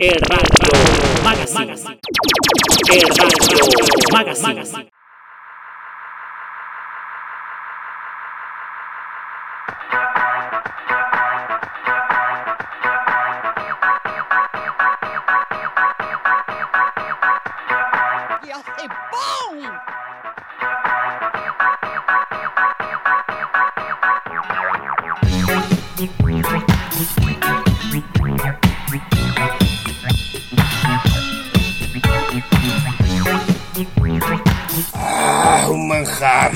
El 0.00 0.20
Radio 0.28 1.22
Magazine. 1.22 1.72
El 2.92 3.08
Radio 3.16 4.08
Magazine. 4.12 4.93
Ah, 35.46 35.68
un 35.68 35.86
manjar. 35.88 36.52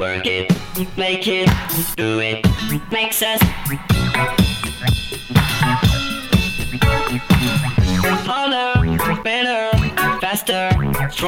Work 0.00 0.26
it, 0.26 0.96
make 0.96 1.28
it, 1.28 1.50
do 1.96 2.18
it, 2.20 2.46
makes 2.90 3.20
us 3.20 3.91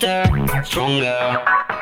faster, 0.00 0.64
stronger. 0.64 1.75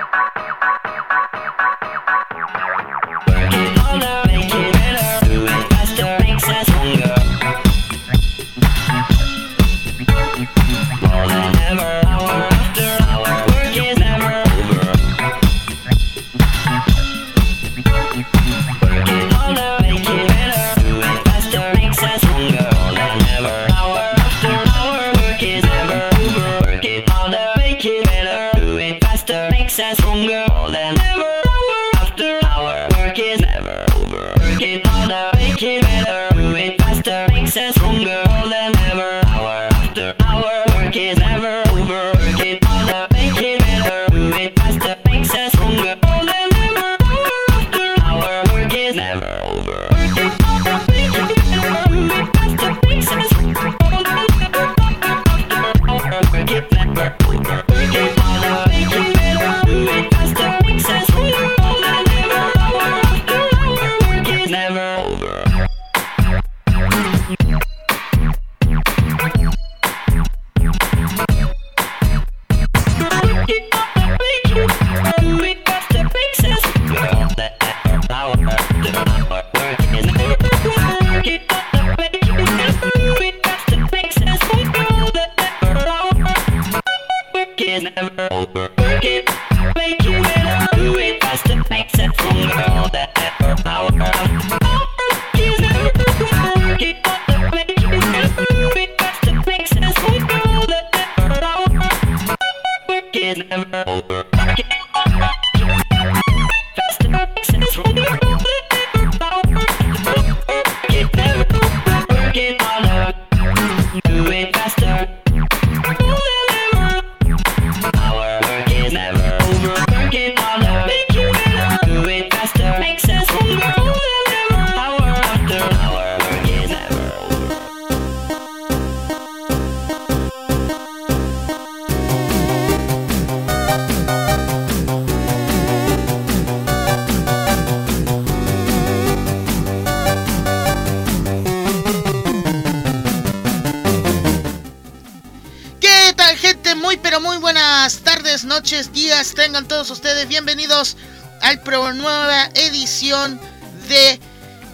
Tengan 149.32 149.67
todos 149.67 149.90
ustedes 149.90 150.29
bienvenidos 150.29 150.96
al 151.40 151.61
pro 151.62 151.94
nueva 151.94 152.44
edición 152.55 153.40
de 153.88 154.20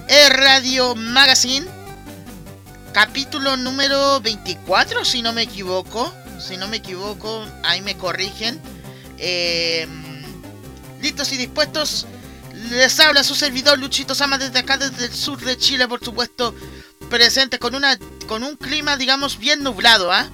el 0.09 0.31
Radio 0.31 0.97
Magazine. 0.97 1.67
Capítulo 2.93 3.57
número 3.57 4.21
24, 4.21 5.05
si 5.05 5.23
no 5.23 5.33
me 5.33 5.43
equivoco. 5.43 6.13
Si 6.41 6.57
no 6.57 6.67
me 6.67 6.79
equivoco, 6.79 7.47
ahí 7.63 7.81
me 7.81 7.97
corrigen. 7.97 8.61
Eh, 9.19 9.87
listos 11.01 11.33
y 11.33 11.37
dispuestos. 11.37 12.07
Les 12.71 12.99
habla 12.99 13.23
su 13.23 13.37
servidor 13.37 13.79
Luchito 13.79 14.15
Sama 14.17 14.37
desde 14.37 14.59
acá, 14.59 14.77
desde 14.77 15.07
el 15.07 15.15
sur 15.15 15.41
de 15.41 15.57
Chile, 15.57 15.87
por 15.87 16.05
supuesto. 16.05 16.55
Presente 17.09 17.59
con 17.59 17.75
una 17.75 17.97
con 18.27 18.43
un 18.43 18.57
clima, 18.57 18.97
digamos, 18.97 19.39
bien 19.39 19.63
nublado, 19.63 20.13
¿ah? 20.13 20.29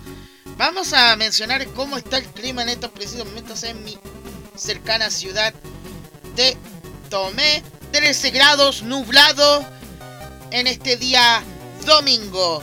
Vamos 0.57 0.95
a 0.95 1.15
mencionar 1.17 1.67
cómo 1.69 1.99
está 1.99 2.17
el 2.17 2.25
clima 2.25 2.63
en 2.63 2.71
estos 2.71 2.91
precisos 2.91 3.27
momentos 3.27 3.63
en 3.63 3.85
mi 3.85 3.99
cercana 4.57 5.11
ciudad 5.11 5.53
de 6.35 6.57
Tomé. 7.11 7.63
13 7.93 8.31
grados 8.31 8.83
nublado 8.83 9.65
en 10.51 10.67
este 10.67 10.97
día 10.97 11.43
domingo. 11.85 12.63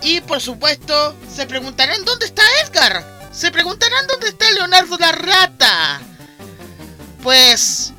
Y 0.00 0.20
por 0.20 0.40
supuesto, 0.40 1.16
se 1.34 1.46
preguntarán 1.46 2.04
dónde 2.04 2.26
está 2.26 2.42
Edgar. 2.64 3.04
Se 3.32 3.50
preguntarán 3.50 4.06
dónde 4.06 4.28
está 4.28 4.50
Leonardo 4.52 4.96
la 4.98 5.10
Rata. 5.10 6.00
Pues 7.22 7.92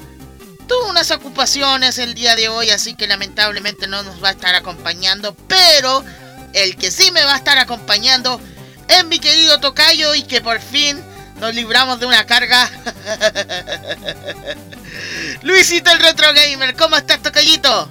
tuvo 0.66 0.89
unas 0.89 1.12
ocupaciones 1.12 1.98
el 1.98 2.13
día 2.13 2.38
de 2.38 2.48
hoy, 2.48 2.69
así 2.69 2.95
que 2.95 3.06
lamentablemente 3.06 3.86
no 3.88 4.01
nos 4.04 4.24
va 4.24 4.30
a 4.30 4.31
estar 4.31 4.56
acompañando, 4.56 5.36
pero 5.48 6.06
el 6.54 6.77
que 6.77 6.89
sí 6.89 7.12
me 7.12 7.24
va 7.24 7.33
a 7.33 7.38
estar 7.38 7.57
acompañando 7.57 8.39
es 8.89 9.06
mi 9.06 9.19
querido 9.19 9.59
Tocayo 9.59 10.15
y 10.15 10.24
que 10.24 10.41
por 10.41 10.59
fin 10.59 11.00
nos 11.39 11.53
libramos 11.53 12.00
de 12.00 12.07
una 12.07 12.25
carga. 12.25 12.69
Luisito 15.44 15.91
el 15.91 16.00
Retro 16.00 16.27
Gamer, 16.33 16.75
¿cómo 16.75 16.97
estás, 16.97 17.21
Tocayito? 17.21 17.89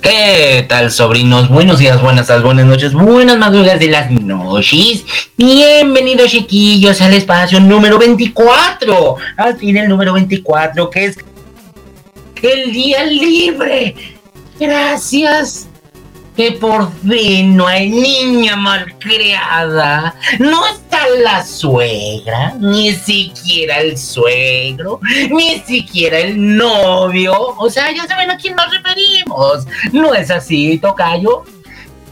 ¿Qué 0.00 0.64
tal, 0.68 0.90
sobrinos? 0.90 1.48
Buenos 1.48 1.78
días, 1.78 2.00
buenas 2.00 2.28
tardes, 2.28 2.44
buenas 2.44 2.64
noches, 2.64 2.92
buenas 2.92 3.38
madrugadas 3.38 3.80
de 3.80 3.88
las 3.88 4.10
noches. 4.10 5.04
Bienvenidos, 5.36 6.30
chiquillos, 6.30 7.00
al 7.00 7.14
espacio 7.14 7.60
número 7.60 7.98
24. 7.98 9.16
Al 9.36 9.56
fin, 9.58 9.76
el 9.76 9.88
número 9.88 10.12
24, 10.14 10.90
que 10.90 11.04
es 11.06 11.18
el 12.42 12.72
día 12.72 13.04
libre. 13.04 13.94
Gracias 14.58 15.68
que 16.36 16.52
por 16.52 16.92
fin 17.00 17.56
no 17.56 17.66
hay 17.66 17.88
niña 17.88 18.56
malcriada, 18.56 20.14
no 20.38 20.66
está 20.66 21.00
la 21.22 21.42
suegra, 21.42 22.54
ni 22.60 22.92
siquiera 22.92 23.78
el 23.78 23.96
suegro, 23.96 25.00
ni 25.30 25.60
siquiera 25.60 26.18
el 26.18 26.56
novio. 26.56 27.34
O 27.58 27.70
sea, 27.70 27.90
ya 27.90 28.06
saben 28.06 28.30
a 28.30 28.36
quién 28.36 28.54
nos 28.54 28.70
referimos. 28.70 29.66
¿No 29.92 30.14
es 30.14 30.30
así, 30.30 30.78
Tocayo? 30.78 31.44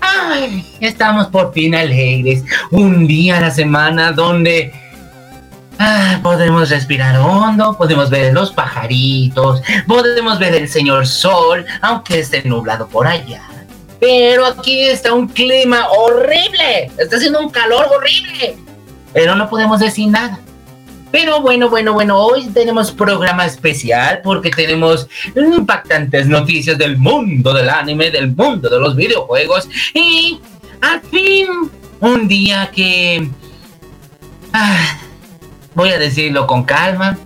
Ay, 0.00 0.64
estamos 0.80 1.26
por 1.26 1.52
fin 1.52 1.74
alegres. 1.74 2.44
Un 2.70 3.06
día 3.06 3.36
a 3.38 3.40
la 3.40 3.50
semana 3.50 4.12
donde 4.12 4.72
ah, 5.78 6.18
podemos 6.22 6.70
respirar 6.70 7.18
hondo, 7.18 7.76
podemos 7.76 8.08
ver 8.08 8.32
los 8.32 8.52
pajaritos, 8.52 9.62
podemos 9.86 10.38
ver 10.38 10.54
el 10.54 10.68
señor 10.68 11.06
sol, 11.06 11.66
aunque 11.82 12.20
esté 12.20 12.42
nublado 12.44 12.86
por 12.86 13.06
allá. 13.06 13.42
Pero 14.04 14.44
aquí 14.44 14.82
está 14.82 15.14
un 15.14 15.28
clima 15.28 15.88
horrible. 15.88 16.90
Está 16.98 17.16
haciendo 17.16 17.40
un 17.40 17.48
calor 17.48 17.86
horrible. 17.90 18.54
Pero 19.14 19.34
no 19.34 19.48
podemos 19.48 19.80
decir 19.80 20.08
nada. 20.08 20.38
Pero 21.10 21.40
bueno, 21.40 21.70
bueno, 21.70 21.94
bueno, 21.94 22.18
hoy 22.18 22.44
tenemos 22.48 22.92
programa 22.92 23.46
especial 23.46 24.20
porque 24.22 24.50
tenemos 24.50 25.08
impactantes 25.34 26.26
noticias 26.26 26.76
del 26.76 26.98
mundo 26.98 27.54
del 27.54 27.70
anime, 27.70 28.10
del 28.10 28.36
mundo 28.36 28.68
de 28.68 28.78
los 28.78 28.94
videojuegos. 28.94 29.70
Y 29.94 30.38
al 30.82 31.00
fin, 31.00 31.70
un 32.00 32.28
día 32.28 32.70
que... 32.74 33.26
Ah, 34.52 34.98
voy 35.74 35.88
a 35.88 35.98
decirlo 35.98 36.46
con 36.46 36.64
calma. 36.64 37.16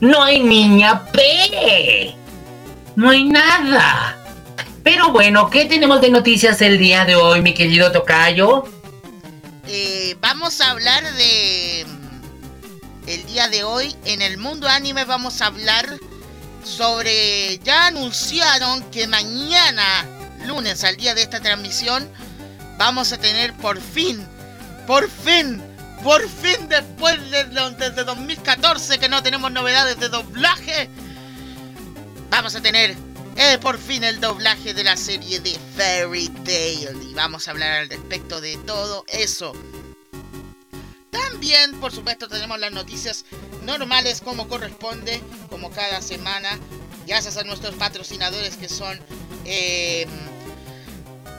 No 0.00 0.22
hay 0.22 0.42
niña 0.42 1.02
P. 1.06 2.14
No 2.94 3.08
hay 3.08 3.24
nada. 3.24 4.15
Pero 4.86 5.10
bueno, 5.10 5.50
¿qué 5.50 5.64
tenemos 5.64 6.00
de 6.00 6.10
noticias 6.10 6.62
el 6.62 6.78
día 6.78 7.04
de 7.04 7.16
hoy, 7.16 7.42
mi 7.42 7.54
querido 7.54 7.90
Tocayo? 7.90 8.68
Eh, 9.66 10.16
vamos 10.20 10.60
a 10.60 10.70
hablar 10.70 11.02
de... 11.14 11.84
El 13.08 13.26
día 13.26 13.48
de 13.48 13.64
hoy, 13.64 13.96
en 14.04 14.22
el 14.22 14.38
mundo 14.38 14.68
anime 14.68 15.04
vamos 15.04 15.42
a 15.42 15.46
hablar 15.46 15.98
sobre... 16.62 17.58
Ya 17.64 17.88
anunciaron 17.88 18.88
que 18.92 19.08
mañana, 19.08 20.06
lunes, 20.46 20.84
al 20.84 20.96
día 20.96 21.16
de 21.16 21.22
esta 21.22 21.40
transmisión, 21.40 22.08
vamos 22.78 23.12
a 23.12 23.18
tener 23.18 23.54
por 23.54 23.80
fin, 23.80 24.24
por 24.86 25.10
fin, 25.10 25.60
por 26.04 26.28
fin 26.28 26.68
después 26.68 27.28
de 27.32 27.42
desde 27.76 28.04
2014 28.04 29.00
que 29.00 29.08
no 29.08 29.20
tenemos 29.24 29.50
novedades 29.50 29.98
de 29.98 30.08
doblaje, 30.10 30.88
vamos 32.30 32.54
a 32.54 32.60
tener 32.60 32.94
eh, 33.36 33.58
por 33.58 33.78
fin 33.78 34.02
el 34.04 34.20
doblaje 34.20 34.74
de 34.74 34.84
la 34.84 34.96
serie 34.96 35.40
de 35.40 35.58
Fairy 35.76 36.28
Tail. 36.28 37.10
Y 37.10 37.14
vamos 37.14 37.46
a 37.46 37.50
hablar 37.50 37.72
al 37.72 37.88
respecto 37.88 38.40
de 38.40 38.56
todo 38.58 39.04
eso. 39.08 39.52
También, 41.10 41.78
por 41.80 41.92
supuesto, 41.92 42.28
tenemos 42.28 42.58
las 42.58 42.72
noticias 42.72 43.24
normales 43.62 44.20
como 44.20 44.48
corresponde, 44.48 45.20
como 45.50 45.70
cada 45.70 46.00
semana. 46.00 46.58
Gracias 47.06 47.36
a 47.36 47.44
nuestros 47.44 47.74
patrocinadores 47.74 48.56
que 48.56 48.68
son 48.68 48.98
eh, 49.44 50.06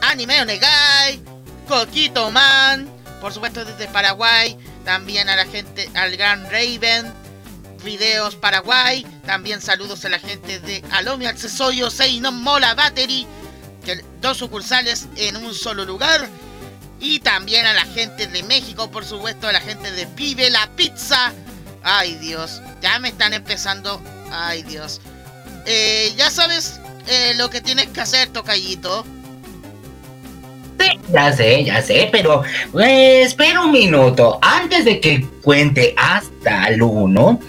Anime 0.02 0.42
Onegai, 0.42 1.22
Coquito 1.68 2.32
Man, 2.32 2.90
por 3.20 3.34
supuesto 3.34 3.66
desde 3.66 3.88
Paraguay. 3.88 4.58
También 4.86 5.30
a 5.30 5.36
la 5.36 5.46
gente, 5.46 5.90
al 5.96 6.16
Gran 6.16 6.44
Raven, 6.50 7.12
Videos 7.84 8.36
Paraguay. 8.36 9.06
También 9.26 9.62
saludos 9.62 10.04
a 10.06 10.10
la 10.10 10.20
gente 10.20 10.60
de 10.60 10.84
Alomi 10.92 11.26
Accesorios 11.26 12.00
e 12.00 12.20
Mola 12.32 12.74
Battery. 12.76 13.28
Que 13.86 14.04
dos 14.22 14.38
sucursales 14.38 15.08
en 15.16 15.38
un 15.38 15.54
solo 15.54 15.86
lugar. 15.86 16.28
Y 17.00 17.20
también 17.20 17.66
a 17.66 17.74
la 17.74 17.86
gente 17.86 18.28
de 18.28 18.44
México, 18.44 18.90
por 18.90 19.06
supuesto, 19.06 19.48
a 19.48 19.52
la 19.52 19.62
gente 19.62 19.92
de 19.92 20.06
Vive 20.16 20.50
la 20.50 20.68
Pizza. 20.76 21.32
Ay 21.84 22.16
Dios, 22.16 22.62
ya 22.82 23.00
me 23.00 23.10
están 23.10 23.34
empezando. 23.34 24.02
Ay 24.32 24.64
Dios. 24.64 25.00
Eh, 25.66 26.14
ya 26.18 26.30
sabes 26.30 26.80
eh, 27.08 27.34
lo 27.36 27.50
que 27.50 27.62
tienes 27.62 27.88
que 27.88 28.02
hacer, 28.02 28.30
Tocayito. 28.30 29.06
Sí, 30.80 31.00
ya 31.12 31.34
sé, 31.34 31.64
ya 31.64 31.82
sé, 31.82 32.10
pero 32.12 32.44
eh, 32.80 33.22
espera 33.24 33.62
un 33.62 33.72
minuto. 33.72 34.40
Antes 34.42 34.86
de 34.86 35.00
que 35.00 35.26
cuente 35.42 35.94
hasta 35.98 36.66
el 36.66 36.82
1, 36.82 37.40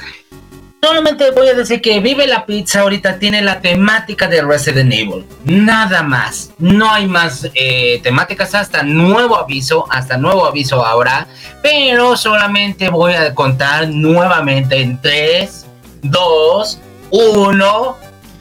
Solamente 0.81 1.33
voy 1.33 1.49
a 1.49 1.55
decir 1.55 1.81
que 1.81 1.99
Vive 1.99 2.27
la 2.29 2.47
Pizza 2.47 2.81
ahorita 2.83 3.19
tiene 3.19 3.43
la 3.43 3.61
temática 3.61 4.29
de 4.29 4.43
Resident 4.43 4.93
Evil. 4.93 5.27
Nada 5.45 6.05
más. 6.05 6.53
No 6.59 6.93
hay 6.93 7.07
más 7.07 7.51
eh, 7.55 8.01
temáticas 8.03 8.55
hasta 8.55 8.85
nuevo 8.85 9.37
aviso. 9.37 9.87
Hasta 9.91 10.17
nuevo 10.17 10.47
aviso 10.47 10.85
ahora. 10.87 11.27
Pero 11.63 12.17
solamente 12.17 12.91
voy 12.91 13.15
a 13.15 13.35
contar 13.35 13.89
nuevamente 13.89 14.81
en 14.81 15.01
3, 15.01 15.67
2, 16.03 16.81
1. 17.11 17.97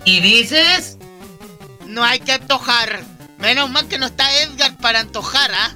Y 0.05 0.19
dices... 0.19 0.99
No 1.87 2.03
hay 2.03 2.19
que 2.19 2.33
antojar. 2.33 2.99
Menos 3.39 3.71
mal 3.71 3.87
que 3.87 3.97
no 3.97 4.05
está 4.05 4.25
Edgar 4.43 4.77
para 4.77 4.99
antojar, 4.99 5.49
¿ah? 5.53 5.75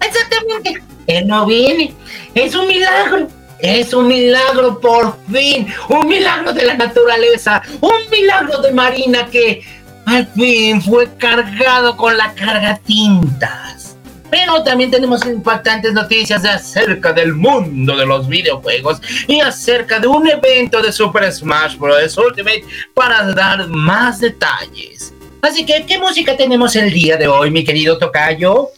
Exactamente. 0.00 0.82
Él 1.06 1.26
no 1.26 1.46
viene. 1.46 1.94
Es 2.34 2.54
un 2.54 2.66
milagro. 2.66 3.37
Es 3.60 3.92
un 3.92 4.06
milagro 4.06 4.80
por 4.80 5.16
fin, 5.32 5.66
un 5.88 6.06
milagro 6.06 6.52
de 6.52 6.64
la 6.64 6.74
naturaleza, 6.74 7.60
un 7.80 8.10
milagro 8.10 8.58
de 8.62 8.72
Marina 8.72 9.26
que 9.26 9.62
al 10.06 10.26
fin 10.28 10.80
fue 10.80 11.08
cargado 11.16 11.96
con 11.96 12.16
la 12.16 12.32
carga 12.34 12.78
tintas. 12.86 13.96
Pero 14.30 14.62
también 14.62 14.90
tenemos 14.90 15.24
impactantes 15.26 15.92
noticias 15.92 16.44
acerca 16.44 17.12
del 17.12 17.34
mundo 17.34 17.96
de 17.96 18.06
los 18.06 18.28
videojuegos 18.28 19.00
y 19.26 19.40
acerca 19.40 19.98
de 19.98 20.06
un 20.06 20.28
evento 20.28 20.80
de 20.80 20.92
Super 20.92 21.32
Smash 21.32 21.76
Bros. 21.76 22.16
Ultimate 22.16 22.64
para 22.94 23.24
dar 23.32 23.66
más 23.68 24.20
detalles. 24.20 25.12
Así 25.40 25.64
que, 25.64 25.84
¿qué 25.86 25.98
música 25.98 26.36
tenemos 26.36 26.76
el 26.76 26.92
día 26.92 27.16
de 27.16 27.26
hoy, 27.26 27.50
mi 27.50 27.64
querido 27.64 27.98
Tocayo? 27.98 28.68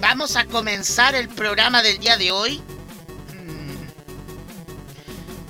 Vamos 0.00 0.36
a 0.36 0.44
comenzar 0.44 1.14
el 1.14 1.28
programa 1.28 1.82
del 1.82 1.98
día 1.98 2.16
de 2.16 2.30
hoy 2.30 2.62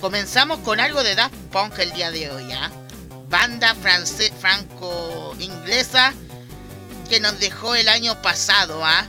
Comenzamos 0.01 0.61
con 0.61 0.79
algo 0.79 1.03
de 1.03 1.17
Daft 1.17 1.35
Punk 1.51 1.77
el 1.81 1.93
día 1.93 2.13
de 2.13 2.31
hoy, 2.31 2.53
¿ah? 2.53 2.71
Banda 3.29 3.75
franco-inglesa 3.75 6.15
que 7.09 7.19
nos 7.19 7.41
dejó 7.41 7.75
el 7.75 7.89
año 7.89 8.23
pasado, 8.23 8.85
¿ah? 8.85 9.05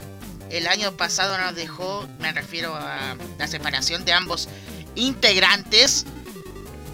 El 0.50 0.66
año 0.66 0.96
pasado 0.96 1.38
nos 1.38 1.54
dejó, 1.54 2.08
me 2.18 2.32
refiero 2.32 2.74
a 2.74 3.14
la 3.38 3.46
separación 3.46 4.04
de 4.04 4.12
ambos 4.12 4.48
integrantes. 4.96 6.06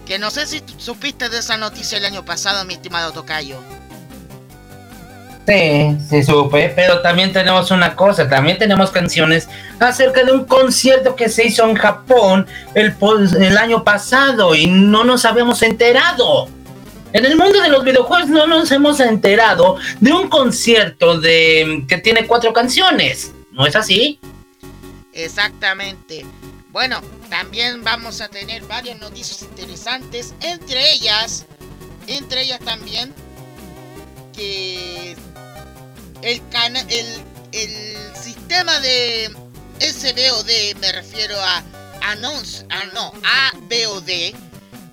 Que 0.07 0.19
no 0.19 0.31
sé 0.31 0.47
si 0.47 0.63
supiste 0.77 1.31
de 1.31 1.39
esa 1.39 1.57
noticia 1.57 1.97
el 1.97 2.05
año 2.05 2.23
pasado, 2.25 2.67
mi 2.67 2.75
estimado 2.75 3.13
Tocayo. 3.13 3.63
Sí, 5.47 5.97
sí 6.11 6.25
supe, 6.25 6.73
pero 6.75 7.01
también 7.03 7.33
tenemos 7.33 7.71
una 7.71 7.95
cosa, 7.95 8.29
también 8.29 8.59
tenemos 8.59 8.91
canciones 8.91 9.49
acerca 9.79 10.25
de 10.25 10.33
un 10.33 10.45
concierto 10.45 11.15
que 11.15 11.29
se 11.29 11.47
hizo 11.47 11.65
en 11.69 11.77
Japón 11.77 12.47
el, 12.75 12.97
el 13.41 13.57
año 13.57 13.85
pasado 13.85 14.57
y 14.57 14.67
no 14.67 15.05
nos 15.05 15.25
habíamos 15.25 15.63
enterado. 15.63 16.49
En 17.13 17.25
el 17.25 17.37
mundo 17.37 17.61
de 17.61 17.69
los 17.69 17.85
videojuegos 17.85 18.29
no 18.29 18.49
nos 18.49 18.73
hemos 18.73 18.99
enterado 18.99 19.77
de 20.01 20.13
un 20.13 20.29
concierto 20.29 21.21
de 21.21 21.85
que 21.89 21.99
tiene 21.99 22.27
cuatro 22.27 22.53
canciones, 22.53 23.33
¿no 23.53 23.67
es 23.67 23.77
así? 23.77 24.19
Exactamente. 25.13 26.27
Bueno, 26.73 27.01
también 27.31 27.85
vamos 27.85 28.21
a 28.21 28.29
tener 28.29 28.65
varias 28.65 28.99
noticias 28.99 29.43
interesantes, 29.43 30.35
entre 30.41 30.93
ellas, 30.93 31.47
entre 32.09 32.43
ellas 32.43 32.59
también 32.61 33.15
que 34.35 35.17
el, 36.23 36.43
el, 36.89 37.07
el 37.53 38.17
sistema 38.17 38.79
de 38.81 39.31
SBOD, 39.81 40.81
me 40.81 40.93
refiero 40.93 41.37
a 41.39 41.63
announce, 42.11 42.65
ah, 42.71 42.85
no, 42.95 43.13
ABOD, 43.53 44.35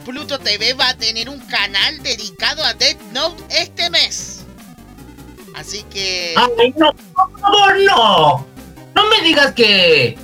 Pluto 0.05 0.39
TV 0.39 0.73
va 0.73 0.89
a 0.89 0.97
tener 0.97 1.29
un 1.29 1.39
canal 1.41 2.01
dedicado 2.03 2.63
a 2.63 2.73
Death 2.73 3.01
Note 3.13 3.41
este 3.49 3.89
mes. 3.89 4.43
Así 5.55 5.83
que... 5.83 6.33
¡Ay, 6.35 6.73
no! 6.77 6.91
¡Por 7.13 7.39
favor, 7.39 7.79
no! 7.81 8.47
No 8.95 9.07
me 9.07 9.21
digas 9.21 9.53
que... 9.53 10.17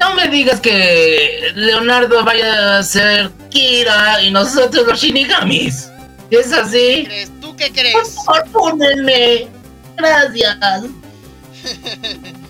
No 0.00 0.14
me 0.14 0.28
digas 0.28 0.60
que 0.60 1.52
Leonardo 1.54 2.24
vaya 2.24 2.78
a 2.78 2.82
ser 2.82 3.30
Kira 3.50 4.22
y 4.22 4.30
nosotros 4.30 4.86
los 4.86 5.00
Shinigamis. 5.00 5.90
¿Es 6.30 6.52
así? 6.52 7.04
¿Crees? 7.04 7.40
¿Tú 7.40 7.56
qué 7.56 7.72
crees? 7.72 7.94
Por 7.94 8.06
favor, 8.46 8.72
púnenme. 8.72 9.48
Gracias. 9.96 10.58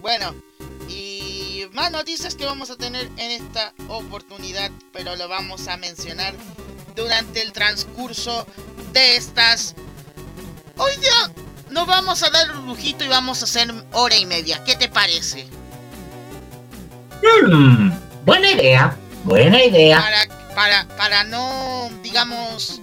Bueno, 0.00 0.36
y 0.88 1.64
más 1.72 1.90
noticias 1.90 2.36
que 2.36 2.46
vamos 2.46 2.70
a 2.70 2.76
tener 2.76 3.10
en 3.16 3.32
esta 3.32 3.72
oportunidad, 3.88 4.70
pero 4.92 5.16
lo 5.16 5.26
vamos 5.26 5.66
a 5.66 5.76
mencionar 5.76 6.32
durante 6.94 7.42
el 7.42 7.50
transcurso 7.52 8.46
de 8.92 9.16
estas. 9.16 9.74
Hoy 10.76 10.92
día 11.00 11.32
nos 11.70 11.88
vamos 11.88 12.22
a 12.22 12.30
dar 12.30 12.52
un 12.52 12.66
lujito 12.66 13.04
y 13.04 13.08
vamos 13.08 13.42
a 13.42 13.46
hacer 13.46 13.74
hora 13.94 14.16
y 14.16 14.26
media. 14.26 14.62
¿Qué 14.62 14.76
te 14.76 14.88
parece? 14.88 15.48
Hmm, 17.42 17.90
buena 18.24 18.48
idea. 18.48 18.96
Buena 19.24 19.64
idea. 19.64 19.98
Para, 19.98 20.54
para, 20.54 20.96
para 20.96 21.24
no, 21.24 21.90
digamos, 22.04 22.80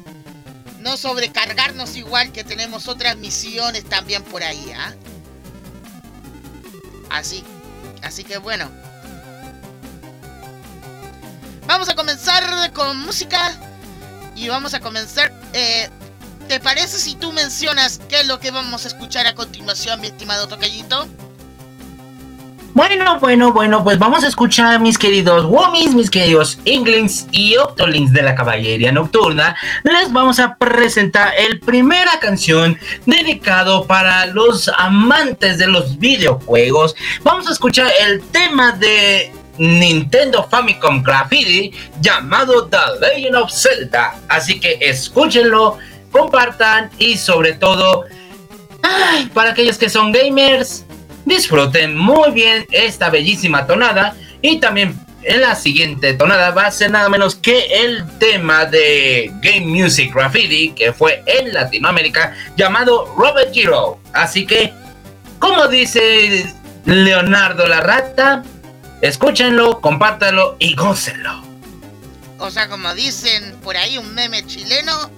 no 0.83 0.97
sobrecargarnos 0.97 1.95
igual 1.95 2.31
que 2.31 2.43
tenemos 2.43 2.87
otras 2.87 3.17
misiones 3.17 3.85
también 3.85 4.23
por 4.23 4.43
ahí, 4.43 4.71
¿ah? 4.75 4.93
Así, 7.09 7.43
así 8.01 8.23
que 8.23 8.37
bueno. 8.37 8.69
Vamos 11.65 11.87
a 11.87 11.95
comenzar 11.95 12.71
con 12.73 12.97
música 12.99 13.57
y 14.35 14.49
vamos 14.49 14.73
a 14.73 14.79
comenzar. 14.79 15.33
Eh, 15.53 15.89
¿Te 16.47 16.59
parece 16.59 16.99
si 16.99 17.15
tú 17.15 17.31
mencionas 17.31 18.01
qué 18.09 18.19
es 18.19 18.27
lo 18.27 18.39
que 18.39 18.51
vamos 18.51 18.83
a 18.83 18.89
escuchar 18.89 19.25
a 19.27 19.33
continuación, 19.33 20.01
mi 20.01 20.07
estimado 20.07 20.47
Tocayito? 20.49 21.07
Bueno, 22.75 23.19
bueno, 23.19 23.53
bueno, 23.53 23.83
pues 23.83 23.99
vamos 23.99 24.23
a 24.23 24.27
escuchar 24.27 24.79
mis 24.79 24.97
queridos 24.97 25.45
Womis, 25.45 25.93
mis 25.93 26.09
queridos 26.09 26.57
Inglings 26.65 27.27
y 27.31 27.55
Octolings 27.55 28.11
de 28.11 28.23
la 28.23 28.33
Caballería 28.33 28.91
Nocturna. 28.91 29.55
Les 29.83 30.11
vamos 30.11 30.39
a 30.39 30.55
presentar 30.55 31.33
el 31.37 31.59
primera 31.59 32.19
canción 32.19 32.79
dedicado 33.05 33.85
para 33.85 34.25
los 34.25 34.71
amantes 34.75 35.59
de 35.59 35.67
los 35.67 35.99
videojuegos. 35.99 36.95
Vamos 37.21 37.47
a 37.47 37.51
escuchar 37.51 37.91
el 38.07 38.23
tema 38.23 38.71
de 38.71 39.31
Nintendo 39.59 40.43
Famicom 40.49 41.03
Graffiti 41.03 41.71
llamado 42.01 42.65
The 42.69 42.77
Legend 42.99 43.35
of 43.35 43.51
Zelda. 43.51 44.15
Así 44.29 44.59
que 44.59 44.79
escúchenlo, 44.81 45.77
compartan 46.11 46.89
y 46.97 47.17
sobre 47.17 47.53
todo, 47.53 48.05
para 49.35 49.51
aquellos 49.51 49.77
que 49.77 49.91
son 49.91 50.11
gamers, 50.11 50.85
disfruten 51.25 51.97
muy 51.97 52.31
bien 52.31 52.65
esta 52.71 53.09
bellísima 53.09 53.65
tonada 53.65 54.15
y 54.41 54.59
también 54.59 54.99
en 55.23 55.41
la 55.41 55.55
siguiente 55.55 56.13
tonada 56.13 56.51
va 56.51 56.67
a 56.67 56.71
ser 56.71 56.91
nada 56.91 57.09
menos 57.09 57.35
que 57.35 57.85
el 57.85 58.05
tema 58.19 58.65
de 58.65 59.31
Game 59.41 59.67
Music 59.67 60.13
Graffiti 60.13 60.73
que 60.73 60.93
fue 60.93 61.23
en 61.25 61.53
Latinoamérica 61.53 62.35
llamado 62.57 63.13
Robert 63.17 63.53
Giro. 63.53 63.99
Así 64.11 64.45
que, 64.45 64.73
como 65.39 65.67
dice 65.67 66.45
Leonardo 66.85 67.67
la 67.67 67.81
Rata, 67.81 68.43
escúchenlo, 69.01 69.79
compártanlo 69.79 70.57
y 70.59 70.75
gócenlo. 70.75 71.43
O 72.39 72.51
sea, 72.51 72.67
como 72.67 72.93
dicen 72.93 73.55
por 73.63 73.77
ahí 73.77 73.97
un 73.97 74.13
meme 74.13 74.45
chileno, 74.45 75.09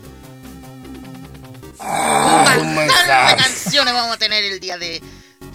un 1.79 2.75
manjar. 2.75 3.37
canciones 3.37 3.93
vamos 3.93 4.15
a 4.15 4.19
tener 4.19 4.43
el 4.43 4.59
día 4.59 4.77
de, 4.77 5.01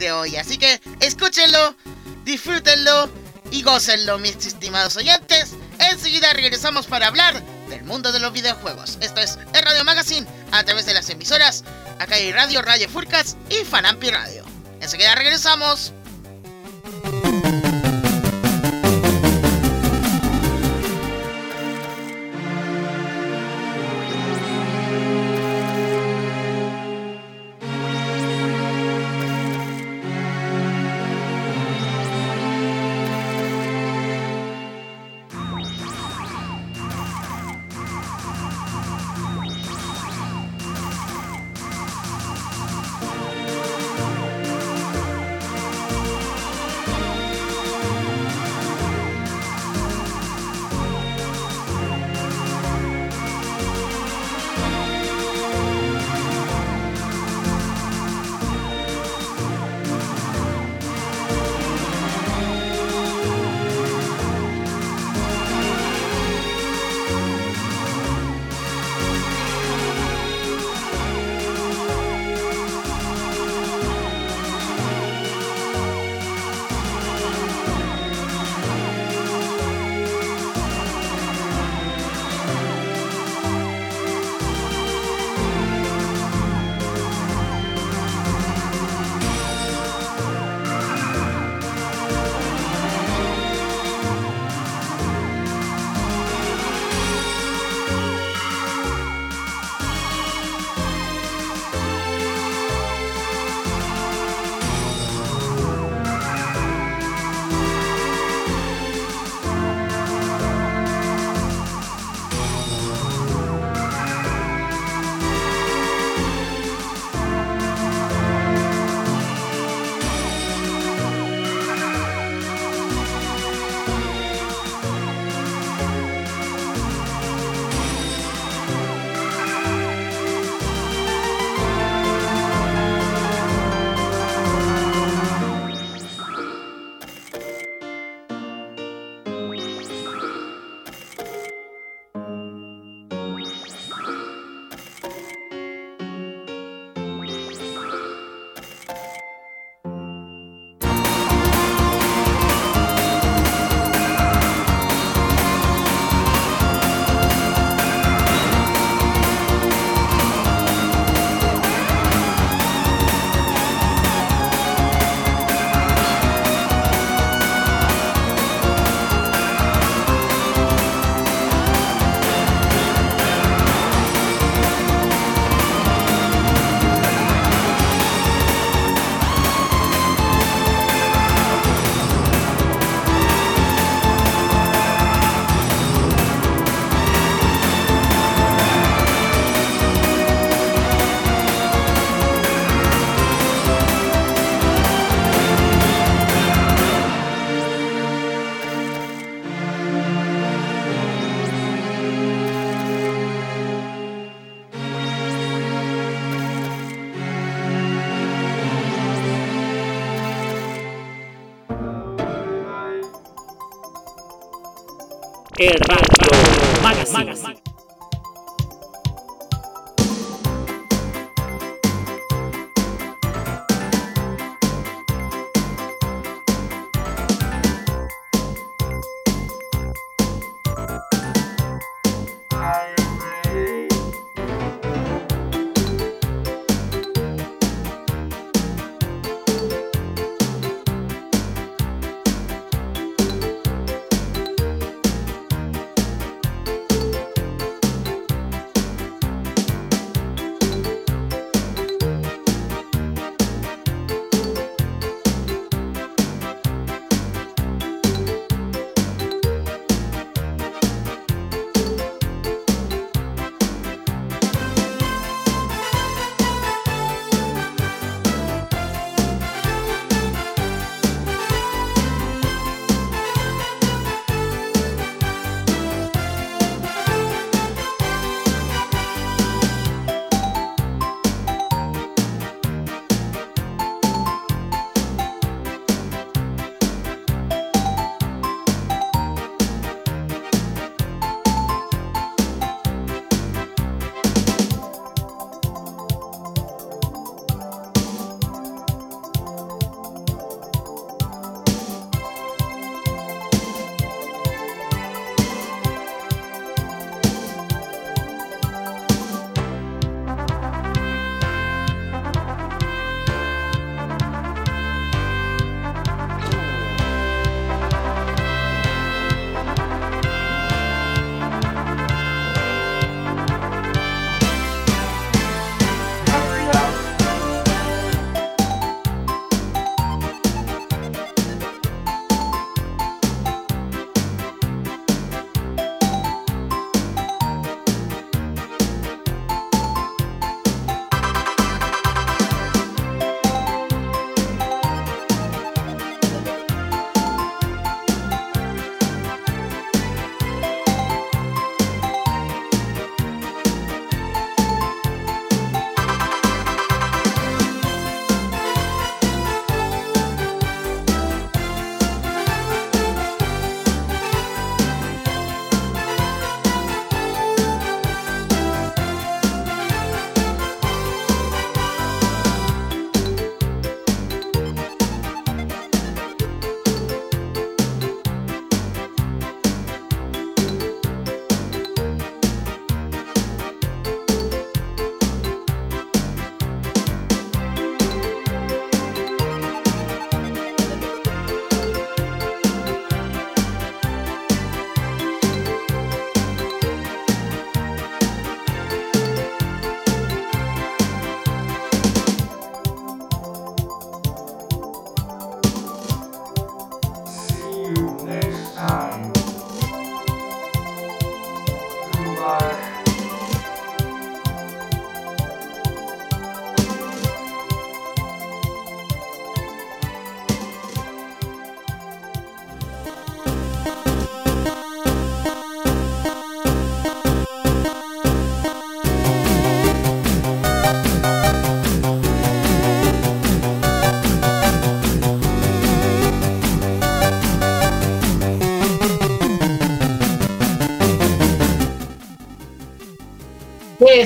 de 0.01 0.11
hoy. 0.11 0.37
Así 0.37 0.59
que 0.59 0.81
escúchenlo, 0.99 1.77
disfrútenlo 2.25 3.09
y 3.53 3.63
gócenlo, 3.63 4.19
mis 4.19 4.35
estimados 4.45 4.97
oyentes. 4.97 5.53
Enseguida 5.79 6.33
regresamos 6.33 6.87
para 6.87 7.07
hablar 7.07 7.41
del 7.69 7.85
mundo 7.85 8.11
de 8.11 8.19
los 8.19 8.33
videojuegos. 8.33 8.99
Esto 9.01 9.21
es 9.21 9.39
el 9.55 9.63
Radio 9.63 9.85
Magazine 9.85 10.27
a 10.51 10.65
través 10.65 10.87
de 10.87 10.95
las 10.95 11.09
emisoras. 11.11 11.63
Acá 12.01 12.17
hay 12.17 12.33
Radio 12.33 12.63
Radio 12.63 12.89
Furcas 12.89 13.37
y 13.49 13.65
Fanampi 13.65 14.11
Radio. 14.11 14.45
Enseguida 14.81 15.15
regresamos. 15.15 15.93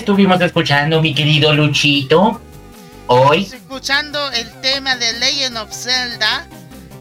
Estuvimos 0.04 0.38
escuchando, 0.42 1.00
mi 1.00 1.14
querido 1.14 1.54
Luchito? 1.54 2.38
Hoy. 3.06 3.44
Estuvimos 3.44 3.52
escuchando 3.54 4.32
el 4.32 4.60
tema 4.60 4.96
de 4.96 5.14
Legend 5.14 5.56
of 5.56 5.72
Zelda. 5.72 6.46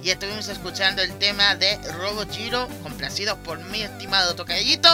Y 0.02 0.10
estuvimos 0.10 0.48
escuchando 0.48 1.02
el 1.02 1.12
tema 1.20 1.54
de 1.56 1.78
Robo 2.00 2.26
Giro, 2.32 2.70
complacidos 2.82 3.38
por 3.40 3.60
mi 3.66 3.82
estimado 3.82 4.36
tocayito. 4.36 4.88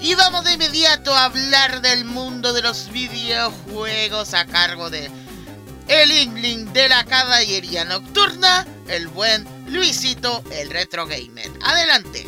Y 0.00 0.14
vamos 0.14 0.44
de 0.44 0.54
inmediato 0.54 1.14
a 1.14 1.26
hablar 1.26 1.82
del 1.82 2.06
mundo 2.06 2.54
de 2.54 2.62
los 2.62 2.90
videojuegos 2.90 4.32
a 4.32 4.46
cargo 4.46 4.88
de 4.88 5.10
el 5.86 6.72
de 6.72 6.88
la 6.88 7.04
caballería 7.04 7.84
nocturna, 7.84 8.66
el 8.88 9.08
buen 9.08 9.46
Luisito, 9.68 10.42
el 10.50 10.70
retro 10.70 11.06
gamer. 11.06 11.50
Adelante. 11.62 12.26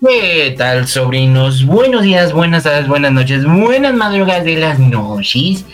¿Qué 0.00 0.54
tal, 0.58 0.86
sobrinos? 0.86 1.64
Buenos 1.64 2.02
días, 2.02 2.32
buenas 2.34 2.64
tardes, 2.64 2.86
buenas 2.86 3.12
noches, 3.12 3.46
buenas 3.46 3.94
madrugadas 3.94 4.44
de 4.44 4.56
las 4.56 4.78
noches. 4.78 5.64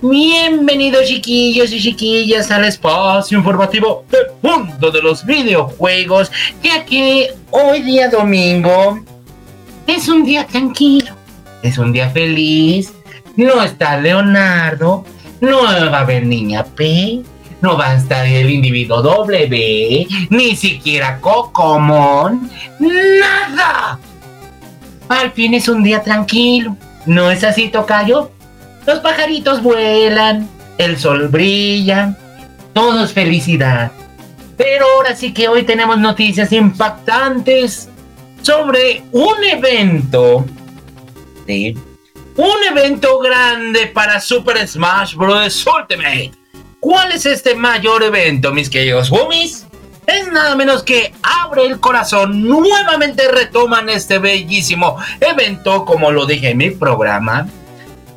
Bienvenidos, 0.00 1.06
chiquillos 1.06 1.72
y 1.72 1.80
chiquillas, 1.80 2.52
al 2.52 2.66
espacio 2.66 3.36
informativo 3.36 4.04
del 4.12 4.26
mundo 4.42 4.92
de 4.92 5.02
los 5.02 5.26
videojuegos, 5.26 6.30
ya 6.62 6.84
que 6.84 7.34
hoy 7.50 7.82
día 7.82 8.08
domingo 8.08 9.00
es 9.88 10.08
un 10.08 10.24
día 10.24 10.46
tranquilo, 10.46 11.12
es 11.62 11.76
un 11.76 11.92
día 11.92 12.08
feliz. 12.10 12.92
No 13.34 13.60
está 13.60 14.00
Leonardo, 14.00 15.04
no 15.40 15.64
va 15.64 15.98
a 15.98 16.00
haber 16.00 16.24
niña 16.24 16.64
P, 16.64 17.22
no 17.64 17.78
va 17.78 17.92
a 17.92 17.94
estar 17.94 18.26
el 18.26 18.50
individuo 18.50 19.00
W, 19.00 20.06
ni 20.28 20.54
siquiera 20.54 21.18
Cocomon, 21.18 22.50
nada. 22.78 23.98
Al 25.08 25.32
fin 25.32 25.54
es 25.54 25.66
un 25.66 25.82
día 25.82 26.02
tranquilo, 26.02 26.76
¿no 27.06 27.30
es 27.30 27.42
así, 27.42 27.70
Tocayo? 27.70 28.30
Los 28.86 28.98
pajaritos 29.00 29.62
vuelan, 29.62 30.46
el 30.76 30.98
sol 30.98 31.28
brilla, 31.28 32.18
todo 32.74 33.02
es 33.02 33.14
felicidad. 33.14 33.92
Pero 34.58 34.84
ahora 34.96 35.16
sí 35.16 35.32
que 35.32 35.48
hoy 35.48 35.62
tenemos 35.62 35.96
noticias 35.98 36.52
impactantes 36.52 37.88
sobre 38.42 39.04
un 39.10 39.42
evento, 39.42 40.44
¿sí? 41.46 41.74
Un 42.36 42.78
evento 42.78 43.20
grande 43.20 43.86
para 43.86 44.20
Super 44.20 44.68
Smash 44.68 45.14
Bros. 45.14 45.64
Ultimate. 45.66 46.43
¿Cuál 46.84 47.12
es 47.12 47.24
este 47.24 47.54
mayor 47.54 48.02
evento, 48.02 48.52
mis 48.52 48.68
queridos 48.68 49.10
homies? 49.10 49.64
Es 50.06 50.30
nada 50.30 50.54
menos 50.54 50.82
que 50.82 51.14
Abre 51.22 51.64
el 51.64 51.80
Corazón. 51.80 52.46
Nuevamente 52.46 53.26
retoman 53.26 53.88
este 53.88 54.18
bellísimo 54.18 54.98
evento, 55.18 55.86
como 55.86 56.10
lo 56.10 56.26
dije 56.26 56.50
en 56.50 56.58
mi 56.58 56.72
programa. 56.72 57.48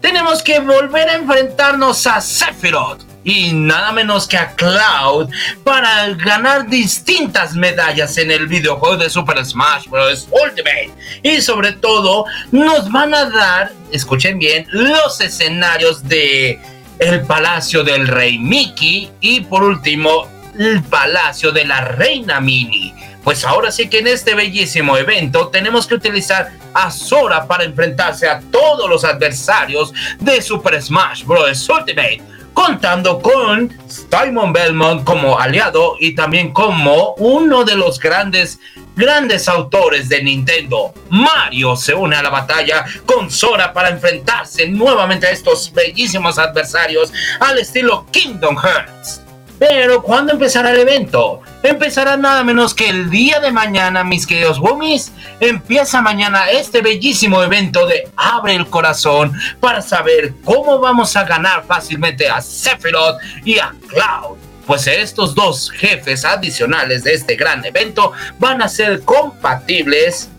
Tenemos 0.02 0.44
que 0.44 0.60
volver 0.60 1.08
a 1.08 1.16
enfrentarnos 1.16 2.06
a 2.08 2.20
Sephiroth 2.20 3.04
y 3.24 3.54
nada 3.54 3.94
menos 3.94 4.28
que 4.28 4.36
a 4.36 4.52
Cloud 4.52 5.30
para 5.64 6.10
ganar 6.16 6.68
distintas 6.68 7.54
medallas 7.54 8.18
en 8.18 8.32
el 8.32 8.48
videojuego 8.48 8.98
de 8.98 9.10
Super 9.10 9.46
Smash 9.46 9.88
Bros. 9.88 10.28
Ultimate. 10.30 10.92
Y 11.24 11.40
sobre 11.40 11.72
todo, 11.72 12.26
nos 12.52 12.92
van 12.92 13.14
a 13.14 13.30
dar, 13.30 13.72
escuchen 13.94 14.38
bien, 14.38 14.68
los 14.72 15.22
escenarios 15.22 16.06
de 16.06 16.60
el 17.00 17.22
Palacio 17.22 17.84
del 17.84 18.08
Rey 18.08 18.38
Mickey 18.40 19.12
y 19.22 19.42
por 19.42 19.64
último 19.64 20.28
el 20.58 20.84
Palacio 20.84 21.52
de 21.52 21.66
la 21.66 21.82
Reina 21.82 22.40
Mini. 22.40 22.94
Pues 23.24 23.44
ahora 23.44 23.72
sí 23.72 23.90
que 23.90 24.00
en 24.00 24.08
este 24.08 24.36
bellísimo 24.36 24.98
evento 24.98 25.50
tenemos 25.50 25.86
que 25.86 25.96
utilizar 25.96 26.50
a 26.74 26.90
Sora 26.90 27.46
para 27.46 27.66
enfrentarse 27.66 28.28
a 28.28 28.40
todos 28.40 28.90
los 28.90 29.04
adversarios 29.04 29.94
de 30.20 30.42
Super 30.42 30.82
Smash 30.82 31.26
Bros. 31.26 31.68
Ultimate, 31.70 32.22
contando 32.58 33.22
con 33.22 33.72
Simon 33.88 34.52
Belmont 34.52 35.04
como 35.04 35.38
aliado 35.38 35.96
y 36.00 36.16
también 36.16 36.52
como 36.52 37.14
uno 37.20 37.64
de 37.64 37.76
los 37.76 38.00
grandes 38.00 38.60
grandes 38.96 39.48
autores 39.48 40.10
de 40.10 40.24
Nintendo. 40.24 40.92
Mario 41.12 41.76
se 41.76 41.94
une 41.94 42.16
a 42.16 42.24
la 42.24 42.32
batalla 42.32 42.84
con 43.06 43.30
Sora 43.30 43.72
para 43.74 43.90
enfrentarse 43.90 44.68
nuevamente 44.68 45.28
a 45.28 45.30
estos 45.30 45.72
bellísimos 45.72 46.40
adversarios 46.40 47.14
al 47.40 47.60
estilo 47.60 48.08
Kingdom 48.10 48.58
Hearts. 48.58 49.27
Pero 49.60 50.04
¿cuándo 50.04 50.34
empezará 50.34 50.72
el 50.72 50.80
evento? 50.80 51.42
Empezará 51.64 52.16
nada 52.16 52.44
menos 52.44 52.76
que 52.76 52.90
el 52.90 53.10
día 53.10 53.40
de 53.40 53.52
mañana, 53.52 54.04
mis 54.04 54.28
queridos 54.28 54.60
Wummies. 54.60 55.12
Empieza 55.40 56.02
mañana 56.02 56.52
este 56.52 56.82
bellísimo 56.82 57.42
evento 57.42 57.88
de 57.88 58.08
Abre 58.16 58.56
el 58.56 58.68
Corazón 58.68 59.34
para 59.60 59.82
saber 59.82 60.34
cómo 60.44 60.80
vamos 60.80 61.16
a 61.16 61.24
ganar 61.24 61.64
fácilmente 61.66 62.30
a 62.30 62.40
Sephiroth 62.42 63.20
y 63.44 63.58
a 63.58 63.74
Cloud. 63.88 64.38
Pues 64.68 64.86
estos 64.86 65.34
dos 65.34 65.72
jefes 65.72 66.26
adicionales 66.26 67.04
de 67.04 67.14
este 67.14 67.36
gran 67.36 67.66
evento 67.66 68.12
van 68.38 68.62
a 68.62 68.68
ser 68.68 69.02
compatibles. 69.02 70.30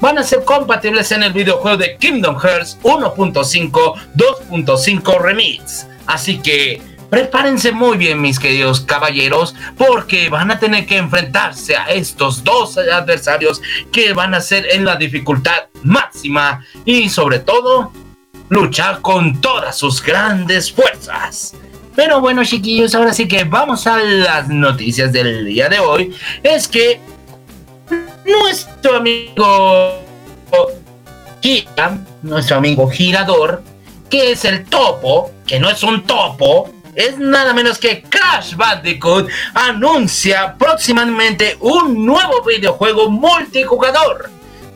Van 0.00 0.18
a 0.18 0.22
ser 0.22 0.44
compatibles 0.44 1.12
en 1.12 1.22
el 1.24 1.32
videojuego 1.32 1.76
de 1.76 1.96
Kingdom 1.96 2.38
Hearts 2.38 2.78
1.5 2.82 3.94
2.5 4.16 5.20
Remix. 5.20 5.86
Así 6.06 6.38
que 6.38 6.80
prepárense 7.10 7.72
muy 7.72 7.96
bien, 7.96 8.20
mis 8.20 8.38
queridos 8.38 8.80
caballeros, 8.80 9.54
porque 9.76 10.28
van 10.28 10.50
a 10.50 10.58
tener 10.58 10.86
que 10.86 10.96
enfrentarse 10.96 11.76
a 11.76 11.86
estos 11.86 12.44
dos 12.44 12.76
adversarios 12.78 13.60
que 13.92 14.12
van 14.12 14.34
a 14.34 14.40
ser 14.40 14.66
en 14.70 14.84
la 14.84 14.96
dificultad 14.96 15.64
máxima 15.82 16.64
y 16.84 17.08
sobre 17.08 17.38
todo 17.38 17.92
luchar 18.48 19.00
con 19.00 19.40
todas 19.40 19.76
sus 19.76 20.02
grandes 20.02 20.72
fuerzas. 20.72 21.54
Pero 21.94 22.20
bueno, 22.20 22.44
chiquillos, 22.44 22.94
ahora 22.94 23.12
sí 23.12 23.26
que 23.26 23.44
vamos 23.44 23.86
a 23.86 23.98
las 23.98 24.48
noticias 24.48 25.12
del 25.12 25.44
día 25.44 25.68
de 25.68 25.80
hoy. 25.80 26.14
Es 26.42 26.68
que 26.68 27.00
nuestro 28.24 28.96
amigo 28.96 30.00
Gira, 31.42 31.98
nuestro 32.22 32.56
amigo 32.56 32.88
Girador, 32.88 33.62
que 34.08 34.32
es 34.32 34.44
el 34.44 34.64
topo, 34.64 35.32
que 35.46 35.58
no 35.58 35.68
es 35.70 35.82
un 35.82 36.04
topo, 36.04 36.72
es 36.98 37.16
nada 37.16 37.54
menos 37.54 37.78
que 37.78 38.02
Crash 38.02 38.56
Bandicoot 38.56 39.28
anuncia 39.54 40.56
próximamente 40.58 41.56
un 41.60 42.04
nuevo 42.04 42.42
videojuego 42.44 43.08
multijugador. 43.08 44.30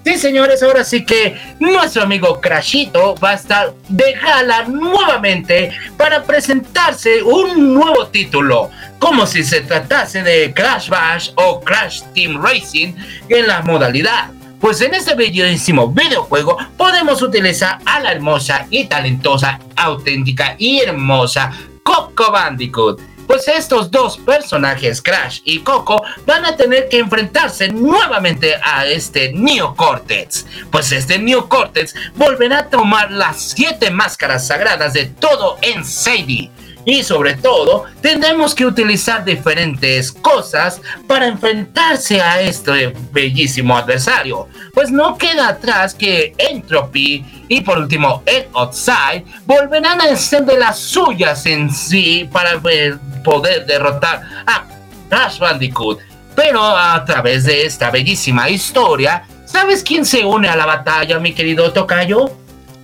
Sí, 0.04 0.16
señores, 0.18 0.62
ahora 0.62 0.85
sí 0.85 1.04
que 1.04 1.37
nuestro 1.58 2.04
amigo 2.04 2.40
Crashito 2.40 3.16
va 3.16 3.30
a 3.30 3.35
estar 3.35 3.74
de 3.88 4.12
gala 4.14 4.64
nuevamente 4.64 5.72
para 5.96 6.22
presentarse 6.22 7.24
un 7.24 7.74
nuevo 7.74 8.06
título, 8.06 8.70
como 9.00 9.26
si 9.26 9.42
se 9.42 9.62
tratase 9.62 10.22
de 10.22 10.54
Crash 10.54 10.88
Bash 10.88 11.30
o 11.35 11.61
Crash 11.61 12.02
Team 12.14 12.40
Racing 12.40 12.94
en 13.28 13.48
la 13.48 13.62
modalidad. 13.62 14.30
Pues 14.61 14.80
en 14.80 14.94
este 14.94 15.16
bellísimo 15.16 15.88
videojuego 15.88 16.56
podemos 16.76 17.20
utilizar 17.20 17.80
a 17.85 17.98
la 17.98 18.12
hermosa 18.12 18.66
y 18.70 18.85
talentosa, 18.85 19.58
auténtica 19.74 20.54
y 20.56 20.80
hermosa 20.80 21.50
Coco 21.83 22.31
Bandicoot. 22.31 23.01
Pues 23.27 23.49
estos 23.49 23.90
dos 23.90 24.18
personajes, 24.18 25.01
Crash 25.01 25.40
y 25.45 25.61
Coco, 25.61 26.03
van 26.27 26.45
a 26.45 26.57
tener 26.57 26.88
que 26.88 26.99
enfrentarse 26.99 27.68
nuevamente 27.68 28.57
a 28.62 28.85
este 28.87 29.33
Neo 29.33 29.75
Cortex. 29.75 30.47
Pues 30.71 30.92
este 30.92 31.18
Neo 31.18 31.49
Cortex 31.49 31.95
volverá 32.14 32.59
a 32.59 32.68
tomar 32.68 33.11
las 33.11 33.53
siete 33.53 33.90
máscaras 33.90 34.47
sagradas 34.47 34.92
de 34.92 35.07
todo 35.07 35.57
en 35.62 35.85
Sadie. 35.85 36.51
Y 36.85 37.03
sobre 37.05 37.35
todo, 37.35 37.85
tendremos 38.01 38.55
que 38.55 38.66
utilizar 38.66 39.25
diferentes 39.25 40.11
cosas 40.11 40.81
para 41.07 41.29
enfrentarse 41.29 42.21
a 42.21 42.40
este 42.40 42.92
bellísimo 43.12 43.77
adversario. 43.77 44.49
Pues 44.75 44.90
no 44.90 45.16
queda 45.16 45.49
atrás 45.49 45.95
que 45.95 46.35
Entropy 46.38 47.25
y 47.49 47.61
por 47.61 47.79
último 47.79 48.23
Ed 48.27 48.47
Outside 48.55 49.25
volverán 49.47 50.01
a 50.01 50.05
hacer 50.12 50.45
de 50.45 50.59
las 50.59 50.79
suyas 50.79 51.47
en 51.47 51.73
sí 51.73 52.29
para 52.33 52.61
poder 52.61 53.66
derrotar 53.66 54.23
a 54.47 54.64
Crash 55.09 55.38
Bandicoot. 55.38 56.01
Pero 56.35 56.64
a 56.64 57.05
través 57.05 57.45
de 57.45 57.66
esta 57.66 57.90
bellísima 57.90 58.49
historia, 58.49 59.25
¿sabes 59.45 59.83
quién 59.85 60.05
se 60.05 60.25
une 60.25 60.49
a 60.49 60.57
la 60.57 60.66
batalla, 60.66 61.18
mi 61.18 61.33
querido 61.33 61.73
Tocayo? 61.73 62.33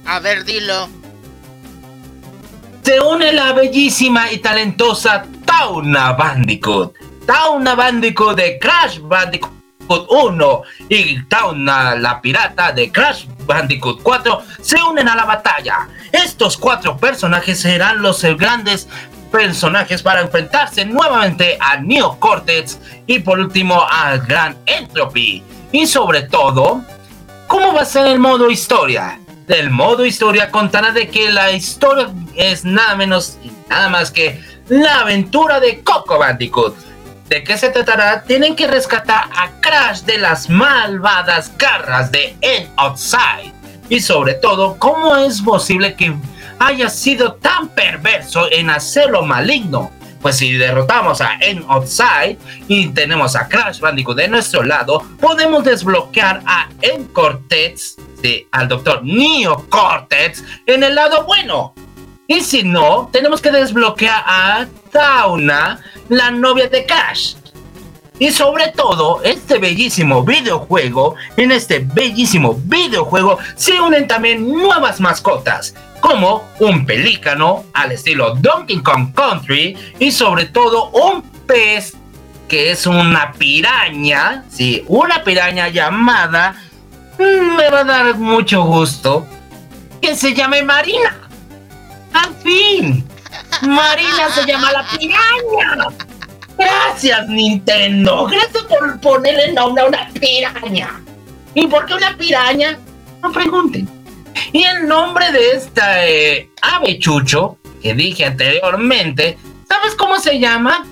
A 0.05 0.21
ver, 0.21 0.45
dilo. 0.45 0.98
Se 2.89 2.99
une 3.03 3.33
la 3.33 3.53
bellísima 3.53 4.33
y 4.33 4.39
talentosa 4.39 5.23
Tauna 5.45 6.15
Bandicoot. 6.15 6.95
Tauna 7.27 7.75
Bandicoot 7.75 8.35
de 8.35 8.59
Crash 8.59 8.99
Bandicoot 9.01 9.53
1 10.09 10.63
y 10.89 11.23
Tauna 11.25 11.97
la 11.97 12.19
pirata 12.23 12.73
de 12.73 12.91
Crash 12.91 13.27
Bandicoot 13.45 14.03
4 14.03 14.43
se 14.63 14.83
unen 14.83 15.07
a 15.07 15.15
la 15.15 15.27
batalla. 15.27 15.87
Estos 16.13 16.57
cuatro 16.57 16.97
personajes 16.97 17.61
serán 17.61 18.01
los 18.01 18.25
grandes 18.25 18.89
personajes 19.31 20.03
para 20.03 20.23
enfrentarse 20.23 20.87
nuevamente 20.87 21.59
a 21.61 21.77
Neo 21.77 22.19
Cortex 22.19 22.79
y 23.07 23.19
por 23.19 23.39
último 23.39 23.85
al 23.87 24.21
Gran 24.21 24.57
Entropy. 24.65 25.43
Y 25.73 25.87
sobre 25.87 26.23
todo, 26.23 26.83
¿Cómo 27.49 27.73
va 27.73 27.81
a 27.81 27.87
ser 27.87 28.07
el 28.09 28.19
modo 28.19 28.51
historia? 28.51 29.19
El 29.49 29.71
modo 29.71 30.05
historia 30.05 30.51
contará 30.51 30.93
de 30.93 31.09
que 31.09 31.31
la 31.31 31.51
historia 31.53 32.11
es 32.35 32.65
nada 32.65 32.95
menos 32.97 33.39
y 33.43 33.51
nada 33.71 33.89
más 33.89 34.11
que 34.11 34.43
la 34.69 35.01
aventura 35.01 35.59
de 35.59 35.83
Coco 35.83 36.19
Bandicoot. 36.19 36.77
¿De 37.29 37.43
qué 37.43 37.57
se 37.57 37.71
tratará? 37.71 38.23
Tienen 38.25 38.55
que 38.55 38.67
rescatar 38.67 39.25
a 39.35 39.51
Crash 39.61 40.01
de 40.03 40.19
las 40.19 40.51
malvadas 40.51 41.51
garras 41.57 42.13
de 42.13 42.37
End 42.43 42.69
Outside. 42.77 43.55
Y 43.89 44.01
sobre 44.01 44.35
todo, 44.35 44.77
¿cómo 44.79 45.17
es 45.17 45.41
posible 45.41 45.95
que 45.95 46.15
haya 46.59 46.91
sido 46.91 47.35
tan 47.35 47.69
perverso 47.69 48.53
en 48.53 48.69
hacerlo 48.69 49.23
maligno? 49.23 49.91
Pues 50.21 50.37
si 50.37 50.55
derrotamos 50.55 51.21
a 51.21 51.39
End 51.41 51.65
Outside 51.69 52.39
y 52.67 52.89
tenemos 52.89 53.37
a 53.37 53.49
Crash 53.49 53.81
Bandicoot 53.81 54.17
de 54.17 54.29
nuestro 54.29 54.63
lado, 54.63 55.05
podemos 55.21 55.65
desbloquear 55.65 56.43
a 56.47 56.69
End 56.83 57.13
Cortex, 57.13 57.97
al 58.51 58.69
doctor 58.69 59.01
Neo 59.05 59.67
Cortex, 59.69 60.45
en 60.67 60.83
el 60.83 60.95
lado 60.95 61.25
bueno. 61.25 61.75
Y 62.27 62.41
si 62.41 62.63
no, 62.63 63.09
tenemos 63.11 63.41
que 63.41 63.51
desbloquear 63.51 64.23
a 64.27 64.67
Tauna, 64.91 65.81
la 66.09 66.31
novia 66.31 66.69
de 66.69 66.85
Crash. 66.85 67.37
Y 68.19 68.31
sobre 68.31 68.69
todo, 68.73 69.23
este 69.23 69.59
bellísimo 69.59 70.25
videojuego, 70.25 71.15
en 71.37 71.53
este 71.53 71.79
bellísimo 71.79 72.55
videojuego 72.65 73.39
se 73.55 73.81
unen 73.81 74.09
también 74.09 74.47
nuevas 74.47 75.01
mascotas, 75.01 75.75
como 76.01 76.45
un 76.59 76.85
pelícano 76.85 77.65
al 77.75 77.93
estilo 77.93 78.35
Donkey 78.37 78.81
Kong 78.83 79.13
Country 79.15 79.77
y 79.99 80.11
sobre 80.11 80.47
todo 80.47 80.91
un 80.91 81.23
pez 81.47 81.95
que 82.49 82.71
es 82.71 82.87
una 82.87 83.33
piraña, 83.33 84.45
sí, 84.49 84.83
una 84.89 85.23
piraña 85.23 85.69
llamada, 85.69 86.57
mm, 87.19 87.57
me 87.57 87.69
va 87.69 87.81
a 87.81 87.85
dar 87.85 88.17
mucho 88.17 88.63
gusto, 88.65 89.27
que 90.01 90.17
se 90.17 90.35
llame 90.35 90.63
Marina. 90.63 91.17
Al 92.15 92.35
fin, 92.37 93.07
Marina 93.63 94.31
se 94.35 94.47
llama 94.47 94.73
la 94.73 94.87
piraña. 94.89 95.89
Gracias, 96.59 97.29
Nintendo. 97.29 98.27
Gracias 98.27 98.65
por 98.65 99.01
ponerle 99.01 99.53
nombre 99.53 99.85
a 99.85 99.87
una 99.87 100.09
piraña. 100.09 101.01
¿Y 101.55 101.67
por 101.67 101.87
qué 101.87 101.95
una 101.95 102.17
piraña? 102.17 102.79
No 103.23 103.33
pregunten. 103.33 103.89
Y 104.53 104.65
el 104.65 104.89
nombre 104.89 105.31
de 105.33 105.53
esta 105.53 106.07
eh, 106.07 106.51
ave 106.61 106.99
chucho 106.99 107.59
que 107.83 107.95
dije 107.95 108.25
anteriormente, 108.25 109.39
¿sabes 109.69 109.95
cómo 109.95 110.19
se 110.19 110.39
llama? 110.39 110.87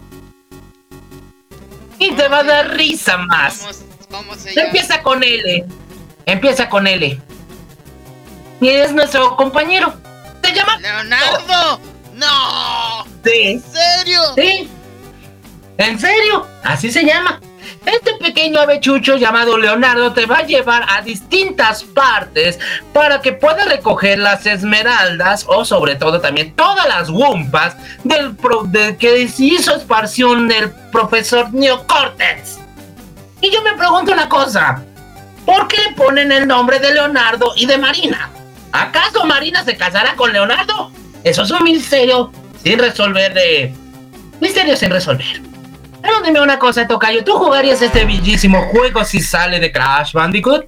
Y 1.98 2.12
te 2.12 2.28
va 2.28 2.38
a 2.38 2.44
dar 2.44 2.76
risa 2.76 3.16
más. 3.16 3.84
¿Cómo, 4.10 4.20
cómo 4.20 4.34
se 4.34 4.54
llama? 4.54 4.66
Empieza 4.66 5.02
con 5.02 5.22
L. 5.22 5.64
Empieza 6.26 6.68
con 6.68 6.86
L. 6.86 7.20
Y 8.60 8.68
es 8.68 8.92
nuestro 8.92 9.36
compañero. 9.36 9.94
Se 10.42 10.54
llama 10.54 10.78
¡Leonardo! 10.78 11.80
¡No! 12.14 13.04
Sí. 13.24 13.42
¿En 13.42 13.62
serio? 13.62 14.20
Sí. 14.36 14.68
¿En 15.78 15.98
serio? 15.98 16.46
Así 16.62 16.90
se 16.90 17.04
llama. 17.04 17.40
Este 17.84 18.14
pequeño 18.14 18.60
avechucho 18.60 19.16
llamado 19.16 19.56
Leonardo 19.58 20.12
te 20.12 20.26
va 20.26 20.38
a 20.38 20.46
llevar 20.46 20.84
a 20.88 21.02
distintas 21.02 21.84
partes 21.84 22.58
para 22.92 23.20
que 23.20 23.32
pueda 23.32 23.64
recoger 23.64 24.18
las 24.18 24.46
esmeraldas 24.46 25.44
o 25.48 25.64
sobre 25.64 25.94
todo 25.94 26.20
también 26.20 26.54
todas 26.54 26.86
las 26.88 27.10
wumpas 27.10 27.76
del, 28.04 28.36
del 28.66 28.96
que 28.96 29.28
hizo 29.38 29.76
esparción 29.76 30.48
del 30.48 30.70
profesor 30.90 31.52
Neocortex. 31.52 32.58
Y 33.40 33.50
yo 33.50 33.62
me 33.62 33.74
pregunto 33.74 34.12
una 34.12 34.28
cosa. 34.28 34.82
¿Por 35.44 35.68
qué 35.68 35.76
le 35.76 35.94
ponen 35.94 36.32
el 36.32 36.48
nombre 36.48 36.80
de 36.80 36.92
Leonardo 36.92 37.52
y 37.56 37.66
de 37.66 37.78
Marina? 37.78 38.30
¿Acaso 38.72 39.24
Marina 39.24 39.64
se 39.64 39.76
casará 39.76 40.16
con 40.16 40.32
Leonardo? 40.32 40.90
Eso 41.22 41.42
es 41.42 41.50
un 41.50 41.62
misterio 41.62 42.32
sin 42.64 42.78
resolver 42.78 43.32
de... 43.32 43.72
Misterio 44.40 44.76
sin 44.76 44.90
resolver. 44.90 45.40
Pero 46.06 46.20
dime 46.20 46.40
una 46.40 46.56
cosa, 46.56 46.86
Tocayo, 46.86 47.24
¿tú 47.24 47.32
jugarías 47.32 47.82
este 47.82 48.04
bellísimo 48.04 48.68
juego 48.68 49.04
si 49.04 49.20
sale 49.20 49.58
de 49.58 49.72
Crash 49.72 50.12
Bandicoot? 50.12 50.66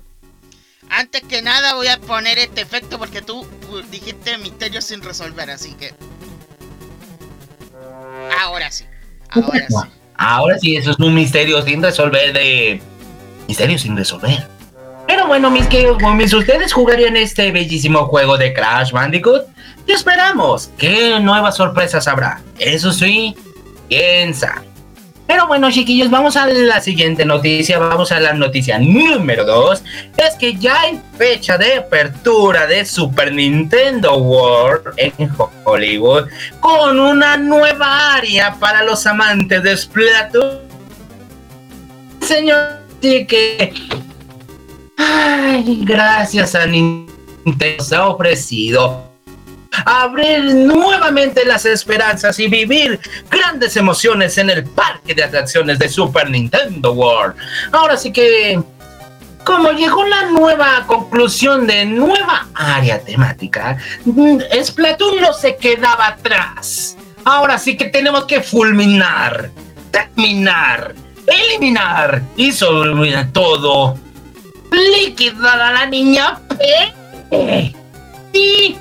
Antes 0.90 1.22
que 1.22 1.42
nada 1.42 1.74
voy 1.74 1.86
a 1.86 1.96
poner 1.98 2.38
este 2.38 2.60
efecto 2.60 2.98
porque 2.98 3.22
tú 3.22 3.42
uh, 3.42 3.80
dijiste 3.88 4.36
misterio 4.38 4.82
sin 4.82 5.00
resolver, 5.00 5.48
así 5.48 5.74
que... 5.74 5.94
Ahora 8.42 8.68
sí. 8.72 8.84
Ahora 9.30 9.66
sí. 9.68 9.76
Ahora 10.16 10.58
sí, 10.58 10.76
eso 10.76 10.90
es 10.90 10.98
un 10.98 11.14
misterio 11.14 11.62
sin 11.62 11.84
resolver 11.84 12.32
de... 12.32 12.82
Misterio 13.46 13.78
sin 13.78 13.96
resolver. 13.96 14.44
Pero 15.06 15.28
bueno, 15.28 15.52
mis 15.52 15.68
queridos 15.68 15.98
gomis, 15.98 16.34
¿ustedes 16.34 16.72
jugarían 16.72 17.16
este 17.16 17.52
bellísimo 17.52 18.06
juego 18.06 18.36
de 18.36 18.52
Crash 18.52 18.90
Bandicoot? 18.90 19.46
Y 19.86 19.92
esperamos. 19.92 20.70
¿Qué 20.76 21.20
nuevas 21.20 21.56
sorpresas 21.56 22.08
habrá? 22.08 22.42
Eso 22.58 22.90
sí, 22.90 23.36
quién 23.88 24.34
sabe. 24.34 24.67
Pero 25.28 25.46
bueno, 25.46 25.70
chiquillos, 25.70 26.08
vamos 26.08 26.38
a 26.38 26.46
la 26.46 26.80
siguiente 26.80 27.26
noticia. 27.26 27.78
Vamos 27.78 28.10
a 28.12 28.18
la 28.18 28.32
noticia 28.32 28.78
número 28.78 29.44
2. 29.44 29.82
Es 30.16 30.34
que 30.36 30.56
ya 30.56 30.80
hay 30.80 31.02
fecha 31.18 31.58
de 31.58 31.74
apertura 31.74 32.66
de 32.66 32.86
Super 32.86 33.30
Nintendo 33.34 34.16
World 34.16 34.94
en 34.96 35.30
Hollywood 35.64 36.28
con 36.60 36.98
una 36.98 37.36
nueva 37.36 38.14
área 38.14 38.54
para 38.58 38.82
los 38.82 39.06
amantes 39.06 39.62
de 39.62 39.76
Splatoon. 39.76 40.60
Señor, 42.22 42.78
sí 43.02 43.26
que. 43.26 43.74
Ay, 44.96 45.82
gracias 45.84 46.54
a 46.54 46.64
Nintendo 46.64 47.84
se 47.84 47.94
ha 47.94 48.08
ofrecido 48.08 49.07
abrir 49.84 50.44
nuevamente 50.44 51.44
las 51.44 51.64
esperanzas 51.64 52.38
y 52.38 52.48
vivir 52.48 53.00
grandes 53.30 53.76
emociones 53.76 54.38
en 54.38 54.50
el 54.50 54.64
parque 54.64 55.14
de 55.14 55.24
atracciones 55.24 55.78
de 55.78 55.88
Super 55.88 56.30
Nintendo 56.30 56.92
World. 56.92 57.36
Ahora 57.72 57.96
sí 57.96 58.12
que, 58.12 58.60
como 59.44 59.72
llegó 59.72 60.04
la 60.06 60.26
nueva 60.26 60.84
conclusión 60.86 61.66
de 61.66 61.84
nueva 61.84 62.48
área 62.54 63.00
temática, 63.00 63.78
mm, 64.04 64.38
Splatoon 64.62 65.20
no 65.20 65.32
se 65.32 65.56
quedaba 65.56 66.08
atrás. 66.08 66.96
Ahora 67.24 67.58
sí 67.58 67.76
que 67.76 67.86
tenemos 67.86 68.24
que 68.24 68.42
fulminar, 68.42 69.50
terminar, 69.90 70.94
eliminar 71.26 72.22
y 72.36 72.52
sobre 72.52 73.24
todo 73.26 73.96
liquidar 74.70 75.60
a 75.60 75.72
la 75.72 75.86
niña 75.86 76.40
P. 77.30 77.74
Y 78.32 78.76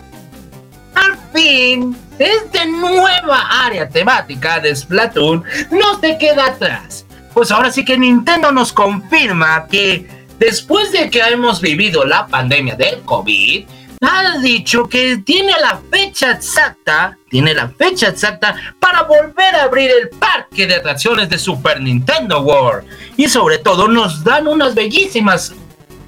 al 0.98 1.18
fin, 1.34 1.96
esta 2.18 2.66
nueva 2.66 3.66
área 3.66 3.88
temática 3.88 4.60
de 4.60 4.76
Splatoon 4.76 5.44
no 5.72 6.00
se 6.00 6.18
queda 6.18 6.48
atrás. 6.48 7.06
Pues 7.34 7.52
ahora 7.52 7.72
sí 7.72 7.86
que 7.86 7.98
Nintendo 7.98 8.52
nos 8.52 8.74
confirma 8.74 9.68
que 9.68 10.08
después 10.40 10.92
de 10.92 11.10
que 11.10 11.20
hemos 11.20 11.62
vivido 11.62 12.04
la 12.06 12.26
pandemia 12.28 12.76
del 12.76 13.02
COVID, 13.02 13.68
ha 14.02 14.38
dicho 14.40 14.88
que 14.88 15.18
tiene 15.18 15.54
la 15.60 15.80
fecha 15.92 16.32
exacta, 16.32 17.18
tiene 17.30 17.54
la 17.54 17.70
fecha 17.70 18.10
exacta 18.10 18.56
para 18.80 19.04
volver 19.04 19.56
a 19.56 19.64
abrir 19.64 19.90
el 19.90 20.10
parque 20.10 20.68
de 20.68 20.76
atracciones 20.76 21.30
de 21.30 21.38
Super 21.38 21.82
Nintendo 21.82 22.42
World. 22.42 22.88
Y 23.18 23.28
sobre 23.28 23.58
todo 23.60 23.88
nos 23.88 24.24
dan 24.24 24.48
unas 24.48 24.76
bellísimas 24.76 25.54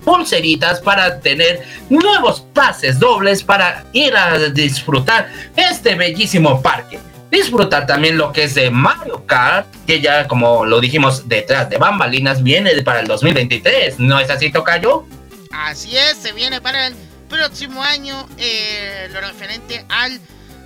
pulseritas 0.10 0.80
para 0.82 1.19
tener 1.19 1.62
nuevos 1.88 2.41
pases 2.52 2.98
dobles 2.98 3.43
para 3.43 3.86
ir 3.93 4.15
a 4.15 4.39
disfrutar 4.50 5.32
este 5.56 5.93
bellísimo 5.93 6.63
parque. 6.63 7.00
Disfrutar 7.30 7.86
también 7.86 8.17
lo 8.17 8.32
que 8.32 8.45
es 8.45 8.56
de 8.56 8.72
Mario 8.72 9.24
Kart, 9.28 9.67
que 9.86 10.02
ya 10.02 10.28
como 10.28 10.65
lo 10.65 10.80
dijimos 10.80 11.30
detrás 11.30 11.69
de 11.69 11.78
bambalinas 11.78 12.41
viene 12.41 12.82
para 12.82 13.02
el 13.02 13.08
2023, 13.08 14.00
¿no 14.00 14.19
es 14.19 14.32
así, 14.32 14.52
Tocayo? 14.52 15.06
Así 15.52 15.95
es, 15.95 16.17
se 16.17 16.34
viene 16.34 16.60
para 16.60 16.88
el 16.88 16.95
próximo 17.30 17.84
año 17.84 18.28
eh, 18.39 19.10
lo 19.13 19.22
referente 19.22 19.86
al 19.89 20.19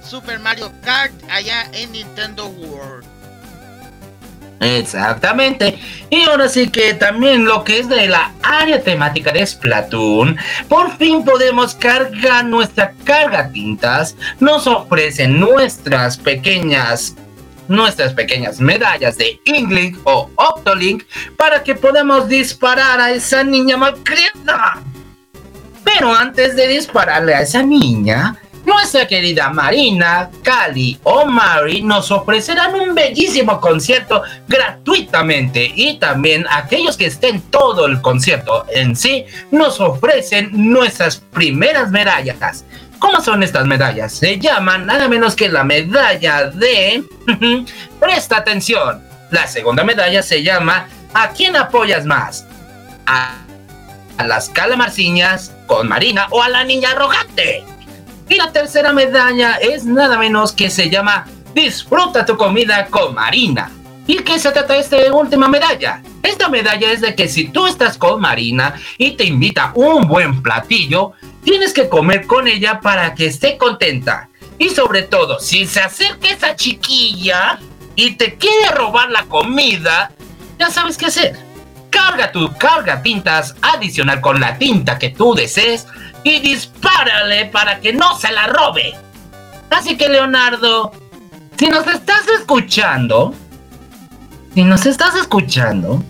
Super 0.10 0.40
Mario 0.40 0.72
Kart 0.86 1.12
allá 1.30 1.70
en 1.74 1.92
Nintendo 1.92 2.48
World. 2.48 3.13
Exactamente. 4.64 5.78
Y 6.10 6.24
ahora 6.24 6.48
sí 6.48 6.70
que 6.70 6.94
también 6.94 7.46
lo 7.46 7.64
que 7.64 7.80
es 7.80 7.90
de 7.90 8.08
la 8.08 8.32
área 8.42 8.82
temática 8.82 9.32
de 9.32 9.46
Splatoon, 9.46 10.38
por 10.68 10.96
fin 10.98 11.24
podemos 11.24 11.76
cargar 11.76 12.46
nuestra 12.46 12.94
carga 13.04 13.50
tintas. 13.52 14.16
Nos 14.40 14.68
ofrecen 14.68 15.40
nuestras 15.40 16.18
pequeñas 16.18 17.16
nuestras 17.70 18.14
pequeñas 18.14 18.60
medallas 18.60 19.18
de 19.18 19.40
Inklink 19.46 19.98
o 20.04 20.30
Octolink 20.36 21.04
para 21.38 21.64
que 21.64 21.74
podamos 21.76 22.28
disparar 22.28 23.00
a 23.00 23.12
esa 23.12 23.42
niña 23.44 23.78
malcriada. 23.78 24.82
Pero 25.84 26.14
antes 26.14 26.56
de 26.56 26.68
dispararle 26.68 27.34
a 27.34 27.42
esa 27.42 27.64
niña, 27.64 28.36
nuestra 28.66 29.08
querida 29.08 29.50
Marina, 29.50 30.30
Cali 30.42 30.98
o 31.04 31.26
Mari 31.26 31.82
nos 31.82 32.12
ofrecerán 32.12 32.76
un 32.76 32.96
bellísimo 32.96 33.60
concierto 33.60 34.24
gratuitamente 34.48 35.72
y 35.76 35.98
también 35.98 36.46
aquellos 36.50 36.96
que 36.96 37.08
estén 37.08 37.42
todo 37.42 37.86
el 37.86 38.02
concierto 38.02 38.66
en 38.70 38.96
sí 38.96 39.26
nos 39.52 39.82
ofrecen 39.82 40.50
nuestras 40.54 41.18
primeras 41.18 41.92
medallas. 41.92 42.66
¿Cómo 43.00 43.20
son 43.20 43.44
estas 43.44 43.66
medallas? 43.68 44.14
Se 44.14 44.40
llaman 44.40 44.86
nada 44.86 45.10
menos 45.10 45.36
que 45.36 45.50
la 45.50 45.66
medalla 45.66 46.46
de... 46.46 47.04
Presta 48.00 48.38
atención. 48.38 49.04
La 49.30 49.46
segunda 49.48 49.84
medalla 49.84 50.24
se 50.24 50.42
llama 50.42 50.88
¿A 51.14 51.30
quién 51.30 51.58
apoyas 51.58 52.06
más? 52.06 52.48
¿A, 53.06 53.36
a 54.18 54.24
las 54.24 54.50
calamarciñas 54.50 55.52
con 55.68 55.90
Marina 55.90 56.28
o 56.32 56.42
a 56.42 56.48
la 56.48 56.64
niña 56.64 56.92
arrogante? 56.92 57.66
Y 58.30 58.36
la 58.36 58.52
tercera 58.52 58.94
medalla 58.94 59.56
es 59.56 59.86
nada 59.86 60.18
menos 60.18 60.52
que 60.52 60.70
se 60.70 60.90
llama 60.90 61.26
Disfruta 61.54 62.26
tu 62.26 62.38
comida 62.38 62.88
con 62.88 63.14
Marina. 63.14 63.72
¿Y 64.08 64.18
qué 64.18 64.40
se 64.40 64.52
trata 64.52 64.76
esta 64.76 64.98
última 65.14 65.48
medalla? 65.48 66.02
Esta 66.22 66.50
medalla 66.50 66.92
es 66.92 67.02
de 67.02 67.16
que 67.16 67.28
si 67.28 67.50
tú 67.50 67.68
estás 67.68 67.98
con 67.98 68.20
Marina 68.20 68.76
y 68.98 69.12
te 69.12 69.26
invita 69.26 69.72
un 69.76 70.08
buen 70.08 70.42
platillo, 70.42 71.14
tienes 71.44 71.74
que 71.74 71.88
comer 71.88 72.26
con 72.26 72.48
ella 72.48 72.80
para 72.82 73.14
que 73.14 73.28
esté 73.28 73.58
contenta. 73.58 74.30
Y 74.58 74.70
sobre 74.70 75.04
todo, 75.04 75.40
si 75.40 75.66
se 75.66 75.82
acerca 75.82 76.30
esa 76.30 76.56
chiquilla 76.56 77.60
y 77.96 78.16
te 78.16 78.36
quiere 78.36 78.70
robar 78.74 79.10
la 79.10 79.24
comida, 79.24 80.12
ya 80.60 80.70
sabes 80.70 80.98
qué 80.98 81.08
hacer. 81.08 81.38
Carga 81.90 82.32
tu 82.32 82.52
carga 82.58 83.02
tintas 83.02 83.56
adicional 83.62 84.20
con 84.20 84.40
la 84.40 84.58
tinta 84.58 84.98
que 84.98 85.10
tú 85.10 85.36
desees 85.36 85.86
y 86.24 86.40
dispárale 86.40 87.46
para 87.46 87.80
que 87.80 87.94
no 87.94 88.18
se 88.18 88.32
la 88.32 88.48
robe. 88.48 88.94
Así 89.70 89.98
que 89.98 90.08
Leonardo, 90.10 90.92
si 91.58 91.68
nos 91.68 91.86
estás 91.88 92.28
escuchando, 92.40 93.34
si 94.54 94.64
nos 94.64 94.86
estás 94.86 95.16
escuchando, 95.16 96.04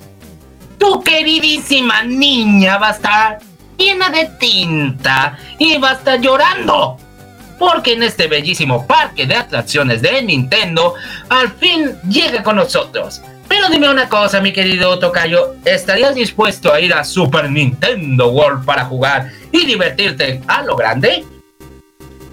tu 0.78 1.02
queridísima 1.02 2.04
niña 2.04 2.78
va 2.78 2.90
a 2.90 2.92
estar 2.92 3.40
llena 3.78 4.10
de 4.10 4.26
tinta 4.40 5.38
y 5.58 5.78
va 5.78 5.92
a 5.92 5.94
estar 5.94 6.20
llorando. 6.20 6.98
Porque 7.58 7.94
en 7.94 8.04
este 8.04 8.28
bellísimo 8.28 8.86
parque 8.86 9.26
de 9.26 9.36
atracciones 9.36 10.02
de 10.02 10.22
Nintendo, 10.24 10.96
al 11.30 11.52
fin 11.54 11.98
llega 12.10 12.44
con 12.44 12.58
nosotros. 12.58 13.22
Pero 13.54 13.70
dime 13.70 13.88
una 13.88 14.10
cosa, 14.10 14.42
mi 14.42 14.52
querido 14.52 14.98
Tocayo, 14.98 15.58
¿estarías 15.64 16.16
dispuesto 16.16 16.74
a 16.74 16.80
ir 16.80 16.92
a 16.92 17.04
Super 17.04 17.52
Nintendo 17.52 18.30
World 18.30 18.66
para 18.66 18.84
jugar 18.86 19.32
y 19.52 19.64
divertirte 19.68 20.42
a 20.48 20.64
lo 20.64 20.76
grande? 20.76 21.24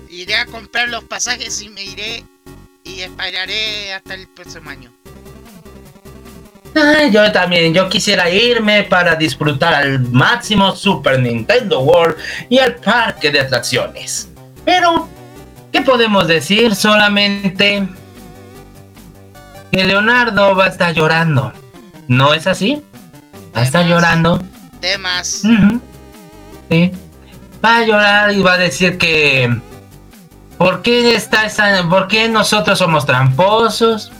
Iré 0.08 0.34
a 0.36 0.46
comprar 0.46 0.88
los 0.88 1.04
pasajes 1.04 1.60
y 1.60 1.68
me 1.68 1.84
iré 1.84 2.24
y 2.84 3.02
esperaré 3.02 3.92
hasta 3.92 4.14
el 4.14 4.28
próximo 4.28 4.70
año. 4.70 4.90
Ah, 6.74 7.04
yo 7.12 7.30
también, 7.32 7.74
yo 7.74 7.86
quisiera 7.90 8.30
irme 8.30 8.84
para 8.84 9.14
disfrutar 9.14 9.74
al 9.74 10.00
máximo 10.00 10.74
Super 10.74 11.20
Nintendo 11.20 11.80
World 11.80 12.16
y 12.48 12.60
al 12.60 12.76
parque 12.76 13.30
de 13.30 13.40
atracciones. 13.40 14.30
Pero, 14.64 15.06
¿qué 15.70 15.82
podemos 15.82 16.26
decir? 16.26 16.74
Solamente 16.74 17.86
que 19.70 19.84
Leonardo 19.84 20.54
va 20.54 20.64
a 20.66 20.68
estar 20.68 20.94
llorando. 20.94 21.52
¿No 22.08 22.34
es 22.34 22.46
así? 22.46 22.82
Va 23.56 23.60
a 23.60 23.64
estar 23.64 23.86
llorando. 23.86 24.42
Temas. 24.80 25.42
Sí. 26.68 26.92
Va 27.64 27.78
a 27.78 27.84
llorar 27.84 28.32
y 28.32 28.40
va 28.42 28.54
a 28.54 28.58
decir 28.58 28.98
que... 28.98 29.54
¿Por 30.58 30.82
qué, 30.82 31.14
está 31.14 31.46
esa, 31.46 31.88
¿Por 31.88 32.08
qué 32.08 32.28
nosotros 32.28 32.78
somos 32.78 33.06
tramposos? 33.06 34.12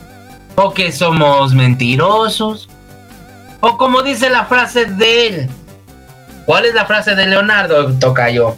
¿O 0.56 0.72
que 0.72 0.90
somos 0.92 1.52
mentirosos? 1.52 2.68
O 3.60 3.76
como 3.76 4.02
dice 4.02 4.30
la 4.30 4.46
frase 4.46 4.86
de 4.86 5.26
él. 5.26 5.50
¿Cuál 6.46 6.64
es 6.64 6.74
la 6.74 6.86
frase 6.86 7.14
de 7.14 7.26
Leonardo, 7.26 7.92
Tocayo? 7.98 8.56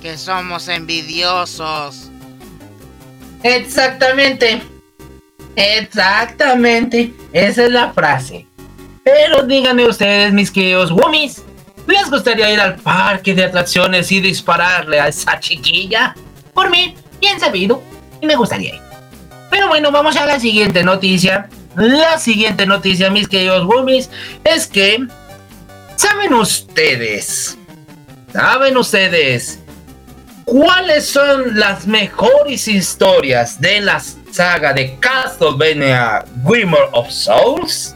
Que 0.00 0.16
somos 0.16 0.68
envidiosos. 0.68 2.10
Exactamente. 3.42 4.62
Exactamente. 5.58 7.12
Esa 7.32 7.64
es 7.64 7.70
la 7.70 7.92
frase. 7.92 8.46
Pero 9.02 9.42
díganme 9.42 9.86
ustedes, 9.86 10.32
mis 10.32 10.50
queridos 10.50 10.92
Wummies, 10.92 11.42
¿les 11.86 12.08
gustaría 12.10 12.52
ir 12.52 12.60
al 12.60 12.76
parque 12.76 13.34
de 13.34 13.44
atracciones 13.44 14.12
y 14.12 14.20
dispararle 14.20 15.00
a 15.00 15.08
esa 15.08 15.40
chiquilla? 15.40 16.14
Por 16.54 16.70
mí, 16.70 16.94
bien 17.20 17.40
sabido, 17.40 17.82
y 18.20 18.26
me 18.26 18.36
gustaría 18.36 18.76
ir. 18.76 18.82
Pero 19.50 19.66
bueno, 19.68 19.90
vamos 19.90 20.16
a 20.16 20.26
la 20.26 20.38
siguiente 20.38 20.84
noticia. 20.84 21.48
La 21.74 22.18
siguiente 22.18 22.66
noticia, 22.66 23.10
mis 23.10 23.28
queridos 23.28 23.64
Wummies, 23.64 24.10
es 24.44 24.66
que... 24.66 25.06
¿Saben 25.96 26.34
ustedes? 26.34 27.58
¿Saben 28.32 28.76
ustedes? 28.76 29.58
¿Cuáles 30.48 31.06
son 31.06 31.58
las 31.58 31.86
mejores 31.86 32.68
historias 32.68 33.60
de 33.60 33.82
la 33.82 34.00
saga 34.30 34.72
de 34.72 34.96
Castlevania 34.98 36.24
Grimmer 36.42 36.88
of 36.92 37.10
Souls? 37.10 37.94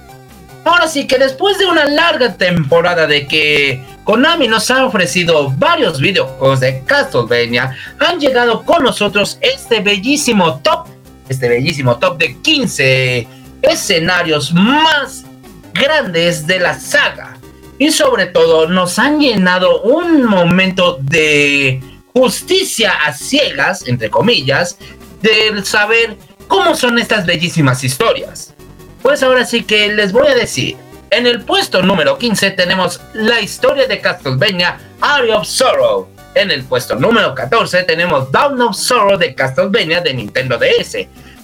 Ahora 0.63 0.87
sí 0.87 1.07
que 1.07 1.17
después 1.17 1.59
de 1.59 1.65
una 1.65 1.87
larga 1.87 2.37
temporada 2.37 3.07
de 3.07 3.27
que 3.27 3.83
Konami 4.05 4.49
nos 4.49 4.71
ha 4.71 4.85
ofrecido 4.85 5.51
varios 5.57 5.99
videojuegos 5.99 6.61
de 6.61 6.83
Castlevania, 6.85 7.75
han 7.99 8.21
llegado 8.21 8.63
con 8.65 8.83
nosotros 8.83 9.39
este 9.41 9.81
bellísimo 9.81 10.61
top, 10.61 10.89
este 11.31 11.49
bellísimo 11.49 11.97
top 11.97 12.19
de 12.19 12.37
15 12.37 13.29
escenarios 13.63 14.53
más 14.53 15.25
grandes 15.73 16.47
de 16.47 16.61
la 16.61 16.79
saga. 16.79 17.39
Y 17.79 17.91
sobre 17.93 18.27
todo 18.27 18.69
nos 18.69 18.99
han 18.99 19.21
llenado 19.21 19.81
un 19.81 20.25
momento 20.27 20.99
de 21.01 21.81
justicia 22.13 22.93
a 23.05 23.13
ciegas, 23.13 23.87
entre 23.87 24.11
comillas, 24.11 24.77
del 25.21 25.65
saber 25.65 26.17
cómo 26.49 26.75
son 26.75 26.99
estas 26.99 27.27
bellísimas 27.27 27.85
historias. 27.85 28.55
Pues 29.03 29.23
ahora 29.23 29.45
sí 29.45 29.63
que 29.63 29.93
les 29.93 30.13
voy 30.13 30.29
a 30.29 30.35
decir. 30.35 30.77
En 31.11 31.27
el 31.27 31.43
puesto 31.43 31.83
número 31.83 32.17
15 32.17 32.53
tenemos 32.53 33.01
la 33.13 33.41
historia 33.41 33.87
de 33.87 34.01
Castlevania 34.01 34.79
Area 35.01 35.37
of 35.37 35.47
Sorrow. 35.47 36.09
En 36.35 36.51
el 36.51 36.65
puesto 36.65 36.95
número 36.95 37.35
14 37.35 37.83
tenemos 37.83 38.33
Dawn 38.33 38.61
of 38.63 38.77
Sorrow 38.77 39.19
de 39.19 39.35
Castlevania 39.35 40.01
de 40.01 40.15
Nintendo 40.15 40.57
DS. 40.57 40.95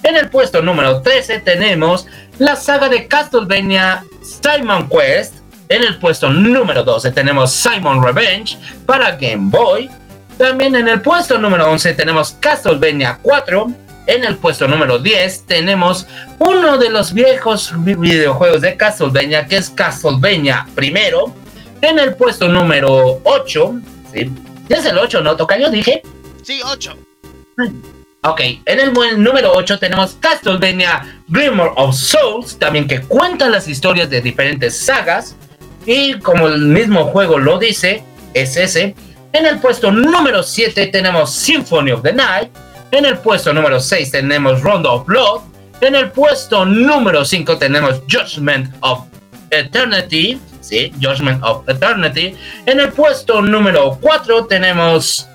En 0.01 0.15
el 0.15 0.29
puesto 0.29 0.61
número 0.63 1.01
13 1.01 1.41
tenemos 1.41 2.07
la 2.39 2.55
saga 2.55 2.89
de 2.89 3.07
Castlevania 3.07 4.03
Simon 4.23 4.89
Quest. 4.89 5.35
En 5.67 5.83
el 5.83 5.99
puesto 5.99 6.31
número 6.31 6.83
12 6.83 7.11
tenemos 7.11 7.51
Simon 7.51 8.01
Revenge 8.03 8.57
para 8.87 9.11
Game 9.17 9.51
Boy. 9.51 9.87
También 10.39 10.73
en 10.73 10.87
el 10.87 11.01
puesto 11.01 11.37
número 11.37 11.69
11 11.69 11.95
tenemos 11.95 12.31
Castlevania 12.39 13.19
4. 13.21 13.71
En 14.07 14.23
el 14.23 14.37
puesto 14.37 14.69
número 14.69 14.97
10 14.97 15.45
tenemos 15.45 16.07
uno 16.39 16.77
de 16.77 16.89
los 16.89 17.13
viejos 17.13 17.73
videojuegos 17.75 18.61
de 18.61 18.77
Castlevania 18.77 19.45
que 19.45 19.57
es 19.57 19.69
Castlevania 19.69 20.65
primero. 20.75 21.33
En 21.81 21.99
el 21.99 22.15
puesto 22.15 22.47
número 22.47 23.19
8, 23.25 23.81
¿sí? 24.13 24.31
¿Es 24.69 24.85
el 24.85 24.97
8, 24.97 25.19
no? 25.21 25.35
¿Toca 25.35 25.59
yo 25.59 25.69
dije? 25.69 26.03
Sí, 26.41 26.61
8. 26.63 26.95
Ok, 28.21 28.39
en 28.63 28.79
el 28.79 29.21
número 29.21 29.51
8 29.53 29.77
tenemos 29.77 30.15
Castlevania 30.21 31.21
Grimmer 31.27 31.71
of 31.75 31.97
Souls, 31.97 32.57
también 32.57 32.87
que 32.87 33.01
cuenta 33.01 33.49
las 33.49 33.67
historias 33.67 34.09
de 34.09 34.21
diferentes 34.21 34.77
sagas. 34.77 35.35
Y 35.85 36.13
como 36.19 36.47
el 36.47 36.61
mismo 36.61 37.07
juego 37.07 37.37
lo 37.37 37.59
dice, 37.59 38.05
es 38.33 38.55
ese. 38.55 38.95
En 39.31 39.45
el 39.45 39.59
puesto 39.59 39.91
número 39.91 40.41
7 40.41 40.87
tenemos 40.87 41.31
Symphony 41.31 41.91
of 41.91 42.01
the 42.01 42.11
Night. 42.11 42.49
En 42.91 43.05
el 43.05 43.19
puesto 43.19 43.53
número 43.53 43.79
6 43.79 44.11
tenemos 44.11 44.61
Rondo 44.61 44.91
of 44.91 45.05
Blood. 45.05 45.41
En 45.81 45.93
el 45.93 46.09
puesto 46.11 46.65
número 46.65 47.23
5 47.23 47.57
tenemos 47.59 48.01
Judgment 48.09 48.73
of 48.81 49.05
Eternity. 49.51 50.41
Sí, 50.61 50.91
Judgment 50.99 51.43
of 51.43 51.69
Eternity. 51.69 52.35
En 52.65 52.79
el 52.79 52.91
puesto 52.91 53.41
número 53.41 53.99
4 54.01 54.47
tenemos 54.47 55.27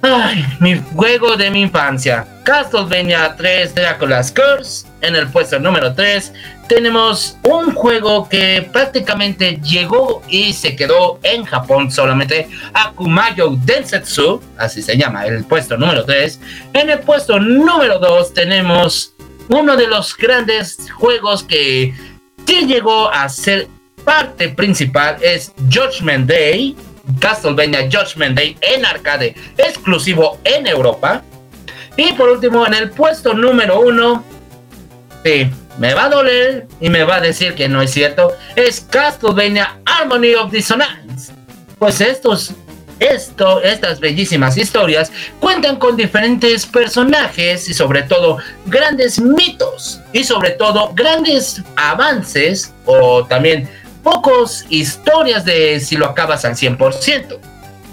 Ay, 0.00 0.44
mi 0.60 0.80
juego 0.94 1.36
de 1.36 1.50
mi 1.50 1.62
infancia. 1.62 2.26
Castlevania 2.44 3.34
3 3.36 3.74
Dracula's 3.74 4.32
Curse. 4.32 4.86
En 5.00 5.16
el 5.16 5.28
puesto 5.28 5.58
número 5.58 5.92
3 5.92 6.32
tenemos 6.68 7.36
un 7.42 7.72
juego 7.72 8.28
que 8.28 8.68
prácticamente 8.72 9.60
llegó 9.62 10.22
y 10.28 10.52
se 10.52 10.76
quedó 10.76 11.18
en 11.22 11.44
Japón 11.44 11.90
solamente. 11.90 12.48
Akumayo 12.72 13.56
Densetsu, 13.64 14.40
así 14.56 14.82
se 14.82 14.96
llama, 14.96 15.26
el 15.26 15.44
puesto 15.44 15.76
número 15.76 16.04
3. 16.04 16.40
En 16.74 16.90
el 16.90 17.00
puesto 17.00 17.38
número 17.40 17.98
2 17.98 18.34
tenemos 18.34 19.14
uno 19.48 19.76
de 19.76 19.88
los 19.88 20.16
grandes 20.16 20.78
juegos 20.92 21.42
que 21.42 21.94
llegó 22.46 23.10
a 23.10 23.28
ser 23.28 23.68
parte 24.04 24.48
principal. 24.48 25.16
Es 25.20 25.52
Judgment 25.70 26.28
Day. 26.28 26.76
Castlevania 27.20 27.88
Judgment 27.90 28.36
Day 28.36 28.56
en 28.60 28.84
arcade 28.84 29.34
exclusivo 29.56 30.38
en 30.44 30.66
Europa. 30.66 31.22
Y 31.96 32.12
por 32.12 32.28
último, 32.28 32.66
en 32.66 32.74
el 32.74 32.90
puesto 32.90 33.34
número 33.34 33.80
uno, 33.80 34.24
me 35.78 35.94
va 35.94 36.04
a 36.04 36.08
doler 36.08 36.66
y 36.80 36.88
me 36.88 37.04
va 37.04 37.16
a 37.16 37.20
decir 37.20 37.54
que 37.54 37.68
no 37.68 37.82
es 37.82 37.90
cierto, 37.90 38.32
es 38.56 38.80
Castlevania 38.80 39.78
Harmony 39.84 40.34
of 40.34 40.50
Dissonance. 40.50 41.32
Pues 41.78 42.00
estos, 42.00 42.52
esto, 42.98 43.60
estas 43.62 44.00
bellísimas 44.00 44.56
historias 44.56 45.12
cuentan 45.38 45.76
con 45.76 45.96
diferentes 45.96 46.64
personajes 46.64 47.68
y 47.68 47.74
sobre 47.74 48.02
todo 48.02 48.38
grandes 48.66 49.20
mitos 49.20 50.00
y 50.12 50.24
sobre 50.24 50.50
todo 50.52 50.92
grandes 50.94 51.62
avances 51.76 52.72
o 52.86 53.24
también 53.26 53.68
pocos 54.02 54.64
historias 54.68 55.44
de 55.44 55.80
si 55.80 55.96
lo 55.96 56.06
acabas 56.06 56.44
al 56.44 56.54
100%. 56.54 57.38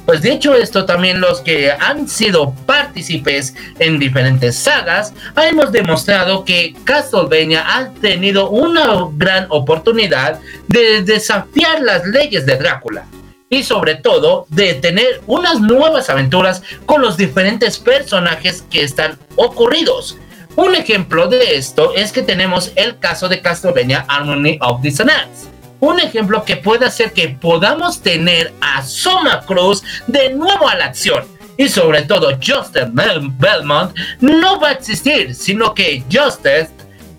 Pues 0.06 0.22
dicho 0.22 0.54
esto, 0.54 0.86
también 0.86 1.20
los 1.20 1.42
que 1.42 1.72
han 1.72 2.08
sido 2.08 2.54
partícipes 2.68 3.56
en 3.80 3.98
diferentes 3.98 4.56
sagas, 4.56 5.14
hemos 5.36 5.72
demostrado 5.72 6.46
que 6.46 6.76
Castlevania 6.84 7.64
ha 7.66 7.90
tenido 7.90 8.52
una 8.52 9.08
gran 9.14 9.48
oportunidad 9.50 10.40
de 10.68 11.02
desafiar 11.02 11.82
las 11.82 12.06
leyes 12.06 12.46
de 12.46 12.56
Drácula 12.56 13.08
y 13.50 13.64
sobre 13.64 13.96
todo 13.96 14.46
de 14.50 14.76
tener 14.76 15.22
unas 15.26 15.60
nuevas 15.60 16.10
aventuras 16.12 16.62
con 16.86 17.02
los 17.02 17.18
diferentes 17.18 17.80
personajes 17.80 18.64
que 18.70 18.84
están 18.84 19.18
ocurridos. 19.38 20.18
Un 20.56 20.76
ejemplo 20.76 21.28
de 21.28 21.56
esto 21.56 21.96
es 21.96 22.12
que 22.12 22.22
tenemos 22.22 22.72
el 22.76 23.00
caso 23.00 23.28
de 23.28 23.42
Castlevania 23.42 24.06
Harmony 24.08 24.60
of 24.62 24.82
Dissonance 24.82 25.55
un 25.80 26.00
ejemplo 26.00 26.44
que 26.44 26.58
puede 26.58 26.86
hacer 26.86 27.14
que 27.14 27.30
podamos 27.30 28.02
tener 28.02 28.54
a 28.62 28.84
Soma 28.84 29.42
Cruz 29.42 29.84
de 30.08 30.34
nuevo 30.34 30.68
a 30.68 30.76
la 30.76 30.86
acción. 30.86 31.26
Y 31.58 31.70
sobre 31.70 32.02
todo, 32.02 32.32
Justice 32.34 32.90
Belmont 32.92 33.96
no 34.20 34.60
va 34.60 34.70
a 34.70 34.74
existir, 34.74 35.34
sino 35.34 35.74
que 35.74 36.04
Justice 36.12 36.70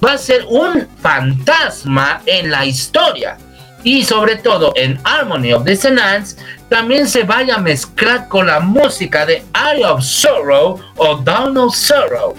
va 0.04 0.12
a 0.12 0.18
ser 0.18 0.44
un 0.48 0.86
fantasma 1.00 2.20
en 2.26 2.50
la 2.50 2.66
historia. 2.66 3.38
Y 3.82 4.04
sobre 4.04 4.36
todo 4.36 4.72
en 4.76 4.98
Harmony 5.04 5.52
of 5.52 5.64
Dissonance 5.64 6.36
también 6.68 7.08
se 7.08 7.22
vaya 7.22 7.54
a 7.54 7.60
mezclar 7.60 8.26
con 8.28 8.48
la 8.48 8.60
música 8.60 9.24
de 9.24 9.44
Eye 9.54 9.84
of 9.84 10.02
Sorrow 10.02 10.80
o 10.96 11.16
Down 11.16 11.56
of 11.56 11.74
Sorrow. 11.74 12.34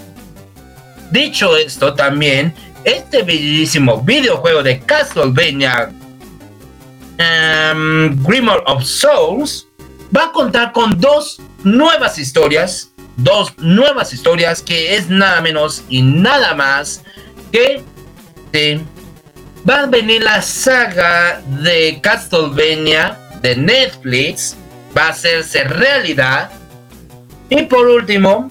Dicho 1.10 1.56
esto 1.56 1.94
también, 1.94 2.54
este 2.84 3.24
bellísimo 3.24 4.02
videojuego 4.02 4.62
de 4.62 4.80
Castlevania 4.82 5.90
um, 7.20 8.26
of 8.66 8.84
Souls 8.84 9.68
va 10.16 10.26
a 10.26 10.32
contar 10.32 10.72
con 10.72 11.00
dos 11.00 11.42
nuevas 11.64 12.18
historias, 12.18 12.92
dos 13.18 13.54
nuevas 13.58 14.14
historias 14.14 14.62
que 14.62 14.96
es 14.96 15.10
nada 15.10 15.42
menos 15.42 15.84
y 15.90 16.02
nada 16.02 16.54
más 16.54 17.04
que 17.52 17.84
va 19.70 19.82
a 19.82 19.86
venir 19.86 20.24
la 20.24 20.42
saga 20.42 21.42
de 21.62 22.00
Castlevania 22.02 23.18
de 23.42 23.56
Netflix, 23.56 24.56
va 24.98 25.08
a 25.08 25.10
hacerse 25.10 25.64
realidad. 25.66 26.50
Y 27.50 27.64
por 27.64 27.88
último, 27.88 28.50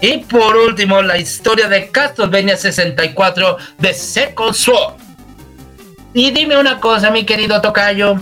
y 0.00 0.18
por 0.18 0.56
último, 0.56 1.02
la 1.02 1.18
historia 1.18 1.68
de 1.68 1.90
Castlevania 1.90 2.56
64 2.56 3.56
de 3.78 3.94
Second 3.94 4.54
Sword. 4.54 5.07
Y 6.14 6.30
dime 6.30 6.58
una 6.58 6.80
cosa, 6.80 7.10
mi 7.10 7.24
querido 7.24 7.60
Tocayo. 7.60 8.20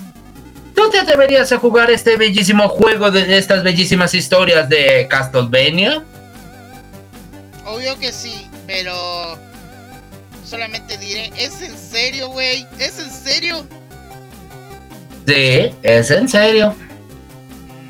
¿Tú 0.74 0.90
te 0.90 0.98
atreverías 0.98 1.50
a 1.52 1.58
jugar 1.58 1.90
este 1.90 2.16
bellísimo 2.16 2.68
juego 2.68 3.10
de 3.10 3.38
estas 3.38 3.62
bellísimas 3.62 4.12
historias 4.14 4.68
de 4.68 5.06
Castlevania? 5.08 6.04
Obvio 7.64 7.98
que 7.98 8.12
sí, 8.12 8.46
pero 8.66 9.38
solamente 10.44 10.98
diré, 10.98 11.32
¿es 11.36 11.62
en 11.62 11.76
serio, 11.76 12.28
güey? 12.28 12.66
¿Es 12.78 12.98
en 12.98 13.10
serio? 13.10 13.66
Sí, 15.26 15.74
es 15.82 16.10
en 16.10 16.28
serio. 16.28 16.74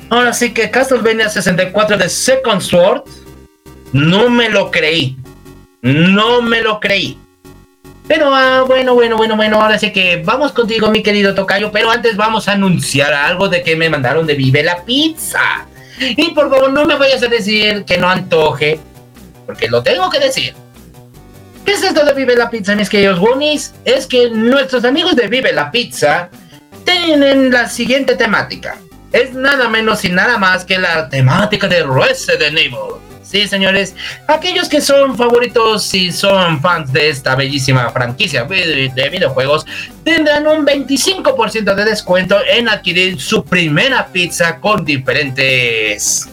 Ahora 0.09 0.33
sí 0.33 0.53
que 0.53 0.71
Castlevania 0.71 1.29
64 1.29 1.97
de 1.97 2.07
Second 2.07 2.61
Sword, 2.61 3.03
no 3.91 4.29
me 4.29 4.49
lo 4.49 4.71
creí. 4.71 5.17
No 5.81 6.41
me 6.41 6.61
lo 6.61 6.79
creí. 6.79 7.19
Pero 8.07 8.33
ah, 8.33 8.63
bueno, 8.65 8.93
bueno, 8.93 9.17
bueno, 9.17 9.35
bueno, 9.35 9.61
ahora 9.61 9.77
sí 9.77 9.91
que 9.91 10.21
vamos 10.23 10.53
contigo, 10.53 10.89
mi 10.89 11.03
querido 11.03 11.35
Tocayo. 11.35 11.71
Pero 11.71 11.91
antes 11.91 12.15
vamos 12.15 12.47
a 12.47 12.53
anunciar 12.53 13.13
algo 13.13 13.49
de 13.49 13.61
que 13.63 13.75
me 13.75 13.89
mandaron 13.89 14.25
de 14.25 14.35
Vive 14.35 14.63
la 14.63 14.83
Pizza. 14.85 15.67
Y 15.99 16.29
por 16.31 16.49
favor, 16.49 16.71
no 16.71 16.85
me 16.85 16.95
vayas 16.95 17.23
a 17.23 17.27
decir 17.27 17.83
que 17.83 17.97
no 17.97 18.07
antoje, 18.07 18.79
porque 19.45 19.67
lo 19.67 19.83
tengo 19.83 20.09
que 20.09 20.19
decir. 20.19 20.53
¿Qué 21.65 21.73
es 21.73 21.83
esto 21.83 22.05
de 22.05 22.13
Vive 22.13 22.35
la 22.35 22.49
Pizza, 22.49 22.75
mis 22.75 22.89
queridos 22.89 23.19
Goonies? 23.19 23.73
Es 23.83 24.07
que 24.07 24.29
nuestros 24.29 24.85
amigos 24.85 25.15
de 25.17 25.27
Vive 25.27 25.51
la 25.51 25.69
Pizza 25.69 26.29
tienen 26.85 27.51
la 27.51 27.67
siguiente 27.67 28.15
temática. 28.15 28.77
Es 29.11 29.33
nada 29.33 29.67
menos 29.67 30.05
y 30.05 30.09
nada 30.09 30.37
más 30.37 30.63
que 30.63 30.77
la 30.77 31.09
temática 31.09 31.67
de 31.67 31.83
Resident 31.83 32.57
Evil. 32.57 33.06
Sí, 33.29 33.45
señores, 33.45 33.93
aquellos 34.25 34.69
que 34.69 34.79
son 34.79 35.17
favoritos 35.17 35.93
y 35.93 36.13
son 36.13 36.61
fans 36.61 36.93
de 36.93 37.09
esta 37.09 37.35
bellísima 37.35 37.89
franquicia 37.89 38.45
de 38.45 39.09
videojuegos 39.11 39.65
tendrán 40.05 40.47
un 40.47 40.65
25% 40.65 41.75
de 41.75 41.83
descuento 41.83 42.37
en 42.47 42.69
adquirir 42.69 43.19
su 43.19 43.43
primera 43.43 44.07
pizza 44.07 44.61
con 44.61 44.85
diferentes 44.85 46.29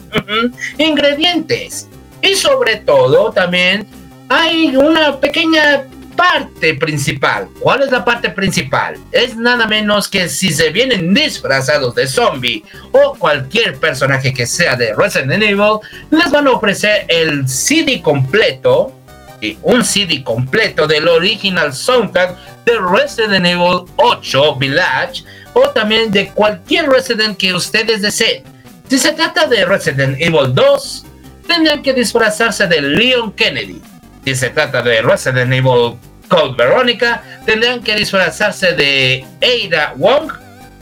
ingredientes. 0.78 1.88
Y 2.22 2.36
sobre 2.36 2.76
todo 2.76 3.32
también 3.32 3.88
hay 4.28 4.76
una 4.76 5.18
pequeña 5.18 5.82
parte 6.16 6.74
principal. 6.74 7.48
¿Cuál 7.60 7.82
es 7.82 7.90
la 7.90 8.04
parte 8.04 8.30
principal? 8.30 8.96
Es 9.12 9.36
nada 9.36 9.66
menos 9.66 10.08
que 10.08 10.28
si 10.28 10.50
se 10.50 10.70
vienen 10.70 11.12
disfrazados 11.14 11.94
de 11.94 12.06
zombie 12.06 12.64
o 12.92 13.14
cualquier 13.14 13.76
personaje 13.78 14.32
que 14.32 14.46
sea 14.46 14.76
de 14.76 14.94
Resident 14.94 15.42
Evil, 15.42 15.78
les 16.10 16.30
van 16.30 16.46
a 16.46 16.52
ofrecer 16.52 17.04
el 17.08 17.48
CD 17.48 18.00
completo, 18.02 18.92
y 19.40 19.58
un 19.62 19.84
CD 19.84 20.22
completo 20.24 20.86
del 20.86 21.06
original 21.06 21.74
soundtrack 21.74 22.64
de 22.64 22.72
Resident 22.78 23.44
Evil 23.44 23.84
8 23.96 24.56
Village 24.56 25.24
o 25.52 25.68
también 25.70 26.10
de 26.10 26.28
cualquier 26.30 26.88
Resident 26.88 27.36
que 27.36 27.52
ustedes 27.52 28.00
deseen. 28.00 28.42
Si 28.88 28.98
se 28.98 29.12
trata 29.12 29.46
de 29.46 29.64
Resident 29.64 30.16
Evil 30.18 30.54
2, 30.54 31.06
tendrán 31.46 31.82
que 31.82 31.92
disfrazarse 31.92 32.66
de 32.66 32.80
Leon 32.80 33.32
Kennedy 33.32 33.82
si 34.24 34.34
se 34.34 34.50
trata 34.50 34.82
de 34.82 35.02
Resident 35.02 35.52
Evil 35.52 35.98
Code 36.28 36.54
Veronica, 36.56 37.22
tendrán 37.44 37.82
que 37.82 37.94
disfrazarse 37.94 38.72
de 38.72 39.24
Ada 39.42 39.94
Wong 39.96 40.32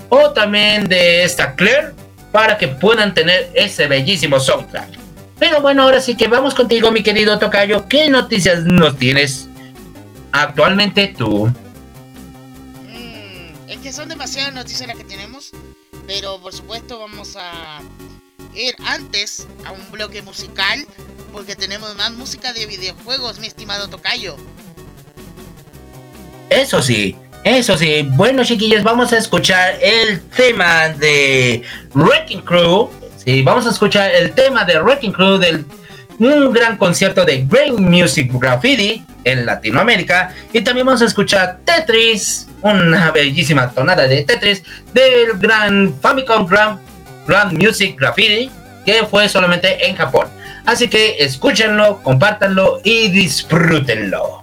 o 0.09 0.31
también 0.31 0.89
de 0.89 1.25
esta 1.25 1.55
Claire 1.55 1.93
para 2.31 2.57
que 2.57 2.69
puedan 2.69 3.15
tener 3.15 3.51
ese 3.55 3.87
bellísimo 3.89 4.39
soundtrack. 4.39 4.89
Pero 5.39 5.61
bueno, 5.61 5.83
ahora 5.83 6.01
sí 6.01 6.17
que 6.17 6.29
vamos 6.29 6.55
contigo, 6.55 6.93
mi 6.93 7.03
querido 7.03 7.39
Tocayo. 7.39 7.89
¿Qué 7.89 8.09
noticias 8.09 8.65
nos 8.65 8.97
tienes 8.97 9.49
actualmente 10.31 11.09
tú? 11.09 11.47
Mm, 12.87 13.69
es 13.69 13.79
que 13.79 13.93
son 13.93 14.09
demasiadas 14.09 14.55
noticias 14.55 14.87
las 14.87 14.97
que 14.97 15.05
tenemos, 15.05 15.51
pero 16.07 16.41
por 16.41 16.53
supuesto 16.53 17.01
vamos 17.01 17.37
a 17.37 17.81
ir 18.55 18.75
antes 18.87 19.47
a 19.65 19.73
un 19.73 19.91
bloque 19.91 20.23
musical 20.23 20.87
porque 21.33 21.57
tenemos 21.57 21.95
más 21.97 22.13
música 22.13 22.53
de 22.53 22.67
videojuegos, 22.67 23.39
mi 23.39 23.47
estimado 23.47 23.89
Tocayo. 23.89 24.37
Eso 26.51 26.83
sí, 26.83 27.17
eso 27.45 27.77
sí. 27.79 28.07
Bueno, 28.11 28.45
chiquillos, 28.45 28.83
vamos 28.83 29.13
a 29.13 29.19
escuchar 29.19 29.79
el 29.81 30.21
tema 30.23 30.91
de 30.91 31.63
Wrecking 31.95 32.43
Crew. 32.43 32.91
Sí, 33.25 33.43
vamos 33.43 33.67
a 33.67 33.71
escuchar 33.71 34.15
el 34.15 34.33
tema 34.33 34.65
de 34.65 34.81
Wrecking 34.81 35.13
Crew 35.13 35.39
del 35.39 35.65
un 36.19 36.53
gran 36.53 36.77
concierto 36.77 37.25
de 37.25 37.45
Great 37.49 37.73
Music 37.79 38.31
Graffiti 38.33 39.05
en 39.25 39.47
Latinoamérica. 39.47 40.35
Y 40.53 40.61
también 40.61 40.87
vamos 40.87 41.03
a 41.03 41.07
escuchar 41.07 41.59
Tetris, 41.65 42.49
una 42.61 43.11
bellísima 43.11 43.71
tonada 43.71 44.07
de 44.07 44.23
Tetris 44.23 44.63
del 44.93 45.39
gran 45.39 45.95
Famicom 46.01 46.47
Grand, 46.47 46.79
Grand 47.27 47.53
Music 47.53 47.97
Graffiti, 47.99 48.51
que 48.85 49.05
fue 49.07 49.29
solamente 49.29 49.87
en 49.87 49.97
Japón. 49.97 50.29
Así 50.65 50.89
que 50.89 51.17
escúchenlo, 51.19 52.03
compártanlo 52.03 52.81
y 52.85 53.09
disfrútenlo. 53.09 54.43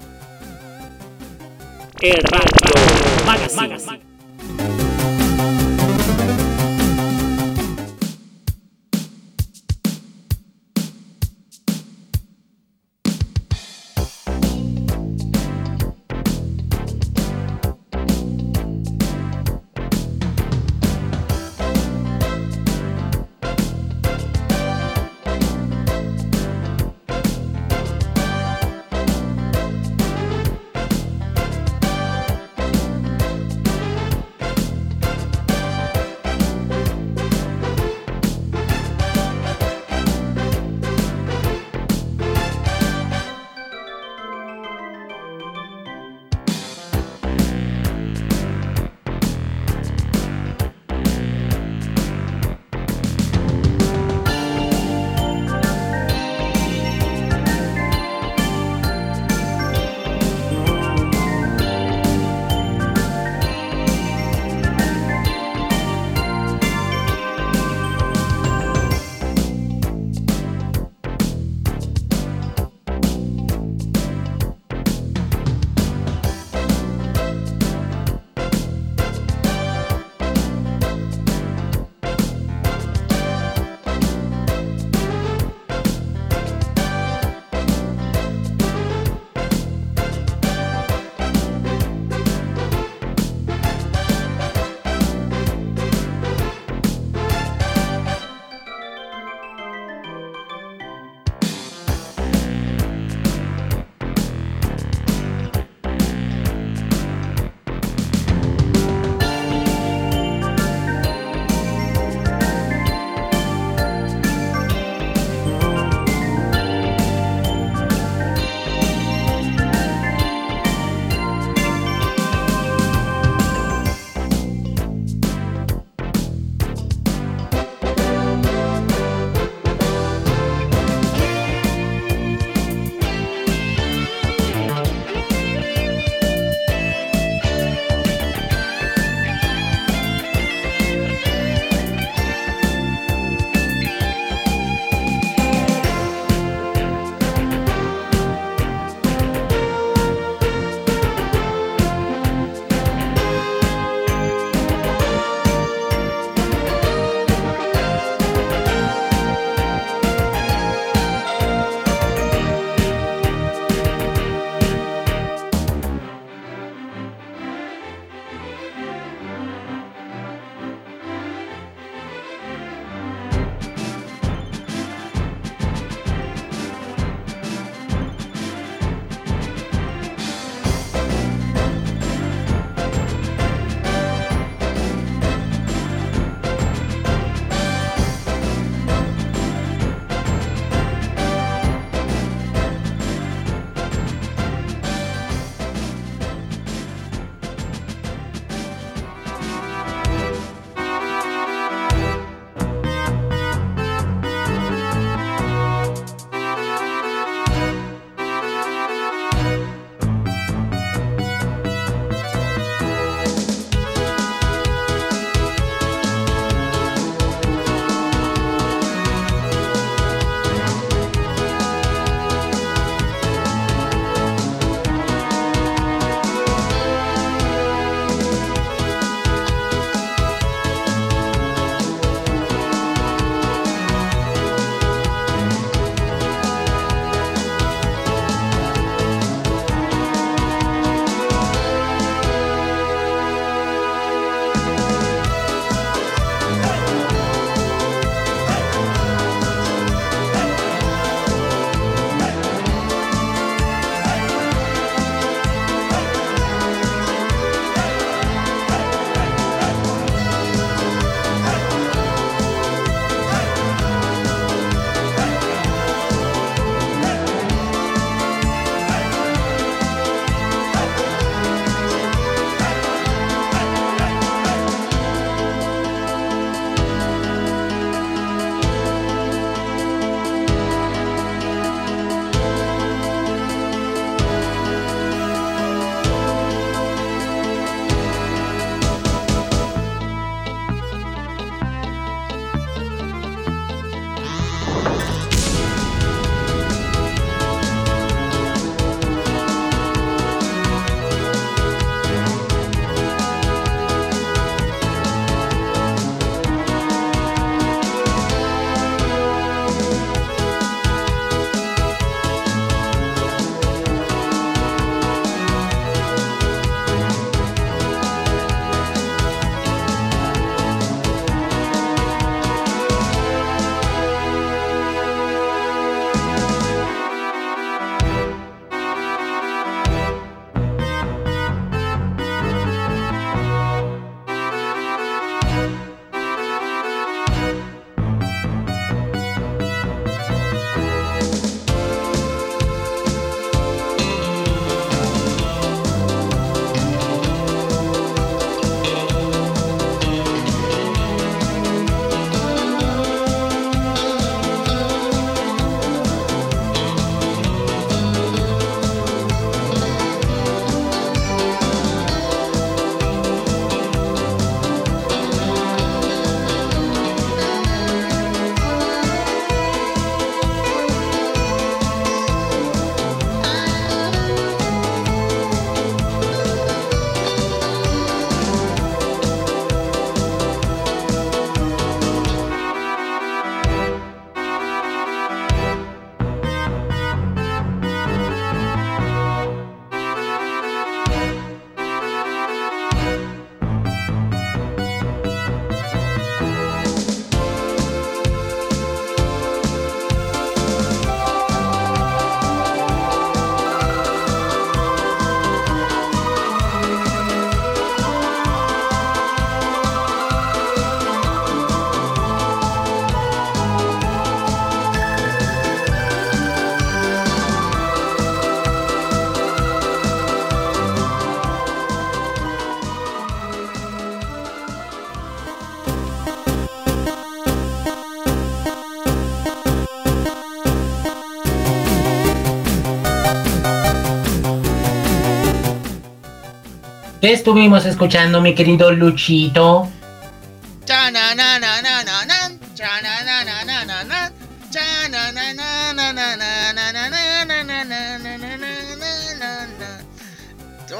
¿Qué 437.21 437.33
estuvimos 437.33 437.85
escuchando, 437.85 438.41
mi 438.41 438.55
querido 438.55 438.91
Luchito? 438.91 439.89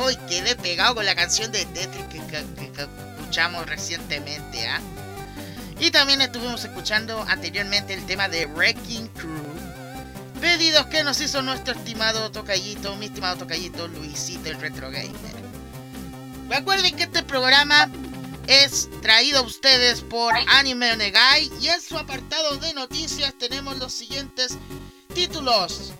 Uy, 0.05 0.15
quedé 0.28 0.55
pegado 0.55 0.95
con 0.95 1.05
la 1.05 1.15
canción 1.15 1.51
de 1.51 1.65
Tetris 1.65 2.03
que, 2.05 2.20
que- 2.20 2.45
que- 2.55 2.72
que 2.72 2.88
escuchamos 3.17 3.65
recientemente, 3.65 4.67
¿ah? 4.67 4.80
Y 5.80 5.91
también 5.91 6.22
estuvimos 6.22 6.63
escuchando 6.63 7.24
anteriormente 7.28 7.93
el 7.93 8.05
tema 8.05 8.28
de 8.28 8.45
Wrecking 8.45 9.07
Crew. 9.09 9.43
Pedidos 10.41 10.86
que 10.88 11.03
nos 11.03 11.20
hizo 11.22 11.41
nuestro 11.41 11.74
estimado 11.74 12.30
tocallito, 12.32 12.95
mi 12.97 13.07
estimado 13.07 13.38
tocallito 13.38 13.88
Luisito 13.88 14.49
el 14.49 14.59
Retro 14.59 14.89
Gamer. 14.91 15.29
Recuerden 16.60 16.93
que 16.97 17.03
este 17.03 17.24
programa 17.24 17.89
es 18.45 18.89
traído 19.01 19.39
a 19.39 19.43
ustedes 19.43 20.01
por 20.01 20.34
Anime 20.49 20.91
Onegai 20.91 21.49
y 21.62 21.70
en 21.70 21.80
su 21.80 21.97
apartado 21.97 22.57
de 22.57 22.74
noticias 22.74 23.34
tenemos 23.39 23.78
los 23.78 23.93
siguientes 23.93 24.57
títulos. 25.16 25.93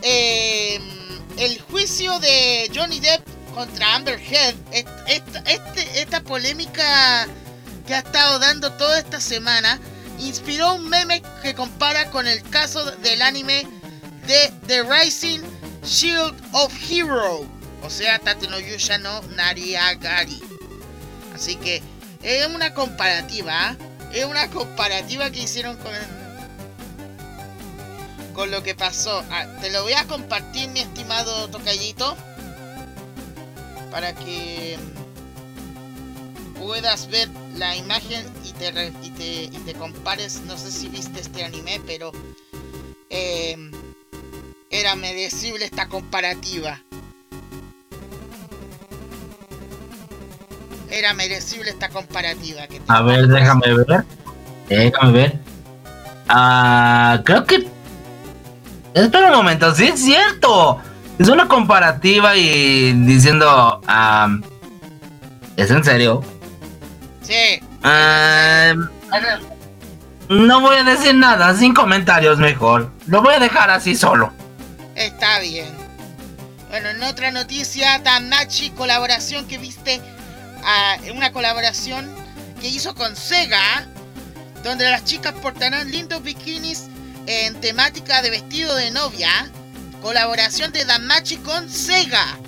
Eh, 0.00 0.80
el 1.36 1.60
juicio 1.60 2.18
de 2.20 2.70
Johnny 2.74 2.98
Depp 3.00 3.28
contra 3.54 3.94
Amber 3.96 4.18
Heard, 4.18 4.56
est- 4.72 4.88
esta, 5.06 5.40
esta 5.94 6.22
polémica 6.22 7.28
que 7.86 7.94
ha 7.94 7.98
estado 7.98 8.38
dando 8.38 8.72
toda 8.72 8.98
esta 9.00 9.20
semana, 9.20 9.78
inspiró 10.18 10.76
un 10.76 10.88
meme 10.88 11.20
que 11.42 11.54
compara 11.54 12.10
con 12.10 12.26
el 12.26 12.42
caso 12.48 12.90
del 12.90 13.20
anime 13.20 13.66
de 14.26 14.50
The 14.66 14.82
Rising 14.84 15.40
Shield 15.84 16.34
of 16.52 16.72
Hero, 16.90 17.46
o 17.82 17.90
sea, 17.90 18.18
Tate 18.18 18.48
no 18.48 18.58
no 18.98 19.22
Nariagari. 19.36 20.40
Así 21.34 21.56
que 21.56 21.82
es 22.22 22.46
una 22.46 22.74
comparativa, 22.74 23.76
es 24.12 24.24
una 24.24 24.48
comparativa 24.50 25.30
que 25.30 25.40
hicieron 25.40 25.76
con 25.78 25.92
con 28.34 28.50
lo 28.50 28.62
que 28.62 28.74
pasó. 28.74 29.24
Ah, 29.30 29.46
te 29.60 29.70
lo 29.70 29.82
voy 29.82 29.92
a 29.94 30.04
compartir, 30.04 30.68
mi 30.70 30.80
estimado 30.80 31.48
tocallito, 31.48 32.16
para 33.90 34.14
que 34.14 34.78
puedas 36.58 37.08
ver 37.08 37.28
la 37.56 37.74
imagen 37.76 38.24
y 38.44 38.52
te, 38.52 38.70
re- 38.70 38.92
y 39.02 39.10
te, 39.10 39.42
y 39.44 39.58
te 39.64 39.74
compares. 39.74 40.42
No 40.42 40.56
sé 40.56 40.70
si 40.70 40.88
viste 40.88 41.20
este 41.20 41.44
anime, 41.44 41.80
pero 41.86 42.12
eh, 43.08 43.56
era 44.70 44.94
merecible 44.94 45.64
esta 45.64 45.88
comparativa. 45.88 46.80
Era 50.90 51.14
merecible 51.14 51.70
esta 51.70 51.88
comparativa. 51.88 52.66
Que 52.66 52.80
A 52.88 53.02
ver, 53.02 53.28
déjame 53.28 53.74
ver. 53.74 54.04
Déjame 54.68 55.12
ver. 55.12 55.38
Ah, 56.28 57.20
creo 57.24 57.44
que. 57.44 57.68
Espera 58.94 59.28
un 59.30 59.36
momento, 59.36 59.74
sí 59.74 59.86
es 59.86 60.00
cierto. 60.00 60.80
Es 61.18 61.28
una 61.28 61.46
comparativa 61.48 62.36
y 62.36 62.92
diciendo. 63.04 63.80
ah, 63.86 64.36
¿Es 65.56 65.70
en 65.70 65.84
serio? 65.84 66.24
Sí, 67.22 67.60
no 70.28 70.60
voy 70.60 70.76
a 70.76 70.84
decir 70.84 71.14
nada, 71.14 71.54
sin 71.54 71.74
comentarios 71.74 72.38
mejor. 72.38 72.90
Lo 73.06 73.22
voy 73.22 73.34
a 73.34 73.38
dejar 73.38 73.70
así 73.70 73.94
solo. 73.94 74.32
Está 74.94 75.40
bien. 75.40 75.68
Bueno, 76.70 76.88
en 76.90 77.02
otra 77.02 77.30
noticia, 77.32 78.00
Tamachi, 78.02 78.70
colaboración 78.70 79.46
que 79.46 79.58
viste, 79.58 80.00
ah, 80.64 80.96
una 81.14 81.32
colaboración 81.32 82.14
que 82.60 82.68
hizo 82.68 82.94
con 82.94 83.16
Sega, 83.16 83.86
donde 84.62 84.88
las 84.90 85.04
chicas 85.04 85.32
portarán 85.40 85.90
lindos 85.90 86.22
bikinis 86.22 86.84
en 87.26 87.60
temática 87.60 88.22
de 88.22 88.30
vestido 88.30 88.74
de 88.76 88.90
novia. 88.90 89.50
Colaboración 90.02 90.72
de 90.72 90.84
Damachi 90.84 91.36
con 91.38 91.68
Sega. 91.70 92.38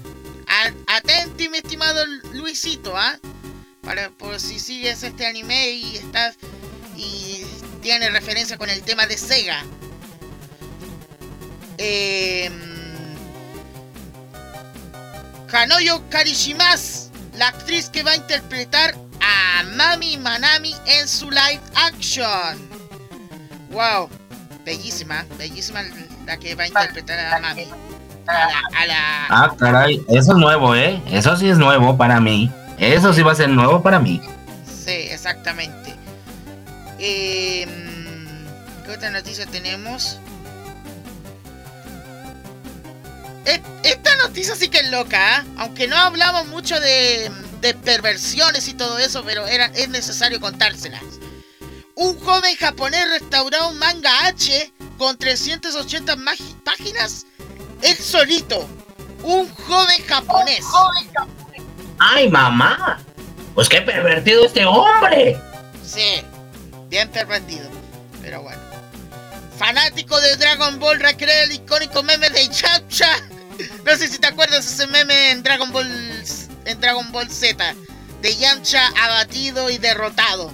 A- 0.49 0.97
Atenti, 0.97 1.49
mi 1.49 1.59
estimado 1.59 2.05
Luisito, 2.33 2.97
¿ah? 2.97 3.19
Para 3.83 4.11
por 4.11 4.39
si 4.41 4.59
sigues 4.59 5.03
este 5.03 5.27
anime 5.27 5.71
y 5.71 5.97
estás 5.97 6.37
y 6.97 7.45
tiene 7.83 8.11
referencia 8.11 8.57
con 8.59 8.71
el 8.71 8.83
tema 8.83 9.07
de 9.07 9.17
Sega. 9.19 9.65
Kanoyo 15.49 16.03
Karishimas, 16.09 17.01
la 17.37 17.49
actriz 17.49 17.89
que 17.89 18.03
va 18.03 18.12
a 18.12 18.16
interpretar 18.16 18.95
a 19.20 19.62
Mami 19.76 20.16
Manami 20.18 20.74
en 20.87 21.09
su 21.09 21.30
live 21.30 21.61
action. 21.74 22.59
Wow, 23.70 24.09
bellísima, 24.64 25.24
bellísima 25.39 25.83
la 26.26 26.37
que 26.37 26.55
va 26.55 26.64
a 26.64 26.68
interpretar 26.68 27.18
a 27.35 27.39
Mami. 27.41 27.66
A 28.26 28.33
la, 28.33 28.62
a 28.80 28.87
la- 28.87 29.26
Ah, 29.30 29.55
caray, 29.59 30.01
eso 30.09 30.33
es 30.33 30.39
nuevo, 30.39 30.74
¿eh? 30.76 31.03
Eso 31.11 31.37
sí 31.37 31.49
es 31.49 31.59
nuevo 31.59 31.97
para 31.97 32.20
mí. 32.20 32.51
Eso 32.78 33.12
sí 33.12 33.22
va 33.22 33.33
a 33.33 33.35
ser 33.35 33.49
nuevo 33.49 33.83
para 33.83 33.99
mí. 33.99 34.20
Sí, 34.66 34.91
exactamente. 34.91 35.95
Eh, 36.99 37.66
¿Qué 38.85 38.91
otra 38.93 39.11
noticia 39.11 39.47
tenemos? 39.47 40.18
Esta 43.45 44.16
noticia 44.16 44.55
sí 44.55 44.68
que 44.68 44.78
es 44.78 44.90
loca, 44.90 45.38
¿ah? 45.38 45.45
aunque 45.59 45.88
no 45.88 45.97
hablamos 45.97 46.47
mucho 46.47 46.78
de, 46.80 47.30
de 47.61 47.74
perversiones 47.74 48.68
y 48.68 48.74
todo 48.74 48.99
eso, 48.99 49.24
pero 49.24 49.47
era, 49.47 49.66
es 49.66 49.88
necesario 49.88 50.40
contárselas. 50.40 51.03
Un 51.95 52.18
joven 52.20 52.57
japonés 52.57 53.09
restauró 53.11 53.68
un 53.68 53.78
manga 53.78 54.26
H 54.26 54.72
con 54.97 55.16
380 55.18 56.16
magi- 56.16 56.55
páginas 56.64 57.26
él 57.82 57.97
solito. 57.97 58.66
Un 59.24 59.49
joven 59.55 60.05
japonés. 60.07 60.64
¡Ay, 61.99 62.28
mamá! 62.28 63.01
Pues 63.55 63.68
qué 63.68 63.82
pervertido 63.82 64.47
este 64.47 64.64
hombre. 64.64 65.36
Sí, 65.84 66.22
bien 66.88 67.09
pervertido. 67.11 67.68
Pero 68.22 68.43
bueno. 68.43 68.62
Fanático 69.63 70.21
de 70.21 70.35
Dragon 70.39 70.81
Ball 70.81 70.99
recrea 70.99 71.45
el 71.45 71.53
icónico 71.53 72.03
meme 72.03 72.29
de 72.31 72.49
Yamcha. 72.49 73.07
No 73.87 73.97
sé 73.97 74.09
si 74.09 74.19
te 74.19 74.27
acuerdas 74.27 74.67
ese 74.67 74.89
meme 74.89 75.31
en 75.31 75.45
Dragon 75.45 75.71
Ball 75.71 75.87
en 76.65 76.81
Dragon 76.81 77.13
Ball 77.13 77.31
Z 77.31 77.73
de 78.23 78.37
Yamcha 78.37 78.89
abatido 79.01 79.71
y 79.71 79.79
derrotado. 79.79 80.53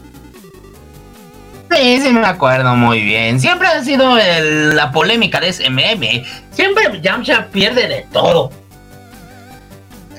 Sí, 1.70 2.02
sí 2.02 2.10
me 2.10 2.26
acuerdo 2.26 2.74
muy 2.76 3.00
bien. 3.02 3.40
Siempre 3.40 3.68
ha 3.68 3.82
sido 3.82 4.18
el- 4.18 4.76
la 4.76 4.92
polémica 4.92 5.40
de 5.40 5.48
ese 5.48 5.70
meme. 5.70 6.26
Siempre 6.52 7.00
Yamcha 7.00 7.46
pierde 7.50 7.88
de 7.88 8.06
todo. 8.12 8.52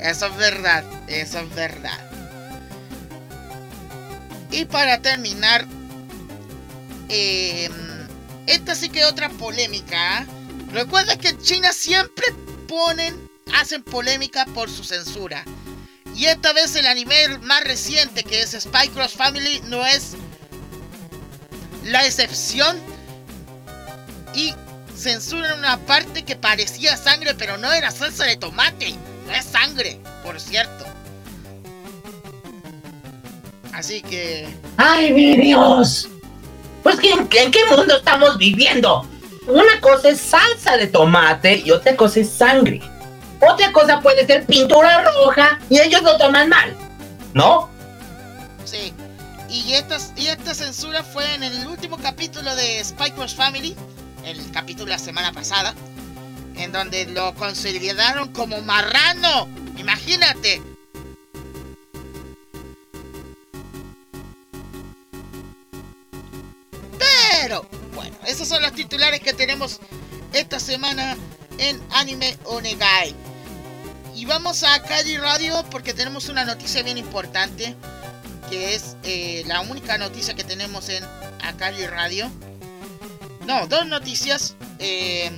Eso 0.02 0.26
es 0.26 0.36
verdad, 0.36 0.84
eso 1.08 1.38
es 1.38 1.54
verdad. 1.54 2.00
Y 4.50 4.66
para 4.66 4.98
terminar, 5.00 5.68
eh, 7.08 7.70
esta 8.50 8.76
sí 8.76 8.90
que 8.90 9.06
otra 9.06 9.30
polémica. 9.30 10.20
¿ah? 10.20 10.26
Recuerda 10.72 11.18
que 11.18 11.30
en 11.30 11.42
China 11.42 11.72
siempre 11.72 12.26
ponen, 12.68 13.16
hacen 13.54 13.84
polémica 13.84 14.46
por 14.46 14.70
su 14.70 14.84
censura. 14.84 15.46
Y 16.16 16.26
esta 16.26 16.52
vez 16.54 16.76
el 16.76 16.88
anime 16.88 17.38
más 17.44 17.64
reciente, 17.64 18.24
que 18.24 18.42
es 18.42 18.52
Spy 18.52 18.90
Cross 18.90 19.14
Family, 19.14 19.62
no 19.66 19.86
es 19.86 20.16
la 21.86 22.06
excepción. 22.06 22.78
Y 24.34 24.54
censuran 24.96 25.60
una 25.60 25.78
parte 25.78 26.24
que 26.24 26.36
parecía 26.36 26.98
sangre, 26.98 27.36
pero 27.36 27.58
no 27.58 27.72
era 27.72 27.92
salsa 27.92 28.26
de 28.26 28.38
tomate. 28.38 28.96
No 29.28 29.34
es 29.34 29.46
sangre, 29.46 30.00
por 30.24 30.40
cierto. 30.42 30.86
Así 33.74 34.02
que... 34.02 34.48
¡Ay, 34.78 35.14
mi 35.14 35.38
Dios! 35.38 36.10
Pues 36.84 36.98
¿en, 37.04 37.28
en 37.32 37.52
qué 37.52 37.60
mundo 37.66 37.98
estamos 37.98 38.38
viviendo? 38.38 39.08
Una 39.48 39.82
cosa 39.82 40.10
es 40.10 40.22
salsa 40.22 40.78
de 40.78 40.88
tomate 40.88 41.64
y 41.66 41.72
otra 41.72 41.96
cosa 41.96 42.20
es 42.20 42.30
sangre. 42.30 42.82
Otra 43.42 43.72
cosa 43.72 44.00
puede 44.02 44.26
ser 44.26 44.46
pintura 44.46 45.04
roja 45.04 45.60
y 45.70 45.80
ellos 45.80 46.04
lo 46.04 46.18
toman 46.18 46.50
mal. 46.50 46.76
¿No? 47.34 47.70
Sí. 48.66 48.94
Y 49.50 49.74
esta, 49.74 49.98
y 50.16 50.28
esta 50.28 50.54
censura 50.54 51.04
fue 51.04 51.34
en 51.34 51.44
el 51.44 51.66
último 51.66 51.98
capítulo 51.98 52.56
de 52.56 52.84
Spy 52.84 53.12
Cross 53.12 53.34
Family, 53.34 53.76
el 54.24 54.40
capítulo 54.52 54.86
de 54.86 54.92
la 54.92 55.00
semana 55.00 55.32
pasada, 55.32 55.74
en 56.56 56.72
donde 56.72 57.08
lo 57.08 57.34
consideraron 57.34 58.28
como 58.30 58.62
marrano. 58.62 59.48
Imagínate. 59.78 60.62
Pero, 67.42 67.66
bueno, 67.94 68.16
esos 68.26 68.48
son 68.48 68.62
los 68.62 68.74
titulares 68.74 69.22
que 69.22 69.34
tenemos 69.34 69.80
esta 70.34 70.60
semana 70.60 71.16
en 71.58 71.82
Anime 71.92 72.38
Onegai. 72.44 73.16
Y 74.14 74.26
vamos 74.26 74.64
a 74.64 74.82
Cali 74.84 75.18
Radio 75.18 75.64
porque 75.72 75.94
tenemos 75.94 76.28
una 76.28 76.44
noticia 76.44 76.84
bien 76.84 76.98
importante, 76.98 77.76
que 78.50 78.76
es 78.76 78.98
eh, 79.04 79.44
la 79.48 79.62
única 79.62 79.98
noticia 79.98 80.34
que 80.34 80.44
tenemos 80.44 80.90
en 80.90 81.04
Akali 81.42 81.88
Radio. 81.88 82.30
No, 83.46 83.68
dos 83.68 83.88
noticias. 83.88 84.56
eh, 84.80 85.32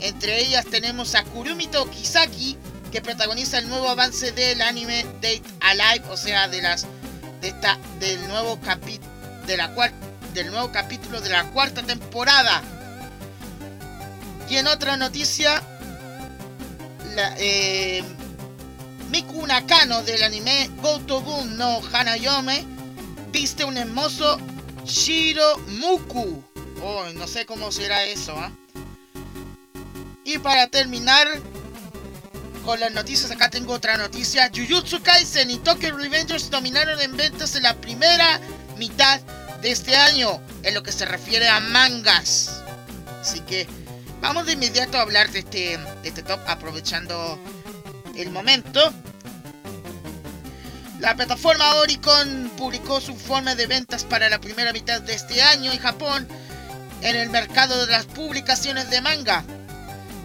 entre 0.00 0.40
ellas 0.40 0.66
tenemos 0.66 1.14
a 1.14 1.24
Kurumito 1.24 1.88
Kisaki, 1.90 2.56
que 2.90 3.00
protagoniza 3.00 3.58
el 3.58 3.68
nuevo 3.68 3.88
avance 3.88 4.32
del 4.32 4.60
anime 4.62 5.04
Date 5.14 5.42
Alive, 5.60 6.06
o 6.10 6.16
sea, 6.16 6.48
de 6.48 6.60
las 6.62 6.86
de 7.40 7.48
esta 7.48 7.78
del 8.00 8.26
nuevo 8.28 8.58
capítulo 8.60 9.14
de 9.46 9.56
la 9.56 9.72
cual 9.74 9.92
del 10.34 10.50
nuevo 10.50 10.70
capítulo 10.72 11.20
de 11.20 11.30
la 11.30 11.44
cuarta 11.44 11.82
temporada. 11.82 12.62
Y 14.50 14.56
en 14.56 14.66
otra 14.66 14.96
noticia, 14.96 15.62
la, 17.14 17.34
eh, 17.38 18.02
Miku 19.10 19.46
Nakano 19.46 20.02
del 20.02 20.24
anime 20.24 20.70
Gotobun 20.82 21.56
no 21.56 21.80
Hanayome 21.92 22.66
viste 23.30 23.64
un 23.64 23.78
hermoso 23.78 24.38
Shiro 24.84 25.58
Muku. 25.68 26.42
Oh, 26.82 27.04
no 27.14 27.26
sé 27.28 27.46
cómo 27.46 27.70
será 27.70 28.04
eso, 28.04 28.36
¿ah? 28.36 28.50
Y 30.24 30.38
para 30.38 30.66
terminar 30.66 31.28
con 32.64 32.80
las 32.80 32.92
noticias, 32.92 33.30
acá 33.30 33.50
tengo 33.50 33.74
otra 33.74 33.96
noticia. 33.96 34.50
Jujutsu 34.54 35.00
Kaisen 35.02 35.50
y 35.50 35.58
Tokyo 35.58 35.96
Revengers 35.96 36.50
dominaron 36.50 37.00
en 37.00 37.16
ventas 37.16 37.54
en 37.56 37.62
la 37.62 37.74
primera 37.74 38.40
mitad 38.78 39.20
de 39.64 39.70
este 39.70 39.96
año 39.96 40.42
en 40.62 40.74
lo 40.74 40.82
que 40.82 40.92
se 40.92 41.06
refiere 41.06 41.48
a 41.48 41.58
mangas. 41.58 42.62
Así 43.22 43.40
que 43.40 43.66
vamos 44.20 44.44
de 44.44 44.52
inmediato 44.52 44.98
a 44.98 45.00
hablar 45.00 45.30
de 45.30 45.38
este, 45.38 45.78
de 45.78 46.08
este 46.08 46.22
top 46.22 46.38
aprovechando 46.46 47.38
el 48.14 48.30
momento. 48.30 48.92
La 51.00 51.16
plataforma 51.16 51.76
Oricon 51.76 52.52
publicó 52.58 53.00
su 53.00 53.12
informe 53.12 53.56
de 53.56 53.66
ventas 53.66 54.04
para 54.04 54.28
la 54.28 54.38
primera 54.38 54.70
mitad 54.70 55.00
de 55.00 55.14
este 55.14 55.40
año 55.40 55.72
en 55.72 55.78
Japón 55.78 56.28
en 57.00 57.16
el 57.16 57.30
mercado 57.30 57.86
de 57.86 57.92
las 57.92 58.04
publicaciones 58.04 58.90
de 58.90 59.00
manga. 59.00 59.44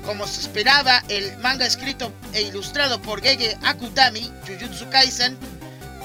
Como 0.06 0.28
se 0.28 0.42
esperaba, 0.42 1.02
el 1.08 1.38
manga 1.38 1.66
escrito 1.66 2.12
e 2.34 2.42
ilustrado 2.42 3.02
por 3.02 3.22
Gege 3.22 3.58
Akutami, 3.64 4.30
Jujutsu 4.46 4.90
Kaisen, 4.90 5.38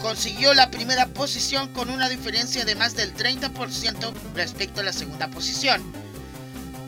consiguió 0.05 0.53
la 0.53 0.71
primera 0.71 1.07
posición 1.07 1.73
con 1.73 1.89
una 1.89 2.11
diferencia 2.11 2.67
de 2.67 2.75
más 2.75 2.95
del 2.95 3.15
30% 3.15 4.13
respecto 4.35 4.83
a 4.83 4.85
la 4.85 4.93
segunda 4.93 5.31
posición. 5.31 5.83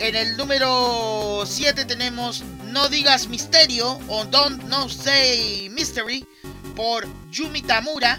En 0.00 0.16
el 0.16 0.36
número 0.38 1.44
7 1.46 1.84
tenemos 1.84 2.42
No 2.72 2.88
Digas 2.88 3.28
Misterio 3.28 4.00
o 4.08 4.24
Don't 4.24 4.62
No 4.64 4.88
Say 4.88 5.68
Mystery 5.68 6.26
por 6.74 7.06
Yumi 7.30 7.60
Tamura 7.60 8.18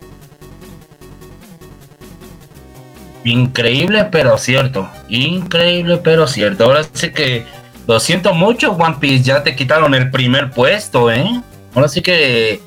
Increíble 3.26 4.04
pero 4.10 4.38
cierto. 4.38 4.88
Increíble 5.08 5.98
pero 5.98 6.26
cierto. 6.28 6.64
Ahora 6.64 6.84
sí 6.92 7.10
que 7.10 7.44
lo 7.86 7.98
siento 8.00 8.32
mucho, 8.32 8.72
One 8.72 8.96
Piece. 9.00 9.24
Ya 9.24 9.42
te 9.42 9.56
quitaron 9.56 9.94
el 9.94 10.10
primer 10.10 10.50
puesto, 10.52 11.10
¿eh? 11.10 11.42
Ahora 11.74 11.88
sí 11.88 12.02
que 12.02 12.60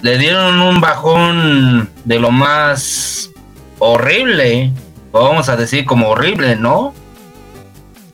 le 0.00 0.18
dieron 0.18 0.60
un 0.60 0.80
bajón 0.80 1.90
de 2.04 2.18
lo 2.18 2.30
más 2.30 3.30
horrible. 3.78 4.72
Vamos 5.12 5.48
a 5.50 5.56
decir 5.56 5.84
como 5.84 6.08
horrible, 6.08 6.56
¿no? 6.56 6.94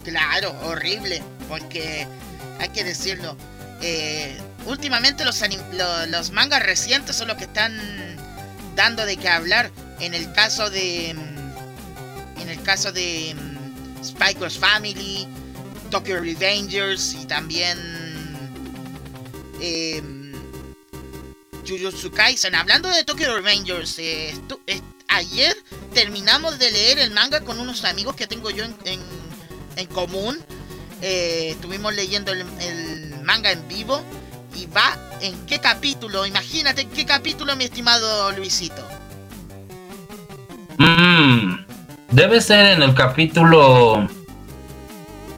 Claro, 0.04 0.52
horrible, 0.64 1.22
porque 1.48 2.06
hay 2.58 2.68
que 2.70 2.82
decirlo. 2.82 3.36
eh, 3.80 4.36
últimamente 4.66 5.24
los, 5.24 5.40
lo- 5.72 6.06
los 6.06 6.32
mangas 6.32 6.60
recientes 6.64 7.14
son 7.14 7.28
los 7.28 7.36
que 7.36 7.44
están 7.44 7.78
dando 8.74 9.06
de 9.06 9.16
qué 9.16 9.28
hablar. 9.28 9.70
En 10.00 10.14
el 10.14 10.32
caso 10.32 10.70
de. 10.70 11.14
Mm, 12.38 12.42
En 12.42 12.48
el 12.48 12.62
caso 12.62 12.92
de 12.92 13.34
mm, 13.34 14.04
Spy 14.04 14.34
Cross 14.34 14.58
Family, 14.58 15.26
Tokyo 15.90 16.20
Revengers 16.20 17.14
y 17.14 17.26
también. 17.26 17.78
Eh, 19.60 20.02
Jujutsu 21.66 22.10
Kaisen. 22.10 22.54
Hablando 22.54 22.88
de 22.88 23.04
Tokyo 23.04 23.34
Revengers, 23.34 23.98
eh, 23.98 24.34
eh, 24.66 24.80
ayer 25.08 25.54
terminamos 25.92 26.58
de 26.58 26.70
leer 26.70 26.98
el 26.98 27.10
manga 27.10 27.40
con 27.42 27.58
unos 27.58 27.84
amigos 27.84 28.16
que 28.16 28.26
tengo 28.26 28.50
yo 28.50 28.64
en, 28.64 29.86
común. 29.88 30.38
eh, 31.02 31.50
estuvimos 31.50 31.94
leyendo 31.94 32.32
el, 32.32 32.44
el 32.60 33.20
manga 33.22 33.52
en 33.52 33.66
vivo 33.68 34.02
y 34.56 34.66
va 34.66 34.96
en 35.20 35.46
qué 35.46 35.60
capítulo. 35.60 36.24
Imagínate 36.26 36.82
en 36.82 36.90
qué 36.90 37.04
capítulo, 37.04 37.54
mi 37.54 37.64
estimado 37.64 38.32
Luisito. 38.32 38.86
Mm, 40.78 41.67
debe 42.10 42.40
ser 42.40 42.66
en 42.66 42.82
el 42.82 42.94
capítulo. 42.94 44.08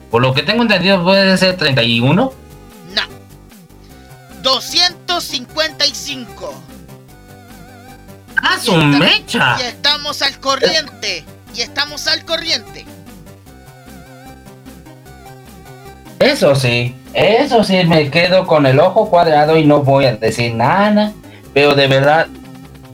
Por 0.09 0.21
lo 0.21 0.33
que 0.33 0.43
tengo 0.43 0.61
entendido, 0.63 1.03
puede 1.03 1.37
ser 1.37 1.55
31. 1.57 2.33
No. 2.93 3.01
255. 4.41 6.53
¡Ah, 8.43 8.55
Y 8.57 8.61
su 8.65 8.71
esta- 8.73 8.85
mecha! 8.99 9.57
Y 9.59 9.63
estamos 9.63 10.21
al 10.21 10.39
corriente. 10.39 11.25
Y 11.53 11.61
estamos 11.61 12.07
al 12.07 12.23
corriente. 12.25 12.85
Eso 16.19 16.55
sí, 16.55 16.95
eso 17.13 17.63
sí, 17.63 17.83
me 17.85 18.11
quedo 18.11 18.45
con 18.45 18.65
el 18.67 18.79
ojo 18.79 19.09
cuadrado 19.09 19.57
y 19.57 19.65
no 19.65 19.81
voy 19.81 20.05
a 20.05 20.15
decir 20.15 20.53
nada. 20.53 21.13
Pero 21.53 21.73
de 21.73 21.87
verdad, 21.87 22.27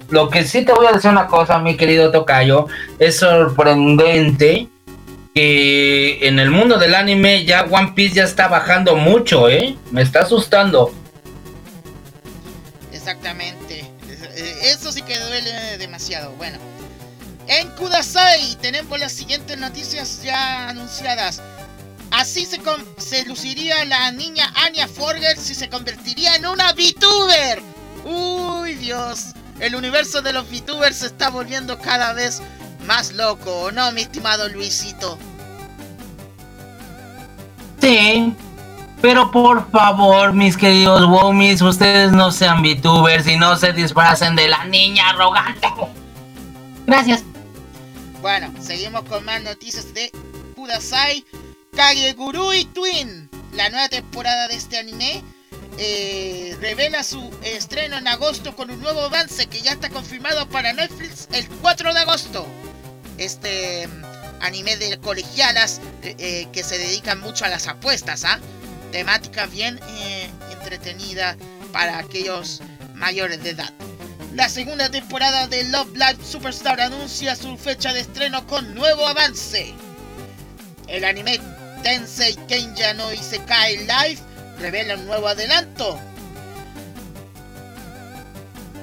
lo 0.10 0.30
que 0.30 0.44
sí 0.46 0.64
te 0.64 0.74
voy 0.74 0.88
a 0.88 0.92
decir 0.92 1.10
una 1.12 1.28
cosa, 1.28 1.60
mi 1.60 1.76
querido 1.76 2.12
Tocayo, 2.12 2.68
es 3.00 3.18
sorprendente 3.18 4.68
que 5.34 6.28
en 6.28 6.40
el 6.40 6.50
mundo 6.50 6.78
del 6.78 6.96
anime 6.96 7.46
ya 7.46 7.64
One 7.70 7.92
Piece 7.94 8.16
ya 8.16 8.24
está 8.24 8.48
bajando 8.48 8.96
mucho, 8.96 9.50
¿eh? 9.50 9.76
Me 9.92 10.02
está 10.02 10.22
asustando. 10.22 10.92
Exactamente. 12.92 13.92
Eh, 14.36 14.56
Eso 14.64 14.92
sí 14.92 15.02
que 15.02 15.20
duele 15.20 15.78
demasiado. 15.78 16.32
Bueno. 16.38 16.58
En 17.48 17.70
Kudasai 17.70 18.58
tenemos 18.62 19.00
las 19.00 19.14
siguientes 19.14 19.58
noticias 19.58 20.22
ya 20.22 20.70
anunciadas. 20.70 21.42
Así 22.12 22.46
se, 22.46 22.60
se 22.98 23.26
luciría 23.26 23.86
la 23.86 24.12
niña 24.12 24.52
Anya 24.66 24.88
Forger 24.88 25.38
si 25.38 25.54
se 25.56 25.70
convertiría 25.70 26.36
en 26.36 26.46
una 26.46 26.74
VTuber. 26.74 27.62
Uy, 28.06 28.76
Dios. 28.76 29.34
El 29.60 29.76
universo 29.76 30.22
de 30.22 30.34
los 30.34 30.50
VTubers 30.50 30.98
se 30.98 31.08
está 31.08 31.30
volviendo 31.30 31.80
cada 31.80 32.14
vez 32.14 32.42
más 32.86 33.14
loco, 33.14 33.52
¿o 33.62 33.72
no, 33.72 33.92
mi 33.92 34.02
estimado 34.02 34.48
Luisito? 34.50 35.18
Sí, 37.82 38.34
pero 39.02 39.32
por 39.32 39.70
favor, 39.72 40.34
mis 40.34 40.58
queridos 40.58 41.06
Womies, 41.08 41.62
ustedes 41.62 42.12
no 42.12 42.32
sean 42.32 42.62
VTubers 42.62 43.28
y 43.28 43.38
no 43.38 43.56
se 43.58 43.74
disfracen 43.74 44.36
de 44.36 44.48
la 44.48 44.66
niña 44.66 45.10
arrogante. 45.10 45.68
Gracias. 46.86 47.24
Bueno, 48.22 48.52
seguimos 48.60 49.04
con 49.04 49.24
más 49.26 49.42
noticias 49.44 49.94
de 49.94 50.12
Kudasai 50.56 51.24
Kagegurui 51.76 52.66
Twin. 52.66 53.30
La 53.54 53.70
nueva 53.70 53.90
temporada 53.90 54.48
de 54.48 54.56
este 54.56 54.78
anime 54.78 55.24
eh, 55.80 56.58
revela 56.60 57.04
su 57.04 57.32
estreno 57.44 57.98
en 57.98 58.08
agosto 58.08 58.56
con 58.56 58.72
un 58.72 58.80
nuevo 58.80 59.02
avance 59.02 59.46
que 59.46 59.62
ya 59.62 59.74
está 59.74 59.90
confirmado 59.90 60.50
para 60.50 60.74
Netflix 60.74 61.28
el 61.32 61.48
4 61.48 61.94
de 61.94 62.00
agosto. 62.00 62.48
Este 63.18 63.88
mm, 63.88 64.04
anime 64.42 64.78
de 64.78 64.98
colegialas 65.00 65.80
eh, 66.02 66.16
eh, 66.18 66.48
que 66.52 66.64
se 66.64 66.80
dedican 66.80 67.20
mucho 67.22 67.46
a 67.46 67.50
las 67.50 67.68
apuestas, 67.68 68.24
¿ah? 68.26 68.40
Temática 68.92 69.46
bien 69.48 69.80
entretenida 70.52 71.36
para 71.72 72.00
aquellos 72.00 72.62
mayores 72.96 73.44
de 73.44 73.52
edad. 73.52 73.74
La 74.34 74.50
segunda 74.50 74.90
temporada 74.90 75.48
de 75.48 75.64
Love 75.66 75.94
Live 75.94 76.24
Superstar 76.24 76.80
anuncia 76.80 77.36
su 77.36 77.58
fecha 77.58 77.94
de 77.94 78.00
estreno 78.00 78.48
con 78.48 78.74
nuevo 78.74 79.06
avance. 79.06 79.74
El 80.88 81.04
anime 81.04 81.40
Tensei 81.84 82.36
Kenja 82.48 82.94
no 82.94 83.12
Isekai 83.14 83.78
Live 83.80 84.27
revela 84.60 84.96
un 84.96 85.06
nuevo 85.06 85.28
adelanto. 85.28 86.00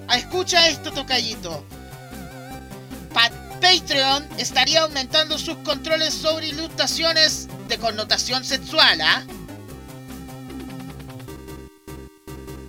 Ah, 0.08 0.16
Escucha 0.18 0.68
esto, 0.68 0.92
tocallito. 0.92 1.64
Pa- 3.12 3.30
Patreon 3.60 4.26
estaría 4.38 4.82
aumentando 4.82 5.38
sus 5.38 5.56
controles 5.58 6.12
sobre 6.12 6.48
ilustraciones 6.48 7.48
de 7.68 7.78
connotación 7.78 8.44
sexual, 8.44 9.00
¿ah? 9.00 9.24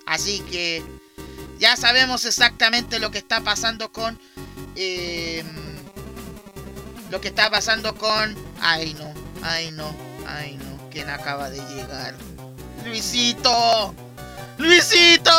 Así 0.05 0.39
que 0.51 0.83
ya 1.59 1.75
sabemos 1.75 2.25
exactamente 2.25 2.99
lo 2.99 3.11
que 3.11 3.17
está 3.17 3.41
pasando 3.41 3.91
con. 3.91 4.17
eh, 4.75 5.43
lo 7.11 7.19
que 7.21 7.27
está 7.29 7.49
pasando 7.49 7.95
con. 7.95 8.35
Ay 8.61 8.93
no, 8.93 9.13
ay 9.43 9.71
no, 9.71 9.93
ay 10.27 10.57
no. 10.57 10.89
¿Quién 10.91 11.09
acaba 11.09 11.49
de 11.49 11.57
llegar? 11.75 12.15
¡Luisito! 12.85 13.93
¡Luisito! 14.59 15.31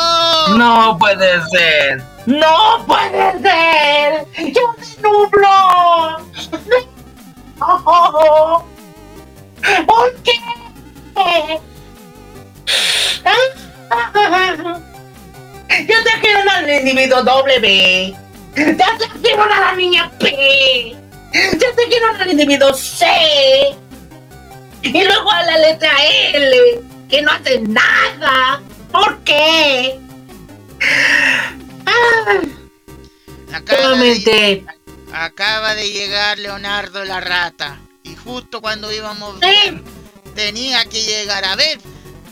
No 0.57 0.97
puede 0.99 1.41
ser. 1.49 2.03
No 2.25 2.83
puede 2.85 3.41
ser. 3.41 4.27
Yo 4.53 4.75
me 4.77 4.85
nublo. 5.01 6.19
No. 7.57 8.65
¿Por 9.85 10.15
qué? 10.23 10.31
Yo 15.87 16.03
te 16.03 16.19
quiero 16.21 16.51
al 16.51 16.69
individuo 16.69 17.23
W. 17.23 18.15
Ya 18.55 18.97
te 18.97 19.19
quiero 19.21 19.43
a 19.43 19.47
la 19.47 19.73
niña 19.73 20.11
P. 20.19 20.95
Ya 21.33 21.75
te 21.75 21.87
quiero 21.87 22.07
al 22.07 22.29
individuo 22.29 22.73
C. 22.73 23.05
Y 24.81 25.03
luego 25.03 25.31
a 25.31 25.43
la 25.43 25.57
letra 25.59 25.89
L, 26.33 26.81
que 27.09 27.21
no 27.21 27.31
hace 27.31 27.59
nada. 27.61 28.61
¿Por 28.91 29.19
qué? 29.23 29.99
Ah, 31.85 32.41
Acaba 33.53 33.95
de, 33.97 34.65
acaba 35.13 35.75
de 35.75 35.91
llegar 35.91 36.37
Leonardo 36.39 37.03
la 37.05 37.19
rata. 37.19 37.79
Y 38.03 38.15
justo 38.15 38.61
cuando 38.61 38.91
íbamos 38.91 39.35
Sí. 39.41 39.81
tenía 40.35 40.85
que 40.85 41.01
llegar. 41.03 41.43
A 41.45 41.55
ver, 41.55 41.79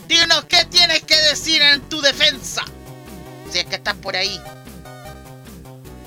dinos 0.08 0.46
qué 0.46 0.66
tienes 0.66 1.04
que 1.04 1.16
decir 1.16 1.62
en 1.62 1.82
tu 1.90 2.02
defensa. 2.02 2.64
Si 3.52 3.60
es 3.60 3.66
que 3.66 3.76
estás 3.76 3.96
por 3.96 4.16
ahí. 4.16 4.40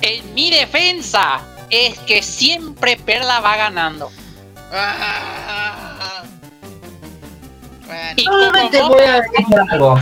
En 0.02 0.34
mi 0.34 0.50
defensa 0.50 1.40
es 1.70 1.98
que 2.00 2.22
siempre 2.22 2.96
Perla 2.96 3.40
va 3.40 3.56
ganando. 3.56 4.10
Ah. 4.72 5.87
Bueno, 7.88 8.12
Y 8.16 8.24
como 8.26 8.38
Solamente 8.38 8.82
voy 8.82 9.02
a 9.02 9.20
decir 9.22 9.46
algo. 9.70 9.98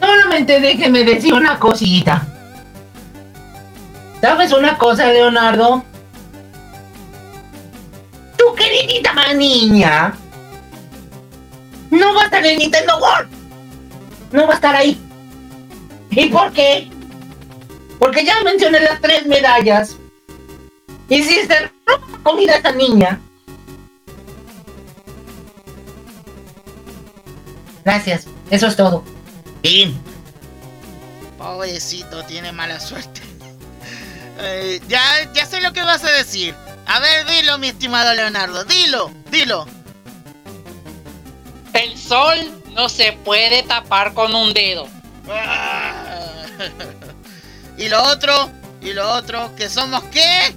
Solamente 0.00 0.60
déjeme 0.60 1.04
decir 1.04 1.34
una 1.34 1.58
cosita. 1.58 2.26
¿Sabes 4.20 4.52
una 4.52 4.76
cosa, 4.78 5.12
Leonardo? 5.12 5.84
Tu 8.36 8.54
queridita 8.54 9.34
niña 9.34 10.14
no 11.90 12.14
va 12.14 12.22
a 12.22 12.24
estar 12.24 12.44
en 12.44 12.58
Nintendo 12.58 12.98
World. 12.98 13.28
No 14.32 14.46
va 14.46 14.52
a 14.52 14.56
estar 14.56 14.74
ahí. 14.74 14.98
¿Y 16.10 16.26
por 16.26 16.52
qué? 16.52 16.88
Porque 17.98 18.24
ya 18.24 18.42
mencioné 18.42 18.80
las 18.80 19.00
tres 19.00 19.26
medallas. 19.26 19.96
Y 21.14 21.22
si 21.22 21.46
se 21.46 21.70
roba 21.86 22.18
comida 22.24 22.54
a 22.54 22.56
esa 22.56 22.72
niña. 22.72 23.20
Gracias, 27.84 28.26
eso 28.50 28.66
es 28.66 28.74
todo. 28.74 29.04
Fin. 29.62 29.96
pobrecito, 31.38 32.24
tiene 32.24 32.50
mala 32.50 32.80
suerte. 32.80 33.20
Eh, 34.36 34.80
ya, 34.88 35.00
ya 35.32 35.46
sé 35.46 35.60
lo 35.60 35.72
que 35.72 35.80
vas 35.82 36.02
a 36.02 36.10
decir. 36.10 36.56
A 36.86 36.98
ver, 36.98 37.24
dilo, 37.24 37.56
mi 37.58 37.68
estimado 37.68 38.12
Leonardo. 38.14 38.64
Dilo, 38.64 39.12
dilo. 39.30 39.64
El 41.72 41.96
sol 41.96 42.60
no 42.72 42.88
se 42.88 43.12
puede 43.12 43.62
tapar 43.62 44.12
con 44.12 44.34
un 44.34 44.52
dedo. 44.52 44.88
Ah. 45.30 46.46
Y 47.78 47.88
lo 47.88 48.02
otro, 48.02 48.50
y 48.80 48.92
lo 48.92 49.08
otro, 49.08 49.54
que 49.54 49.68
somos 49.68 50.02
qué? 50.04 50.54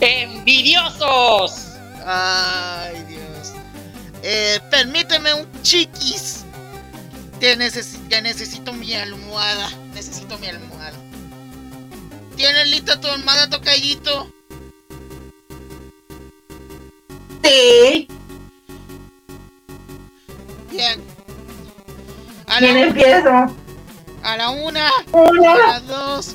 ¡Envidiosos! 0.00 1.66
Ay, 2.06 3.02
Dios. 3.04 3.52
Eh, 4.22 4.60
permíteme 4.70 5.34
un 5.34 5.62
chiquis. 5.62 6.44
Que, 7.40 7.56
necesi- 7.56 8.06
que 8.08 8.20
necesito 8.22 8.72
mi 8.72 8.94
almohada. 8.94 9.70
Necesito 9.94 10.38
mi 10.38 10.48
almohada. 10.48 10.96
¿Tienes 12.36 12.68
lista 12.68 13.00
tu 13.00 13.08
almohada, 13.08 13.48
tocallito? 13.50 14.32
Sí. 17.42 18.08
Bien. 20.70 21.00
A 22.46 22.58
¿Quién 22.58 22.74
la, 22.74 22.80
empieza? 22.86 23.50
a 24.22 24.36
la 24.36 24.50
una, 24.50 24.88
a 24.88 24.92
Una. 25.12 25.56
las 25.56 25.86
dos 25.86 26.34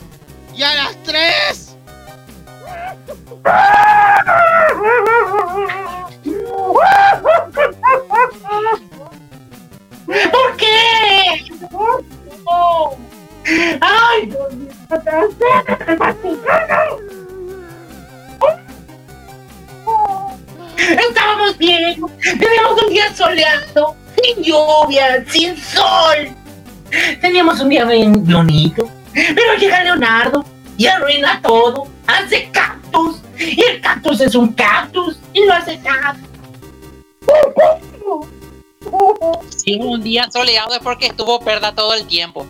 y 0.55 0.63
a 0.63 0.73
las 0.75 1.03
tres. 1.03 1.72
¿Por 10.31 10.57
qué? 10.57 11.43
¡Ay! 13.81 14.33
Estábamos 20.77 21.57
bien, 21.57 22.01
teníamos 22.21 22.83
un 22.83 22.89
día 22.89 23.13
soleado, 23.15 23.95
sin 24.21 24.43
lluvia, 24.43 25.25
sin 25.27 25.57
sol. 25.57 26.29
Teníamos 27.21 27.59
un 27.59 27.69
día 27.69 27.85
bien 27.85 28.25
bonito, 28.25 28.89
pero 29.13 29.55
llega 29.57 29.83
Leonardo 29.83 30.45
y 30.77 30.87
arruina 30.87 31.41
todo, 31.41 31.87
hace 32.07 32.49
cactus, 32.93 33.21
y 33.39 33.61
el 33.61 33.81
cactus 33.81 34.21
es 34.21 34.35
un 34.35 34.53
cactus 34.53 35.17
y 35.33 35.41
no 35.41 35.53
hace 35.53 35.77
nada. 35.79 36.15
Si 39.49 39.75
un 39.75 40.03
día 40.03 40.29
soleado 40.31 40.73
es 40.75 40.79
porque 40.79 41.07
estuvo 41.07 41.39
perda 41.39 41.73
todo 41.73 41.93
el 41.93 42.05
tiempo. 42.05 42.45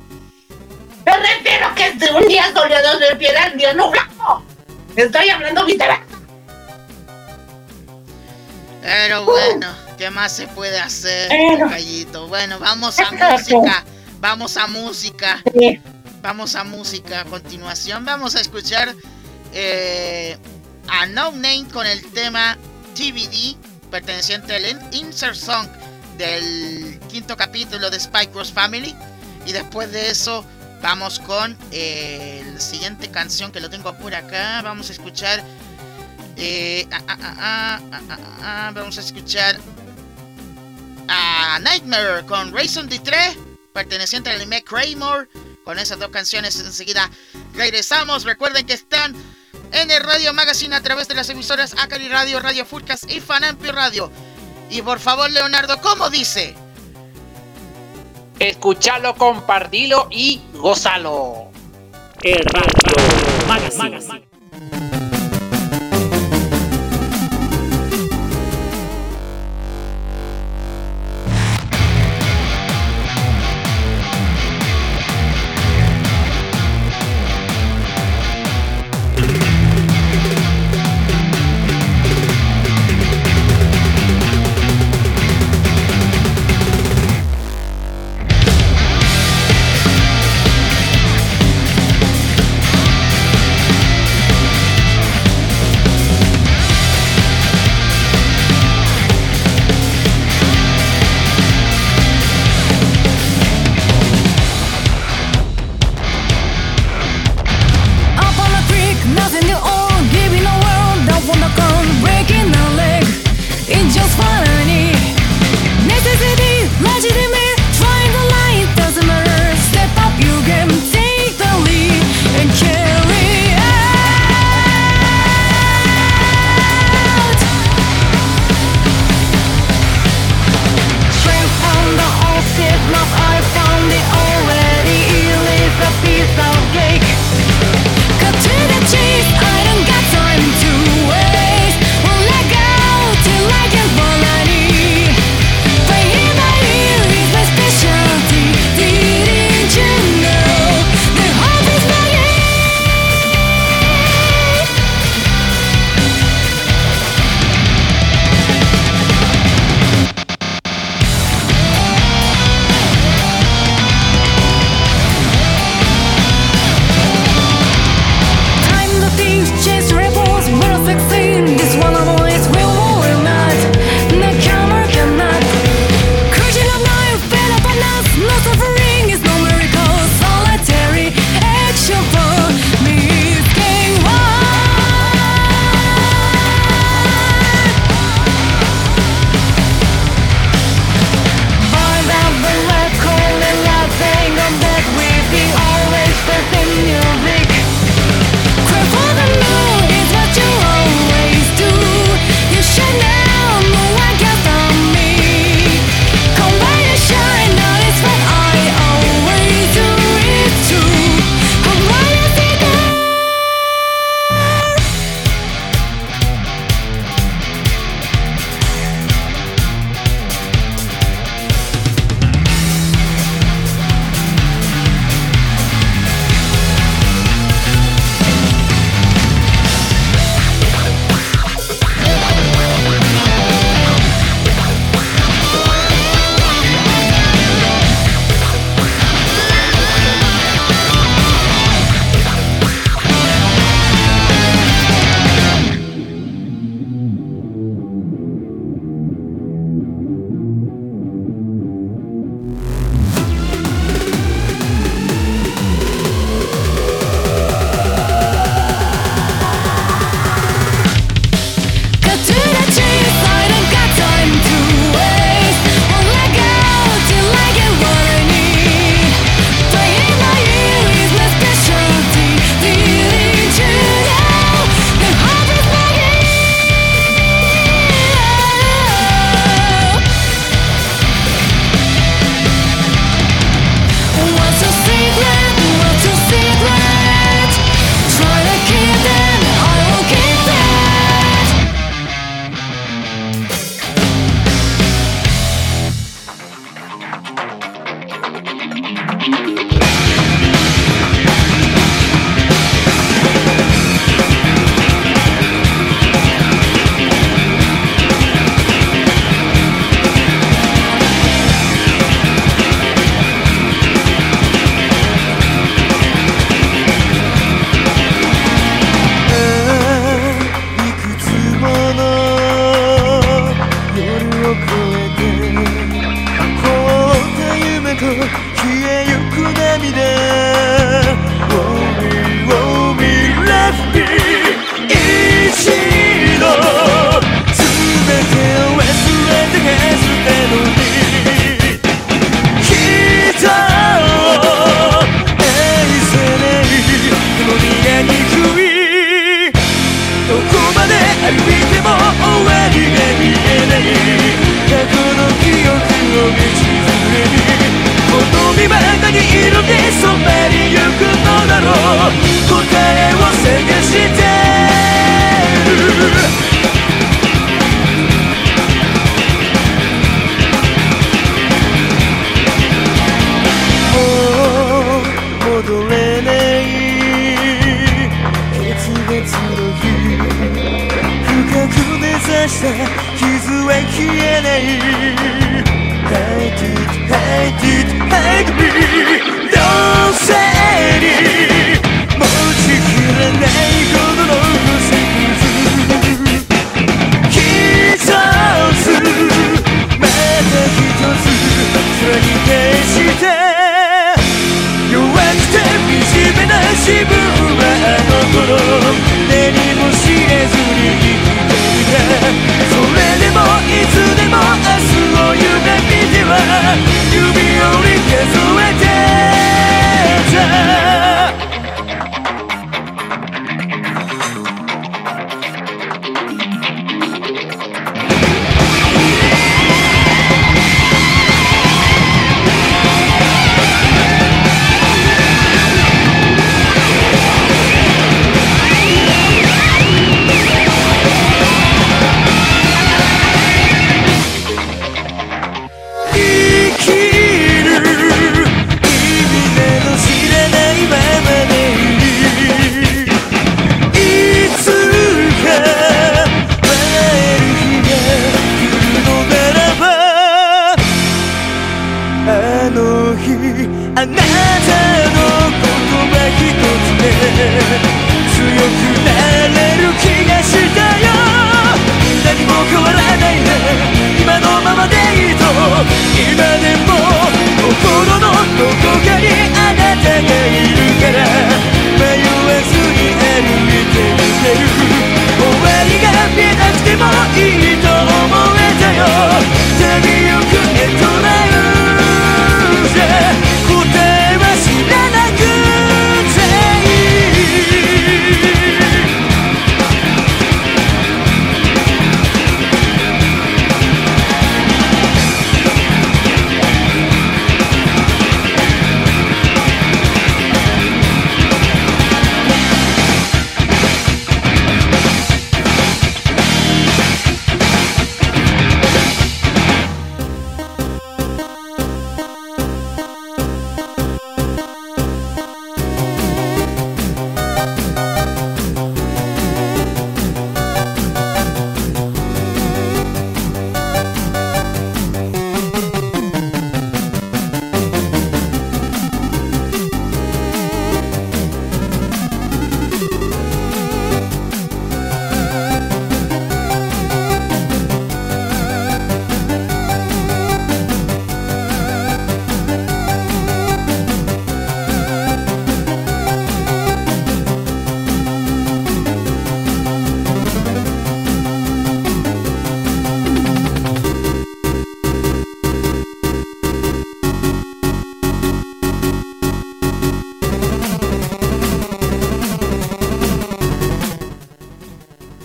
Me 1.06 1.18
refiero 1.18 1.74
que 1.76 1.88
es 1.88 2.12
un 2.12 2.28
día 2.28 2.52
soleado 2.54 3.00
se 3.00 3.10
refiere 3.10 3.38
al 3.38 3.58
día 3.58 3.74
nublado. 3.74 4.44
Estoy 4.96 5.30
hablando 5.30 5.64
literal. 5.64 6.00
Pero 8.82 9.24
bueno, 9.26 9.68
¿qué 9.98 10.10
más 10.10 10.34
se 10.34 10.48
puede 10.48 10.80
hacer, 10.80 11.30
Bueno. 11.30 11.70
Gallito? 11.70 12.28
Bueno, 12.28 12.60
vamos 12.60 13.00
a 13.00 13.12
música. 13.12 13.84
Vamos 14.20 14.58
a 14.58 14.68
música. 14.68 15.42
Sí. 15.54 15.82
Vamos 16.22 16.56
a 16.56 16.64
música. 16.64 17.22
A 17.22 17.26
continuación 17.26 18.06
vamos 18.06 18.36
a 18.36 18.42
escuchar 18.42 18.94
eh, 19.54 20.38
a 20.88 21.06
No 21.06 21.32
Name 21.32 21.68
con 21.72 21.86
el 21.88 22.04
tema 22.12 22.58
TVD, 22.96 23.56
perteneciente 23.90 24.56
al 24.56 24.66
in- 24.66 24.80
insert 25.08 25.36
song 25.36 25.68
del 26.18 27.00
quinto 27.12 27.36
capítulo 27.38 27.90
de 27.90 28.00
Spy 28.00 28.28
Cross 28.28 28.52
Family. 28.52 28.96
Y 29.46 29.52
después 29.52 29.92
de 29.92 30.10
eso 30.10 30.46
vamos 30.82 31.20
con 31.20 31.58
eh, 31.72 32.44
la 32.54 32.60
siguiente 32.60 33.10
canción 33.10 33.52
que 33.52 33.60
lo 33.60 33.70
tengo 33.70 33.98
por 33.98 34.14
acá. 34.16 34.62
Vamos 34.62 34.90
a 34.90 34.94
escuchar... 34.94 35.44
eh, 36.38 36.88
ah, 36.92 37.02
ah, 37.08 37.80
ah, 38.42 38.72
vamos 38.74 38.98
a 38.98 39.02
escuchar 39.02 39.60
a 41.08 41.60
Nightmare 41.60 42.26
con 42.26 42.52
Rayson 42.54 42.90
D3, 42.90 43.36
perteneciente 43.74 44.30
al 44.30 44.38
anime 44.38 44.64
Kramer. 44.64 45.30
Con 45.64 45.80
esas 45.80 45.98
dos 46.00 46.10
canciones 46.10 46.60
enseguida 46.60 47.10
regresamos. 47.54 48.24
Recuerden 48.26 48.66
que 48.66 48.74
están 48.74 49.16
en 49.72 49.92
el 49.92 50.04
Radio 50.04 50.34
Magazine 50.34 50.76
a 50.76 50.82
través 50.82 51.08
de 51.08 51.16
las 51.16 51.30
emisoras 51.30 51.76
Acari 51.78 52.08
Radio, 52.08 52.40
Radio 52.40 52.66
Furcas 52.66 53.02
y 53.08 53.20
Fanampio 53.20 53.72
Radio. 53.72 54.12
Y 54.70 54.82
por 54.82 55.00
favor, 55.00 55.30
Leonardo, 55.32 55.80
¿cómo 55.82 56.10
dice? 56.10 56.56
Escuchalo, 58.40 59.16
compartilo 59.16 60.08
y 60.10 60.42
gózalo. 60.54 61.52
El 62.24 62.44
Radio 62.46 63.48
Magazine. 63.48 65.03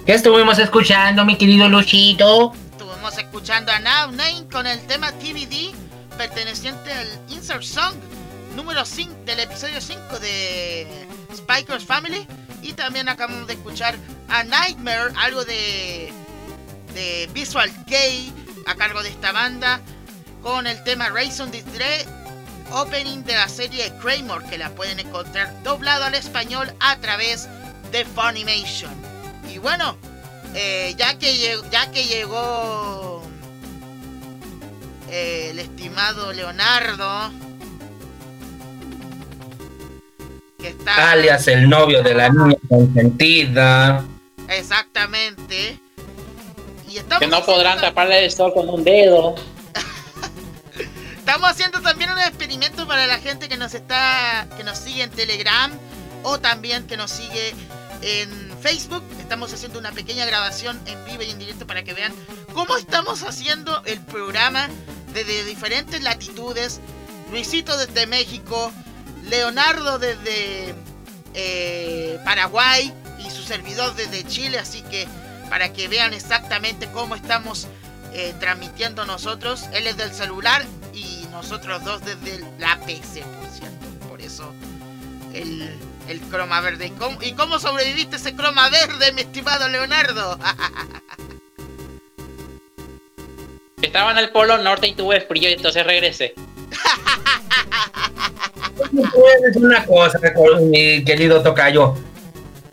¿Qué 0.08 0.14
estuvimos 0.14 0.58
escuchando, 0.58 1.22
mi 1.26 1.36
querido 1.36 1.68
Luchito? 1.68 2.54
Estuvimos 2.72 3.18
escuchando 3.18 3.70
a 3.70 3.78
Now 3.78 4.10
Nine 4.10 4.48
con 4.50 4.66
el 4.66 4.80
tema 4.86 5.12
TVD 5.12 5.74
perteneciente 6.16 6.90
al 6.90 7.06
Insert 7.28 7.62
Song 7.62 7.94
número 8.56 8.86
5 8.86 9.14
del 9.26 9.40
episodio 9.40 9.82
5 9.82 10.18
de 10.18 11.06
Spikers 11.36 11.84
Family. 11.84 12.26
Y 12.62 12.72
también 12.72 13.06
acabamos 13.10 13.46
de 13.48 13.52
escuchar 13.52 13.96
a 14.30 14.44
Nightmare, 14.44 15.12
algo 15.14 15.44
de, 15.44 16.10
de 16.94 17.28
Visual 17.34 17.70
Gay 17.86 18.32
a 18.64 18.76
cargo 18.76 19.02
de 19.02 19.10
esta 19.10 19.32
banda, 19.32 19.78
con 20.42 20.66
el 20.66 20.82
tema 20.84 21.10
Raisin 21.10 21.50
Distress, 21.50 22.06
opening 22.72 23.24
de 23.24 23.34
la 23.34 23.46
serie 23.46 23.92
Kramer, 24.00 24.42
que 24.48 24.56
la 24.56 24.70
pueden 24.70 25.00
encontrar 25.00 25.52
doblado 25.64 26.06
al 26.06 26.14
español 26.14 26.72
a 26.80 26.96
través 26.96 27.46
de 27.92 28.06
Funimation. 28.06 29.18
Y 29.48 29.58
bueno, 29.58 29.96
eh, 30.54 30.94
ya, 30.98 31.18
que 31.18 31.36
llegó, 31.36 31.64
ya 31.70 31.90
que 31.90 32.04
llegó 32.04 33.22
eh, 35.10 35.48
el 35.50 35.58
estimado 35.58 36.32
Leonardo, 36.32 37.30
que 40.58 40.68
está 40.68 41.12
Alias 41.12 41.46
el 41.48 41.68
novio 41.68 42.02
de 42.02 42.14
la 42.14 42.28
niña 42.30 42.56
consentida. 42.68 44.04
exactamente, 44.48 45.78
y 46.88 46.96
estamos 46.98 47.20
Que 47.20 47.26
no 47.28 47.44
podrán 47.44 47.78
haciendo- 47.78 47.88
taparle 47.88 48.24
el 48.24 48.30
sol 48.32 48.52
con 48.52 48.68
un 48.68 48.82
dedo. 48.84 49.34
Estamos 51.18 51.50
haciendo 51.50 51.80
también 51.82 52.10
un 52.10 52.18
experimento 52.18 52.86
para 52.88 53.06
la 53.06 53.18
gente 53.18 53.48
que 53.48 53.56
nos 53.58 53.74
está, 53.74 54.46
que 54.56 54.64
nos 54.64 54.78
sigue 54.78 55.02
en 55.02 55.10
Telegram 55.10 55.70
o 56.22 56.38
también 56.40 56.86
que 56.86 56.96
nos 56.96 57.10
sigue 57.10 57.54
en 58.00 58.47
Facebook. 58.60 59.02
Estamos 59.18 59.52
haciendo 59.52 59.78
una 59.78 59.92
pequeña 59.92 60.24
grabación 60.26 60.80
en 60.86 61.04
vivo 61.04 61.22
y 61.22 61.30
en 61.30 61.38
directo 61.38 61.66
para 61.66 61.84
que 61.84 61.94
vean 61.94 62.12
cómo 62.52 62.76
estamos 62.76 63.22
haciendo 63.22 63.82
el 63.84 64.00
programa 64.00 64.68
desde 65.12 65.44
diferentes 65.44 66.02
latitudes. 66.02 66.80
Luisito 67.30 67.76
desde 67.76 68.06
México, 68.06 68.72
Leonardo 69.24 69.98
desde 69.98 70.74
eh, 71.34 72.18
Paraguay 72.24 72.92
y 73.18 73.30
su 73.30 73.42
servidor 73.42 73.94
desde 73.94 74.24
Chile. 74.26 74.58
Así 74.58 74.82
que 74.82 75.06
para 75.48 75.72
que 75.72 75.88
vean 75.88 76.14
exactamente 76.14 76.88
cómo 76.92 77.14
estamos 77.14 77.68
eh, 78.12 78.34
transmitiendo 78.40 79.04
nosotros. 79.04 79.64
Él 79.72 79.86
es 79.86 79.96
del 79.96 80.12
celular 80.12 80.64
y 80.94 81.26
nosotros 81.30 81.84
dos 81.84 82.02
desde 82.04 82.44
la 82.58 82.78
PC, 82.80 83.22
por 83.22 83.48
cierto. 83.50 84.08
Por 84.08 84.20
eso 84.20 84.52
el, 85.34 85.78
el 86.08 86.20
croma 86.20 86.60
verde. 86.60 86.86
¿Y 86.86 86.90
cómo, 86.90 87.22
¿Y 87.22 87.32
cómo 87.32 87.58
sobreviviste 87.58 88.16
ese 88.16 88.34
croma 88.34 88.68
verde, 88.70 89.12
mi 89.12 89.22
estimado 89.22 89.68
Leonardo? 89.68 90.38
Estaba 93.82 94.10
en 94.12 94.18
el 94.18 94.30
polo 94.30 94.58
norte 94.58 94.88
y 94.88 94.94
tuve 94.94 95.20
frío 95.20 95.48
y 95.48 95.52
entonces 95.52 95.86
regresé. 95.86 96.34
Es 99.48 99.56
una 99.56 99.84
cosa, 99.84 100.18
mi 100.60 101.04
querido 101.04 101.42
Tocayo. 101.42 101.94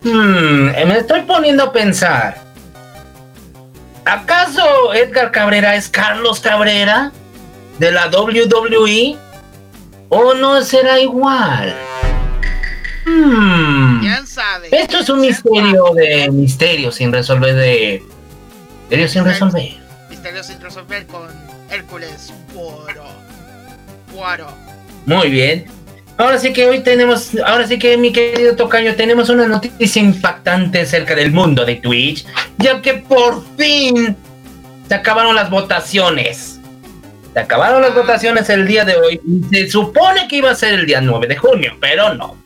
Hmm, 0.01 0.65
me 0.65 0.97
estoy 0.97 1.21
poniendo 1.21 1.63
a 1.63 1.71
pensar. 1.71 2.43
¿Acaso 4.05 4.93
Edgar 4.93 5.31
Cabrera 5.31 5.75
es 5.75 5.89
Carlos 5.89 6.39
Cabrera 6.39 7.11
de 7.79 7.91
la 7.91 8.07
WWE? 8.07 9.17
¿O 10.09 10.33
no 10.35 10.61
será 10.61 10.99
igual? 10.99 11.75
Hmm. 13.05 14.01
Esto 14.71 14.97
es 14.97 15.09
un 15.09 15.21
misterio 15.21 15.85
de 15.93 16.29
misterio 16.31 16.91
sin 16.91 17.11
resolver 17.11 17.55
de. 17.55 18.03
Misterio 18.81 19.07
sin 19.07 19.25
resolver. 19.25 19.73
Misterio 20.09 20.43
sin 20.43 20.59
resolver 20.59 21.05
con 21.05 21.27
Hércules 21.69 22.33
Poirot. 22.53 23.05
Poirot. 24.11 24.55
Muy 25.05 25.29
bien. 25.29 25.65
Ahora 26.17 26.39
sí 26.39 26.53
que 26.53 26.65
hoy 26.65 26.79
tenemos, 26.79 27.31
ahora 27.45 27.67
sí 27.67 27.77
que 27.77 27.97
mi 27.97 28.11
querido 28.11 28.55
Tocayo, 28.55 28.95
tenemos 28.95 29.29
una 29.29 29.47
noticia 29.47 30.01
impactante 30.01 30.81
acerca 30.81 31.13
del 31.13 31.31
mundo 31.31 31.65
de 31.65 31.75
Twitch, 31.75 32.25
ya 32.57 32.81
que 32.81 32.93
por 32.93 33.43
fin 33.57 34.15
se 34.87 34.95
acabaron 34.95 35.35
las 35.35 35.49
votaciones. 35.49 36.59
Se 37.33 37.39
acabaron 37.39 37.81
las 37.81 37.93
votaciones 37.93 38.49
el 38.49 38.65
día 38.65 38.85
de 38.85 38.95
hoy. 38.95 39.21
Se 39.51 39.69
supone 39.69 40.27
que 40.29 40.37
iba 40.37 40.51
a 40.51 40.55
ser 40.55 40.73
el 40.73 40.85
día 40.85 41.01
9 41.01 41.27
de 41.27 41.35
junio, 41.35 41.73
pero 41.81 42.13
no. 42.13 42.44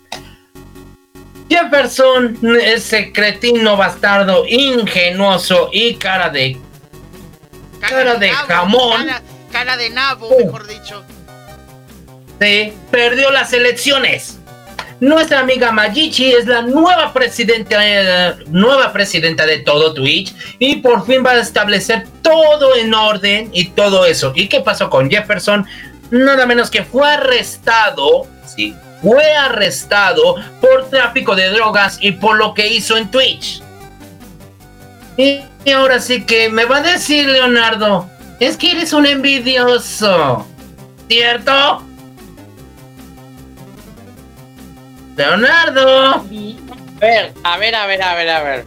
Jefferson, 1.50 2.38
ese 2.62 3.12
cretino 3.12 3.76
bastardo, 3.76 4.46
ingenuoso 4.48 5.70
y 5.72 5.96
cara 5.96 6.30
de 6.30 6.58
Cara 7.82 8.16
de 8.16 8.32
nabo, 8.32 8.48
jamón. 8.48 9.06
Cara, 9.08 9.22
cara 9.52 9.78
de 9.78 9.90
nabo, 9.90 10.28
Oh. 10.28 10.46
mejor 10.46 10.68
dicho. 10.68 11.04
se 12.40 12.74
perdió 12.92 13.32
las 13.32 13.52
elecciones. 13.54 14.38
Nuestra 15.02 15.40
amiga 15.40 15.72
Majichi 15.72 16.32
es 16.34 16.46
la 16.46 16.62
nueva 16.62 17.12
presidenta, 17.14 17.78
eh, 17.82 18.36
nueva 18.48 18.92
presidenta 18.94 19.46
de 19.46 19.60
todo 19.60 19.94
Twitch 19.94 20.34
y 20.60 20.78
por 20.78 21.06
fin 21.06 21.24
va 21.26 21.32
a 21.32 21.40
establecer 21.40 22.06
todo 22.22 22.76
en 22.76 22.94
orden 22.94 23.50
y 23.54 23.70
todo 23.70 24.06
eso. 24.06 24.34
¿Y 24.36 24.48
qué 24.50 24.60
pasó 24.60 24.90
con 24.90 25.10
Jefferson? 25.10 25.66
Nada 26.12 26.46
menos 26.46 26.70
que 26.70 26.84
fue 26.84 27.10
arrestado, 27.10 28.28
sí, 28.46 28.76
fue 29.02 29.34
arrestado 29.34 30.36
por 30.60 30.90
tráfico 30.90 31.36
de 31.36 31.50
drogas 31.50 31.98
y 32.02 32.12
por 32.14 32.38
lo 32.38 32.54
que 32.54 32.68
hizo 32.68 32.98
en 32.98 33.10
Twitch. 33.10 33.62
Y, 35.18 35.42
ahora 35.72 36.00
sí 36.00 36.26
que 36.26 36.50
me 36.50 36.66
va 36.66 36.78
a 36.78 36.82
decir 36.82 37.28
Leonardo, 37.28 38.10
es 38.40 38.58
que 38.58 38.72
eres 38.72 38.94
un 38.94 39.06
envidioso, 39.06 40.46
¿cierto? 41.08 41.84
Leonardo. 45.18 46.14
A 46.14 46.24
ver, 47.02 47.34
a 47.44 47.58
ver, 47.58 47.76
a 47.76 47.86
ver, 47.86 48.02
a 48.02 48.16
ver, 48.16 48.30
a 48.30 48.44
ver. 48.44 48.66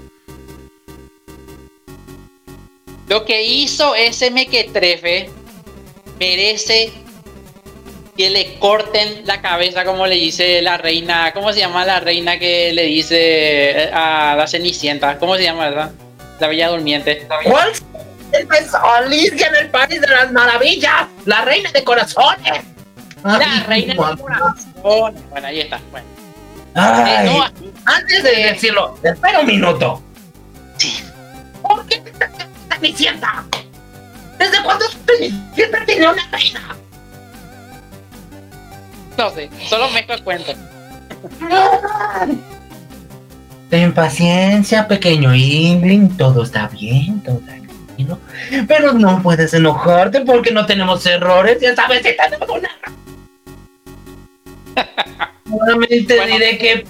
Lo 3.08 3.24
que 3.24 3.42
hizo 3.42 3.94
ese 3.94 4.30
mequetrefe 4.30 5.30
merece 6.18 6.92
que 8.16 8.28
le 8.30 8.58
corten 8.58 9.22
la 9.26 9.40
cabeza, 9.40 9.84
como 9.84 10.06
le 10.06 10.16
dice 10.16 10.60
la 10.62 10.76
reina. 10.76 11.32
¿Cómo 11.32 11.52
se 11.52 11.60
llama 11.60 11.84
la 11.84 12.00
reina 12.00 12.38
que 12.38 12.72
le 12.72 12.84
dice 12.84 13.90
a 13.92 14.34
la 14.36 14.46
Cenicienta? 14.46 15.18
¿Cómo 15.18 15.36
se 15.36 15.44
llama 15.44 15.68
esa? 15.68 15.92
La 16.38 16.48
Bella 16.48 16.68
Durmiente. 16.68 17.26
¿Cuál 17.44 17.70
es 17.70 18.74
Alicia 18.74 19.46
en 19.48 19.56
el 19.56 19.70
País 19.70 20.00
de 20.00 20.06
las 20.08 20.30
Maravillas? 20.32 21.06
La 21.24 21.42
reina 21.42 21.70
de 21.72 21.84
corazones. 21.84 22.64
La 23.24 23.64
reina 23.66 23.94
de 23.94 23.96
corazones. 23.96 24.66
Bueno, 24.82 25.46
ahí 25.46 25.60
está. 25.60 25.80
Bueno. 25.90 26.06
Ay, 26.74 27.26
Eh, 27.26 27.30
no, 27.30 27.44
antes 27.84 28.22
de 28.22 28.30
decirlo, 28.30 28.98
espera 29.02 29.40
un 29.40 29.46
minuto. 29.46 30.02
¿Por 31.62 31.86
qué 31.86 31.98
te 31.98 32.12
Cenicienta? 32.74 33.44
¿Desde 34.38 34.62
cuándo 34.62 34.84
Cenicienta 35.06 35.84
tiene 35.86 36.08
una 36.08 36.28
reina? 36.30 36.76
No 39.18 39.30
sé, 39.30 39.50
solo 39.68 39.88
mezclo 39.90 40.14
el 40.14 40.22
cuento. 40.22 40.52
Ten 43.70 43.94
paciencia, 43.94 44.86
pequeño 44.86 45.34
Ingling, 45.34 46.16
todo 46.16 46.42
está 46.42 46.68
bien, 46.68 47.22
todo 47.22 47.38
tranquilo. 47.38 48.18
Pero 48.68 48.92
no 48.92 49.22
puedes 49.22 49.54
enojarte 49.54 50.20
porque 50.22 50.50
no 50.52 50.66
tenemos 50.66 51.06
errores, 51.06 51.58
ya 51.60 51.74
sabes, 51.74 52.02
si 52.04 52.14
tenemos 52.16 52.48
una. 52.48 52.70
Solamente 55.48 56.16
Bueno. 56.16 56.32
diré 56.32 56.58
que 56.58 56.86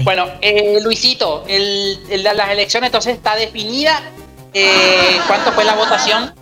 Bueno, 0.00 0.26
eh, 0.40 0.78
Luisito, 0.82 1.44
el, 1.48 1.98
el 2.10 2.22
las 2.22 2.50
elecciones 2.50 2.88
entonces 2.88 3.14
está 3.14 3.36
definida. 3.36 4.00
Eh, 4.54 5.18
¿Cuánto 5.26 5.52
fue 5.52 5.64
la 5.64 5.74
votación? 5.74 6.34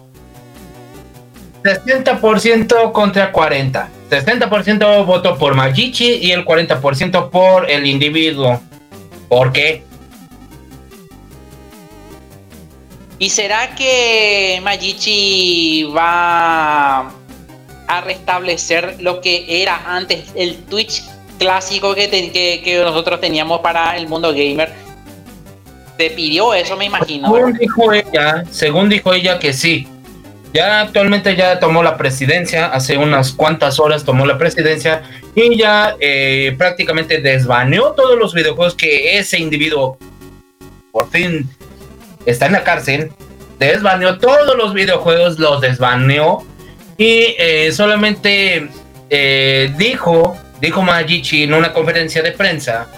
60% 1.62 2.92
contra 2.92 3.32
40. 3.32 3.88
60% 4.10 5.04
votó 5.06 5.36
por 5.38 5.54
Majichi 5.54 6.14
y 6.14 6.32
el 6.32 6.44
40% 6.44 7.30
por 7.30 7.70
el 7.70 7.86
individuo. 7.86 8.60
¿Por 9.28 9.52
qué? 9.52 9.84
¿Y 13.18 13.28
será 13.30 13.74
que 13.74 14.60
Majichi 14.62 15.84
va 15.94 17.00
a 17.86 18.00
restablecer 18.04 18.96
lo 19.00 19.20
que 19.20 19.62
era 19.62 19.82
antes 19.86 20.30
el 20.34 20.56
Twitch 20.64 21.02
clásico 21.38 21.94
que, 21.94 22.08
te- 22.08 22.30
que, 22.32 22.62
que 22.64 22.78
nosotros 22.78 23.20
teníamos 23.20 23.60
para 23.60 23.96
el 23.96 24.08
mundo 24.08 24.30
gamer? 24.32 24.72
Te 25.98 26.10
pidió 26.10 26.54
eso, 26.54 26.76
me 26.78 26.86
imagino. 26.86 27.30
Según 27.34 27.52
dijo 27.58 27.92
ella, 27.92 28.44
según 28.50 28.88
dijo 28.88 29.12
ella 29.12 29.38
que 29.38 29.52
sí. 29.52 29.86
Ya 30.52 30.80
actualmente 30.80 31.36
ya 31.36 31.60
tomó 31.60 31.82
la 31.82 31.96
presidencia, 31.96 32.66
hace 32.66 32.98
unas 32.98 33.32
cuantas 33.32 33.78
horas 33.78 34.04
tomó 34.04 34.26
la 34.26 34.36
presidencia 34.36 35.02
y 35.34 35.56
ya 35.56 35.94
eh, 36.00 36.54
prácticamente 36.58 37.20
desbaneó 37.20 37.92
todos 37.92 38.18
los 38.18 38.34
videojuegos 38.34 38.74
que 38.74 39.18
ese 39.18 39.38
individuo 39.38 39.96
por 40.90 41.08
fin 41.10 41.48
está 42.26 42.46
en 42.46 42.52
la 42.52 42.64
cárcel. 42.64 43.12
Desbaneó 43.58 44.18
todos 44.18 44.56
los 44.56 44.74
videojuegos, 44.74 45.38
los 45.38 45.60
desbaneó 45.60 46.44
y 46.96 47.34
eh, 47.38 47.70
solamente 47.72 48.68
eh, 49.08 49.72
dijo, 49.76 50.36
dijo 50.60 50.82
Majichi 50.82 51.44
en 51.44 51.54
una 51.54 51.72
conferencia 51.72 52.22
de 52.22 52.32
prensa 52.32 52.88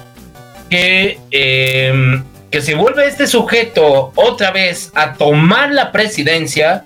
que, 0.68 1.18
eh, 1.30 2.22
que 2.50 2.60
si 2.60 2.74
vuelve 2.74 3.06
este 3.06 3.26
sujeto 3.26 4.12
otra 4.14 4.50
vez 4.50 4.90
a 4.94 5.14
tomar 5.14 5.72
la 5.72 5.92
presidencia, 5.92 6.84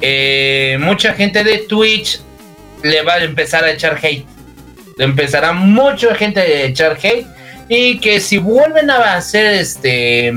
eh, 0.00 0.76
mucha 0.80 1.14
gente 1.14 1.42
de 1.44 1.58
Twitch 1.58 2.20
le 2.82 3.02
va 3.02 3.14
a 3.14 3.24
empezar 3.24 3.64
a 3.64 3.72
echar 3.72 3.98
hate. 4.02 4.24
Le 4.96 5.04
empezará 5.04 5.52
mucha 5.52 6.14
gente 6.14 6.40
a 6.40 6.62
echar 6.62 6.92
hate. 6.92 7.26
Y 7.68 7.98
que 7.98 8.20
si 8.20 8.38
vuelven 8.38 8.90
a 8.90 9.14
hacer 9.14 9.54
este. 9.54 10.34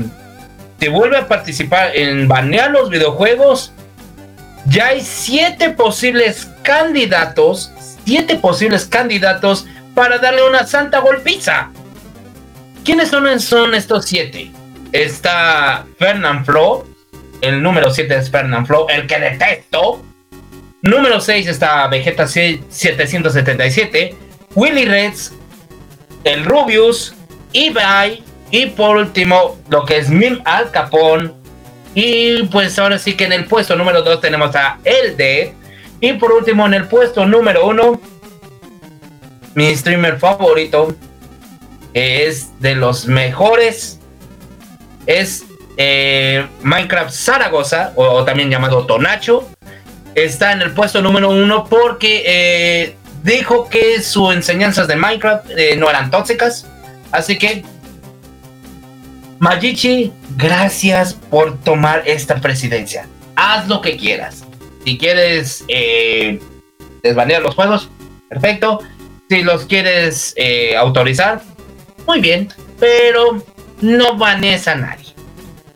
Si 0.80 0.88
vuelve 0.88 1.16
a 1.16 1.28
participar 1.28 1.96
en 1.96 2.26
banear 2.26 2.70
los 2.70 2.90
videojuegos, 2.90 3.72
ya 4.66 4.88
hay 4.88 5.00
siete 5.00 5.70
posibles 5.70 6.48
candidatos. 6.62 7.72
Siete 8.04 8.36
posibles 8.36 8.84
candidatos 8.86 9.66
para 9.94 10.18
darle 10.18 10.42
una 10.42 10.66
santa 10.66 10.98
golpiza. 10.98 11.70
¿Quiénes 12.84 13.10
son, 13.10 13.38
son 13.38 13.74
estos 13.74 14.06
siete? 14.06 14.50
Está 14.90 15.86
Fernand 15.98 16.44
Flo, 16.44 16.84
el 17.42 17.62
número 17.62 17.90
7 17.90 18.16
es 18.16 18.30
Fernand 18.30 18.66
Flo, 18.66 18.88
el 18.88 19.06
que 19.06 19.18
detesto. 19.18 20.02
Número 20.80 21.20
6 21.20 21.46
está 21.46 21.86
Vegeta 21.88 22.26
777, 22.26 24.14
Willy 24.54 24.84
Reds, 24.84 25.32
el 26.24 26.44
Rubius, 26.44 27.14
Ibai 27.52 28.24
y 28.50 28.66
por 28.66 28.96
último 28.96 29.58
lo 29.68 29.84
que 29.84 29.98
es 29.98 30.08
Mim 30.08 30.40
Al 30.44 30.70
Capone. 30.70 31.32
Y 31.94 32.44
pues 32.44 32.78
ahora 32.78 32.98
sí 32.98 33.14
que 33.14 33.24
en 33.24 33.32
el 33.32 33.44
puesto 33.44 33.76
número 33.76 34.02
2 34.02 34.20
tenemos 34.20 34.56
a 34.56 34.78
El 34.84 35.16
y 36.00 36.12
por 36.14 36.32
último 36.32 36.66
en 36.66 36.74
el 36.74 36.88
puesto 36.88 37.26
número 37.26 37.66
1 37.66 38.00
mi 39.54 39.76
streamer 39.76 40.18
favorito 40.18 40.96
es 41.92 42.58
de 42.60 42.74
los 42.74 43.06
mejores 43.06 44.00
es 45.06 45.44
eh, 45.76 46.46
Minecraft 46.62 47.10
Zaragoza, 47.10 47.92
o, 47.96 48.24
también 48.24 48.50
llamado 48.50 48.86
Tonacho. 48.86 49.48
Está 50.14 50.52
en 50.52 50.62
el 50.62 50.72
puesto 50.72 51.00
número 51.00 51.30
uno 51.30 51.64
porque 51.64 52.22
eh, 52.26 52.96
dijo 53.22 53.68
que 53.68 54.02
sus 54.02 54.34
enseñanzas 54.34 54.86
de 54.86 54.96
Minecraft 54.96 55.50
eh, 55.56 55.76
no 55.76 55.88
eran 55.88 56.10
tóxicas. 56.10 56.66
Así 57.10 57.38
que, 57.38 57.64
Majichi, 59.38 60.12
gracias 60.36 61.14
por 61.14 61.58
tomar 61.60 62.02
esta 62.06 62.36
presidencia. 62.36 63.06
Haz 63.36 63.68
lo 63.68 63.80
que 63.80 63.96
quieras. 63.96 64.44
Si 64.84 64.98
quieres 64.98 65.64
desbanear 67.02 67.42
los 67.42 67.54
juegos, 67.54 67.88
perfecto. 68.28 68.80
Si 69.28 69.42
los 69.42 69.64
quieres 69.64 70.34
autorizar, 70.76 71.40
muy 72.06 72.20
bien. 72.20 72.48
Pero 72.78 73.42
no 73.80 74.16
banees 74.16 74.68
a 74.68 74.74
nadie. 74.74 75.11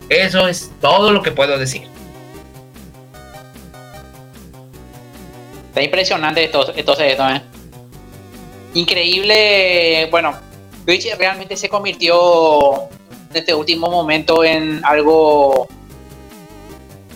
Eso 0.09 0.47
es 0.47 0.71
todo 0.81 1.11
lo 1.11 1.23
que 1.23 1.33
puedo 1.33 1.59
decir. 1.59 1.89
Está 5.69 5.83
impresionante 5.83 6.45
esto, 6.45 6.73
entonces 6.75 7.13
esto, 7.13 7.29
¿eh? 7.29 7.43
Increíble, 8.75 10.09
bueno, 10.11 10.35
Twitch 10.85 11.15
realmente 11.19 11.57
se 11.57 11.69
convirtió 11.69 12.89
en 13.31 13.37
este 13.37 13.55
último 13.55 13.91
momento 13.91 14.45
en 14.45 14.81
algo, 14.85 15.67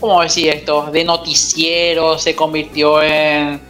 ¿cómo 0.01 0.23
decir 0.23 0.49
esto? 0.49 0.91
De 0.91 1.05
noticiero, 1.05 2.19
se 2.19 2.35
convirtió 2.35 3.03
en 3.03 3.61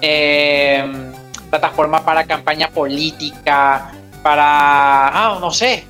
em, 0.00 1.12
plataforma 1.50 2.04
para 2.04 2.24
campaña 2.24 2.68
política, 2.70 3.92
para, 4.22 5.08
ah, 5.08 5.38
no 5.40 5.50
sé, 5.50 5.84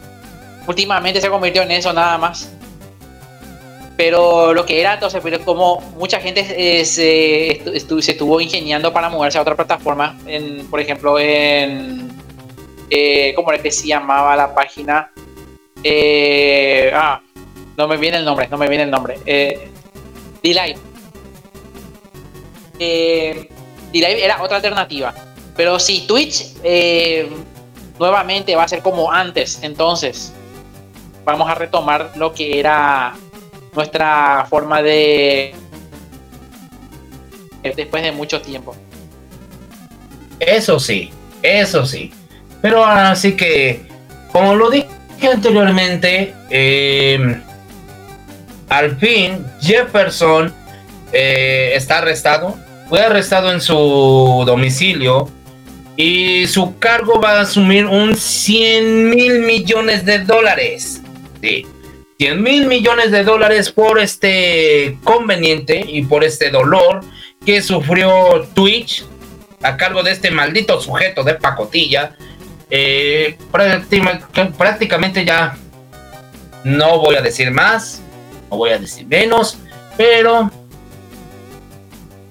últimamente 0.67 1.21
se 1.21 1.31
convirtió 1.31 1.63
en 1.63 1.71
eso 1.71 1.93
nada 1.93 2.19
más. 2.19 2.51
Pero 3.97 4.55
lo 4.55 4.65
que 4.65 4.81
era 4.81 4.95
entonces, 4.95 5.21
pero 5.23 5.39
como 5.45 5.81
mucha 5.99 6.19
gente 6.19 6.47
eh, 6.57 6.85
se, 6.85 7.63
estu- 7.65 8.01
se 8.01 8.13
estuvo 8.13 8.41
ingeniando 8.41 8.93
para 8.93 9.09
moverse 9.11 9.39
a 9.39 9.43
otra 9.43 9.55
plataforma, 9.55 10.19
en, 10.27 10.67
por 10.67 10.81
ejemplo, 10.81 11.19
en. 11.19 12.11
Eh, 12.91 13.33
¿Cómo 13.37 13.53
era 13.53 13.63
que 13.63 13.71
se 13.71 13.87
llamaba 13.87 14.35
la 14.37 14.55
página? 14.55 15.11
Eh, 15.85 16.91
ah, 16.95 17.21
no 17.77 17.87
me 17.89 17.97
viene 17.97 18.17
el 18.19 18.25
nombre, 18.25 18.49
no 18.51 18.57
me 18.59 18.69
viene 18.69 18.85
el 18.85 18.91
nombre. 18.91 19.19
Eh, 19.27 19.69
D-Live. 20.43 20.79
Eh, 22.79 23.49
D-Live 23.93 24.25
era 24.25 24.43
otra 24.43 24.57
alternativa. 24.57 25.15
Pero 25.57 25.79
si 25.79 26.07
Twitch 26.07 26.55
eh, 26.65 27.29
nuevamente 27.99 28.57
va 28.57 28.65
a 28.65 28.69
ser 28.69 28.81
como 28.83 29.13
antes, 29.13 29.59
entonces 29.63 30.33
vamos 31.25 31.49
a 31.49 31.55
retomar 31.55 32.11
lo 32.17 32.33
que 32.33 32.59
era 32.59 33.15
nuestra 33.73 34.47
forma 34.49 34.83
de 34.83 35.55
después 37.77 38.03
de 38.03 38.13
mucho 38.13 38.41
tiempo. 38.41 38.77
Eso 40.41 40.81
sí, 40.81 41.11
eso 41.43 41.87
sí. 41.87 42.13
Pero 42.61 42.85
así 42.85 43.37
que, 43.37 43.87
como 44.31 44.55
lo 44.55 44.71
dije 44.71 44.89
anteriormente, 45.33 46.35
eh, 46.51 47.41
al 48.69 48.97
fin 48.97 49.45
Jefferson 49.61 50.53
eh, 51.13 51.73
está 51.75 51.99
arrestado. 51.99 52.57
Fue 52.89 53.01
arrestado 53.01 53.53
en 53.53 53.61
su 53.61 54.43
domicilio 54.45 55.31
y 55.97 56.47
su 56.47 56.79
cargo 56.79 57.21
va 57.21 57.39
a 57.39 57.41
asumir 57.43 57.87
un 57.87 58.15
100 58.15 59.11
mil 59.11 59.41
millones 59.41 60.05
de 60.05 60.19
dólares. 60.19 61.01
Sí, 61.41 61.67
100 62.23 62.41
mil 62.41 62.67
millones 62.69 63.11
de 63.11 63.25
dólares 63.25 63.73
por 63.73 63.99
este 63.99 64.97
conveniente 65.03 65.85
y 65.85 66.03
por 66.03 66.23
este 66.23 66.51
dolor 66.51 67.01
que 67.45 67.61
sufrió 67.61 68.47
Twitch 68.55 69.05
a 69.61 69.77
cargo 69.77 70.05
de 70.05 70.13
este 70.13 70.31
maldito 70.31 70.81
sujeto 70.81 71.25
de 71.25 71.35
pacotilla. 71.35 72.15
Eh, 72.71 73.37
prácticamente 74.57 75.25
ya 75.25 75.57
no 76.63 76.99
voy 77.01 77.17
a 77.17 77.23
decir 77.23 77.51
más, 77.51 78.01
no 78.53 78.57
voy 78.57 78.71
a 78.71 78.79
decir 78.79 79.05
menos, 79.09 79.59
pero 79.97 80.49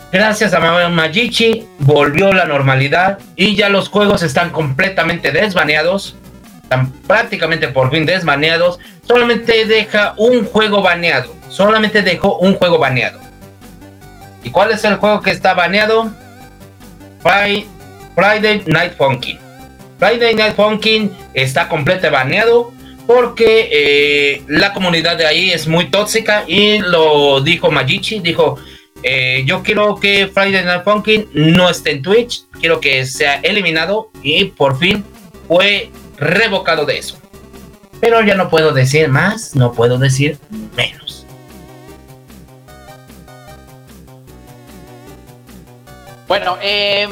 gracias 0.09 0.53
a 0.53 0.59
Ma- 0.61 0.87
Majichi 0.87 1.67
volvió 1.79 2.31
la 2.31 2.45
normalidad 2.45 3.19
y 3.35 3.57
ya 3.57 3.67
los 3.67 3.89
juegos 3.89 4.23
están 4.23 4.51
completamente 4.51 5.33
desbaneados, 5.33 6.15
están 6.71 6.89
prácticamente 7.05 7.67
por 7.67 7.91
fin 7.91 8.05
desbaneados. 8.05 8.79
Solamente 9.05 9.65
deja 9.65 10.13
un 10.17 10.45
juego 10.45 10.81
baneado, 10.81 11.35
solamente 11.49 12.01
dejó 12.01 12.37
un 12.37 12.55
juego 12.55 12.79
baneado. 12.79 13.19
¿Y 14.43 14.49
cuál 14.51 14.71
es 14.71 14.83
el 14.85 14.95
juego 14.95 15.21
que 15.21 15.31
está 15.31 15.53
baneado? 15.53 16.11
Fri- 17.21 17.65
Friday 18.15 18.63
Night 18.67 18.93
Funkin'. 18.97 19.37
Friday 19.99 20.33
Night 20.33 20.55
Funkin' 20.55 21.11
está 21.33 21.67
completamente 21.67 22.09
baneado 22.09 22.73
porque 23.05 23.69
eh, 23.71 24.41
la 24.47 24.71
comunidad 24.73 25.17
de 25.17 25.25
ahí 25.25 25.51
es 25.51 25.67
muy 25.67 25.89
tóxica 25.91 26.45
y 26.47 26.79
lo 26.79 27.41
dijo 27.41 27.69
Majichi, 27.69 28.19
dijo, 28.21 28.57
eh, 29.03 29.43
yo 29.45 29.61
quiero 29.61 29.95
que 29.97 30.27
Friday 30.33 30.63
Night 30.63 30.83
Funkin' 30.85 31.27
no 31.33 31.69
esté 31.69 31.91
en 31.91 32.01
Twitch, 32.01 32.45
quiero 32.61 32.79
que 32.79 33.05
sea 33.05 33.41
eliminado 33.43 34.09
y 34.23 34.45
por 34.45 34.79
fin 34.79 35.03
fue 35.47 35.91
revocado 36.21 36.85
de 36.85 36.99
eso. 36.99 37.17
Pero 37.99 38.21
ya 38.21 38.35
no 38.35 38.49
puedo 38.49 38.71
decir 38.71 39.09
más, 39.09 39.55
no 39.55 39.73
puedo 39.73 39.97
decir 39.97 40.39
menos. 40.75 41.25
Bueno, 46.27 46.57
em, 46.61 47.11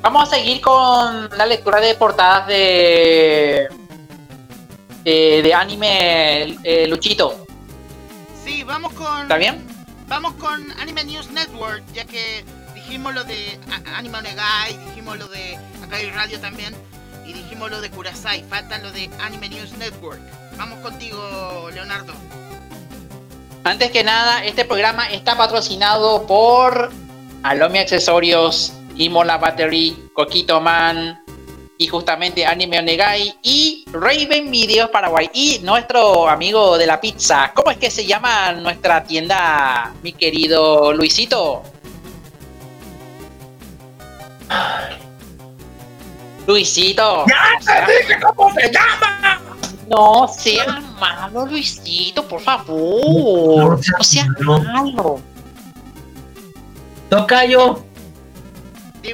vamos 0.00 0.22
a 0.32 0.36
seguir 0.36 0.62
con 0.62 1.28
la 1.36 1.44
lectura 1.44 1.80
de 1.80 1.94
portadas 1.94 2.46
de 2.46 3.68
de, 5.04 5.40
de 5.42 5.54
anime 5.54 6.58
eh, 6.64 6.86
Luchito. 6.88 7.46
Sí, 8.44 8.64
vamos 8.64 8.92
con. 8.94 9.22
¿Está 9.22 9.36
bien? 9.36 9.64
Vamos 10.08 10.34
con 10.34 10.72
Anime 10.80 11.04
News 11.04 11.30
Network, 11.30 11.82
ya 11.92 12.04
que 12.04 12.44
dijimos 12.74 13.14
lo 13.14 13.24
de 13.24 13.58
Anime 13.96 14.18
Onegai, 14.18 14.76
dijimos 14.88 15.18
lo 15.18 15.26
de 15.28 15.58
Akai 15.84 16.10
Radio 16.10 16.40
también, 16.40 16.74
y 17.26 17.32
dijimos 17.32 17.70
lo 17.70 17.80
de 17.80 17.90
Kurasai. 17.90 18.42
Faltan 18.44 18.82
lo 18.82 18.92
de 18.92 19.10
Anime 19.20 19.48
News 19.48 19.72
Network. 19.78 20.20
Vamos 20.56 20.78
contigo, 20.80 21.68
Leonardo. 21.72 22.12
Antes 23.64 23.90
que 23.90 24.04
nada, 24.04 24.44
este 24.44 24.64
programa 24.64 25.10
está 25.10 25.36
patrocinado 25.36 26.26
por 26.26 26.90
Alomi 27.42 27.80
Accesorios, 27.80 28.72
Imola 28.96 29.38
Battery, 29.38 30.10
Coquito 30.14 30.60
Man 30.60 31.20
y 31.78 31.88
justamente 31.88 32.46
Anime 32.46 32.78
Onegai 32.78 33.38
y 33.42 33.84
Raven 33.92 34.50
Videos 34.50 34.88
Paraguay 34.90 35.28
y 35.34 35.58
nuestro 35.62 36.28
amigo 36.28 36.78
de 36.78 36.86
la 36.86 37.00
pizza. 37.00 37.52
¿Cómo 37.54 37.70
es 37.70 37.76
que 37.76 37.90
se 37.90 38.06
llama 38.06 38.52
nuestra 38.52 39.04
tienda, 39.04 39.92
mi 40.02 40.12
querido 40.12 40.92
Luisito? 40.92 41.62
Luisito. 46.46 47.24
¡Ya 47.26 47.86
te 47.86 47.98
dije 47.98 48.20
cómo 48.20 48.52
se 48.54 48.70
llama! 48.70 49.40
No 49.88 50.26
seas 50.28 50.82
malo, 50.98 51.46
Luisito, 51.46 52.26
por 52.26 52.40
favor. 52.40 53.78
No 53.98 54.04
seas 54.04 54.26
malo. 54.40 55.20
Tocayo, 57.08 57.84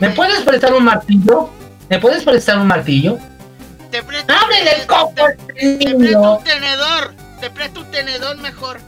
¿me 0.00 0.10
puedes 0.10 0.40
prestar 0.40 0.72
un 0.72 0.84
martillo? 0.84 1.50
¿Me 1.90 1.98
puedes 1.98 2.24
prestar 2.24 2.59
un 2.59 2.66
martillo? 2.66 3.18
Te 3.90 4.02
presto, 4.02 4.32
¡Ábrele 4.32 4.80
el 4.80 4.86
copo 4.86 5.26
te 5.54 5.94
presto 5.94 6.32
un 6.38 6.44
tenedor. 6.44 7.14
Te 7.40 7.50
presto 7.50 7.80
un 7.80 7.90
tenedor 7.90 8.38
mejor. 8.38 8.80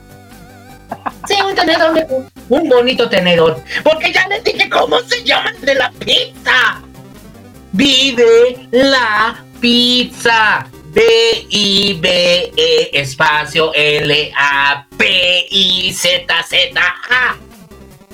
Sí, 1.28 1.36
un 1.46 1.54
tenedor, 1.54 1.92
mejor. 1.92 2.24
un 2.48 2.68
bonito 2.68 3.08
tenedor. 3.08 3.62
Porque 3.82 4.12
ya 4.12 4.26
les 4.28 4.42
dije 4.44 4.70
cómo 4.70 5.00
se 5.00 5.22
llama 5.22 5.50
el 5.50 5.60
de 5.60 5.74
la 5.74 5.90
pizza. 5.90 6.82
Vive 7.74 8.68
la 8.70 9.44
pizza. 9.58 10.64
B-I-B-E 10.92 12.90
espacio 12.92 13.72
L-A-P-I-Z-Z-A. 13.74 14.26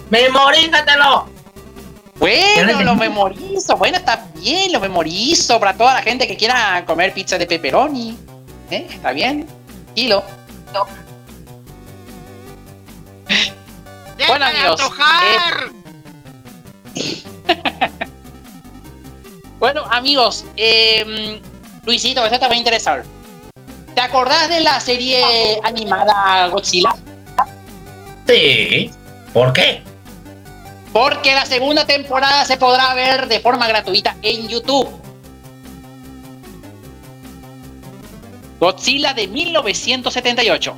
Memorízatelo. 0.09 1.29
Bueno, 2.19 2.83
lo 2.83 2.95
memorizo. 2.95 3.77
Bueno, 3.77 3.99
está 3.99 4.29
bien, 4.35 4.73
lo 4.73 4.81
memorizo 4.81 5.61
para 5.61 5.77
toda 5.77 5.93
la 5.93 6.01
gente 6.01 6.27
que 6.27 6.39
quiera 6.39 6.83
comer 6.87 7.13
pizza 7.13 7.37
de 7.37 7.47
pepperoni. 7.47 8.17
¿Eh? 8.71 8.87
¿Está 8.91 9.13
bien? 9.13 9.47
Kilo. 9.95 10.25
Bueno, 10.73 10.87
¡Deja 14.17 14.39
de 14.39 14.45
amigos! 14.45 14.81
Bueno, 19.61 19.85
amigos, 19.91 20.47
eh, 20.57 21.39
Luisito, 21.85 22.25
eso 22.25 22.39
te 22.39 22.49
va 22.49 22.55
a 22.55 22.57
interesar. 22.57 23.05
¿Te 23.95 24.01
acordás 24.01 24.49
de 24.49 24.61
la 24.61 24.81
serie 24.81 25.61
animada 25.63 26.49
Godzilla? 26.49 26.95
Sí. 28.27 28.91
¿Por 29.35 29.53
qué? 29.53 29.83
Porque 30.95 31.35
la 31.35 31.45
segunda 31.45 31.87
temporada 31.87 32.47
se 32.47 32.57
podrá 32.57 32.95
ver 32.95 33.29
de 33.29 33.41
forma 33.41 33.69
gratuita 33.69 34.17
en 34.23 34.49
YouTube. 34.49 34.89
Godzilla 38.59 39.13
de 39.13 39.29
1978. 39.29 40.77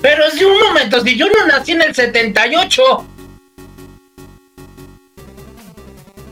Pero 0.00 0.30
si 0.30 0.44
un 0.44 0.60
momento, 0.60 1.00
si 1.00 1.16
yo 1.16 1.26
no 1.26 1.46
nací 1.46 1.72
en 1.72 1.82
el 1.82 1.94
78. 1.94 3.17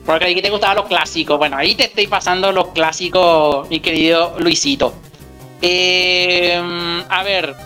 Porque 0.07 0.27
aquí 0.27 0.41
te 0.41 0.51
gustaban 0.51 0.77
los 0.77 0.87
clásicos. 0.87 1.37
Bueno, 1.37 1.57
ahí 1.57 1.75
te 1.75 1.85
estoy 1.85 2.07
pasando 2.07 2.53
los 2.53 2.69
clásicos, 2.69 3.69
mi 3.69 3.81
querido 3.81 4.37
Luisito. 4.39 4.95
Eh, 5.61 7.05
a 7.09 7.23
ver, 7.25 7.57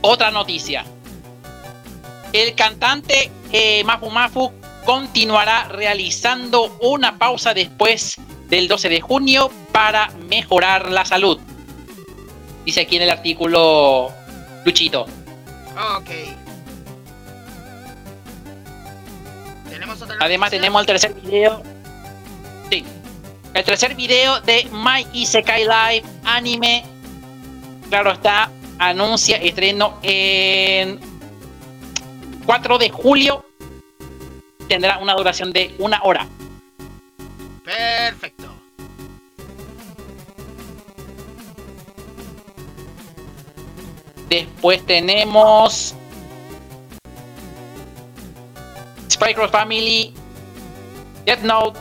otra 0.00 0.30
noticia. 0.30 0.84
El 2.32 2.54
cantante 2.54 3.30
eh, 3.52 3.84
Mafu 3.84 4.10
Mafu 4.10 4.50
continuará 4.86 5.68
realizando 5.68 6.78
una 6.80 7.18
pausa 7.18 7.52
después 7.52 8.16
del 8.48 8.66
12 8.66 8.88
de 8.88 9.00
junio 9.02 9.50
para 9.72 10.08
mejorar 10.28 10.90
la 10.90 11.04
salud. 11.04 11.38
Dice 12.64 12.80
aquí 12.80 12.96
en 12.96 13.02
el 13.02 13.10
artículo 13.10 14.10
Luchito. 14.64 15.02
Ok. 15.98 16.41
Además 20.20 20.50
tenemos 20.50 20.80
el 20.80 20.86
tercer 20.86 21.14
video. 21.14 21.62
Sí. 22.70 22.84
El 23.54 23.64
tercer 23.64 23.94
video 23.94 24.40
de 24.40 24.68
My 24.72 25.06
Isekai 25.12 25.64
Live 25.64 26.04
anime. 26.24 26.84
Claro 27.88 28.12
está. 28.12 28.50
Anuncia 28.78 29.36
estreno 29.36 29.98
en 30.02 30.98
4 32.46 32.78
de 32.78 32.90
julio. 32.90 33.44
Tendrá 34.68 34.98
una 34.98 35.14
duración 35.14 35.52
de 35.52 35.74
una 35.78 36.02
hora. 36.02 36.26
Perfecto. 37.64 38.48
Después 44.28 44.84
tenemos 44.86 45.94
Spy 49.22 49.34
Cross 49.34 49.52
Family, 49.52 50.12
Death 51.24 51.42
Note, 51.44 51.78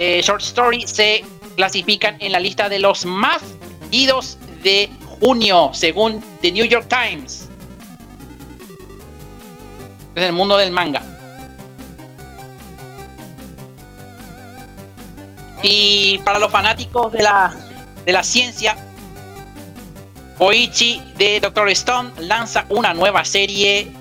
eh, 0.00 0.20
Short 0.22 0.42
Story 0.42 0.88
se 0.88 1.24
clasifican 1.54 2.16
en 2.18 2.32
la 2.32 2.40
lista 2.40 2.68
de 2.68 2.80
los 2.80 3.04
más 3.04 3.42
idos 3.92 4.38
de 4.64 4.90
junio, 5.20 5.70
según 5.72 6.20
The 6.42 6.50
New 6.50 6.64
York 6.64 6.88
Times. 6.88 7.48
Es 10.16 10.24
el 10.24 10.32
mundo 10.32 10.56
del 10.56 10.72
manga. 10.72 11.00
Y 15.62 16.18
para 16.24 16.40
los 16.40 16.50
fanáticos 16.50 17.12
de 17.12 17.22
la, 17.22 17.54
de 18.04 18.12
la 18.12 18.24
ciencia, 18.24 18.76
Oichi 20.40 21.00
de 21.16 21.38
Doctor 21.38 21.68
Stone 21.68 22.10
lanza 22.18 22.64
una 22.68 22.92
nueva 22.94 23.24
serie 23.24 23.92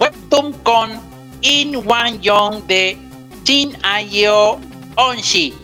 Webtoon 0.00 0.54
con 0.62 1.17
In 1.42 1.76
Wan 1.86 2.20
Young 2.20 2.66
de 2.66 2.98
Shin 3.44 3.76
Ayo 3.84 4.58
Onshi. 4.96 5.54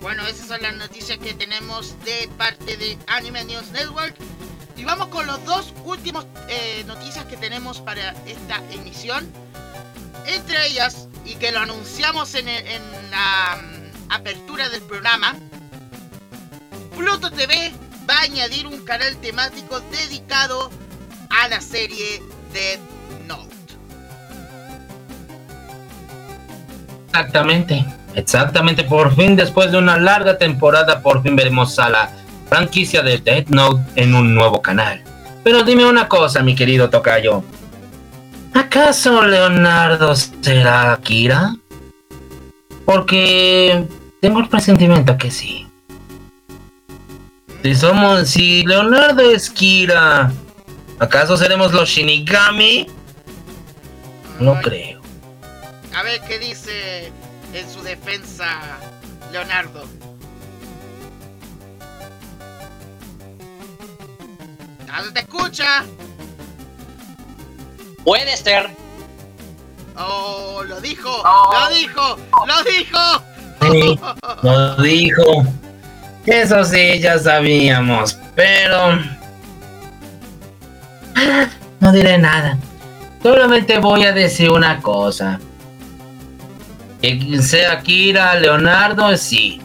Bueno, 0.00 0.26
esas 0.26 0.48
son 0.48 0.60
las 0.60 0.76
noticias 0.76 1.18
que 1.18 1.32
tenemos 1.32 1.94
de 2.04 2.28
parte 2.36 2.76
de 2.76 2.98
Anime 3.06 3.44
News 3.44 3.70
Network. 3.72 4.14
Y 4.76 4.84
vamos 4.84 5.08
con 5.08 5.26
los 5.26 5.42
dos 5.46 5.72
últimos 5.84 6.26
eh, 6.48 6.84
noticias 6.86 7.24
que 7.24 7.38
tenemos 7.38 7.80
para 7.80 8.10
esta 8.26 8.62
emisión. 8.70 9.26
Entre 10.26 10.66
ellas, 10.66 11.08
y 11.24 11.36
que 11.36 11.50
lo 11.50 11.60
anunciamos 11.60 12.34
en, 12.34 12.46
la 13.10 13.56
mm, 13.56 14.12
apertura 14.12 14.68
del 14.68 14.82
programa, 14.82 15.34
Pluto 16.96 17.30
TV 17.30 17.72
va 18.08 18.18
a 18.18 18.22
añadir 18.22 18.66
un 18.66 18.78
canal 18.84 19.16
temático 19.16 19.80
dedicado 19.90 20.70
a 21.30 21.48
la 21.48 21.60
serie 21.60 22.22
Death 22.52 22.80
Note. 23.26 23.54
Exactamente, 27.08 27.84
exactamente. 28.14 28.84
Por 28.84 29.14
fin, 29.14 29.36
después 29.36 29.72
de 29.72 29.78
una 29.78 29.98
larga 29.98 30.38
temporada, 30.38 31.00
por 31.02 31.22
fin 31.22 31.36
veremos 31.36 31.78
a 31.78 31.88
la 31.88 32.10
franquicia 32.48 33.02
de 33.02 33.18
Death 33.18 33.48
Note 33.48 33.82
en 33.96 34.14
un 34.14 34.34
nuevo 34.34 34.60
canal. 34.60 35.02
Pero 35.42 35.62
dime 35.62 35.86
una 35.86 36.08
cosa, 36.08 36.42
mi 36.42 36.54
querido 36.54 36.88
Tocayo. 36.90 37.42
¿Acaso 38.54 39.22
Leonardo 39.22 40.14
será 40.14 40.92
Akira? 40.92 41.54
Porque 42.84 43.86
tengo 44.20 44.40
el 44.40 44.48
presentimiento 44.48 45.18
que 45.18 45.30
sí. 45.30 45.66
Si 47.64 47.74
somos, 47.74 48.28
si 48.28 48.62
Leonardo 48.66 49.22
es 49.22 49.48
Kira, 49.48 50.30
¿acaso 50.98 51.34
seremos 51.38 51.72
los 51.72 51.88
Shinigami? 51.88 52.86
No 54.38 54.52
Ay, 54.56 54.62
creo. 54.62 55.00
A 55.96 56.02
ver 56.02 56.20
qué 56.28 56.38
dice 56.38 57.10
en 57.54 57.70
su 57.72 57.80
defensa 57.82 58.50
Leonardo. 59.32 59.82
Nadie 64.86 65.10
te 65.12 65.20
escucha. 65.20 65.84
Puede 68.04 68.36
ser. 68.36 68.68
Oh, 69.96 70.62
lo 70.66 70.82
dijo, 70.82 71.08
Oh. 71.24 71.50
lo 71.50 71.74
dijo, 71.74 72.18
lo 72.46 72.62
dijo. 72.70 73.24
Sí, 73.72 73.98
lo 74.42 74.76
dijo. 74.82 75.46
Eso 76.26 76.64
sí, 76.64 77.00
ya 77.00 77.18
sabíamos, 77.18 78.18
pero... 78.34 78.98
No 81.80 81.92
diré 81.92 82.16
nada. 82.18 82.56
Solamente 83.22 83.78
voy 83.78 84.04
a 84.04 84.12
decir 84.12 84.50
una 84.50 84.80
cosa. 84.80 85.38
Que 87.02 87.40
sea 87.42 87.80
Kira, 87.80 88.34
Leonardo, 88.36 89.14
sí. 89.16 89.60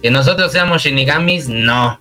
Que 0.00 0.10
nosotros 0.10 0.50
seamos 0.52 0.82
Shinigamis, 0.82 1.48
no. 1.48 2.00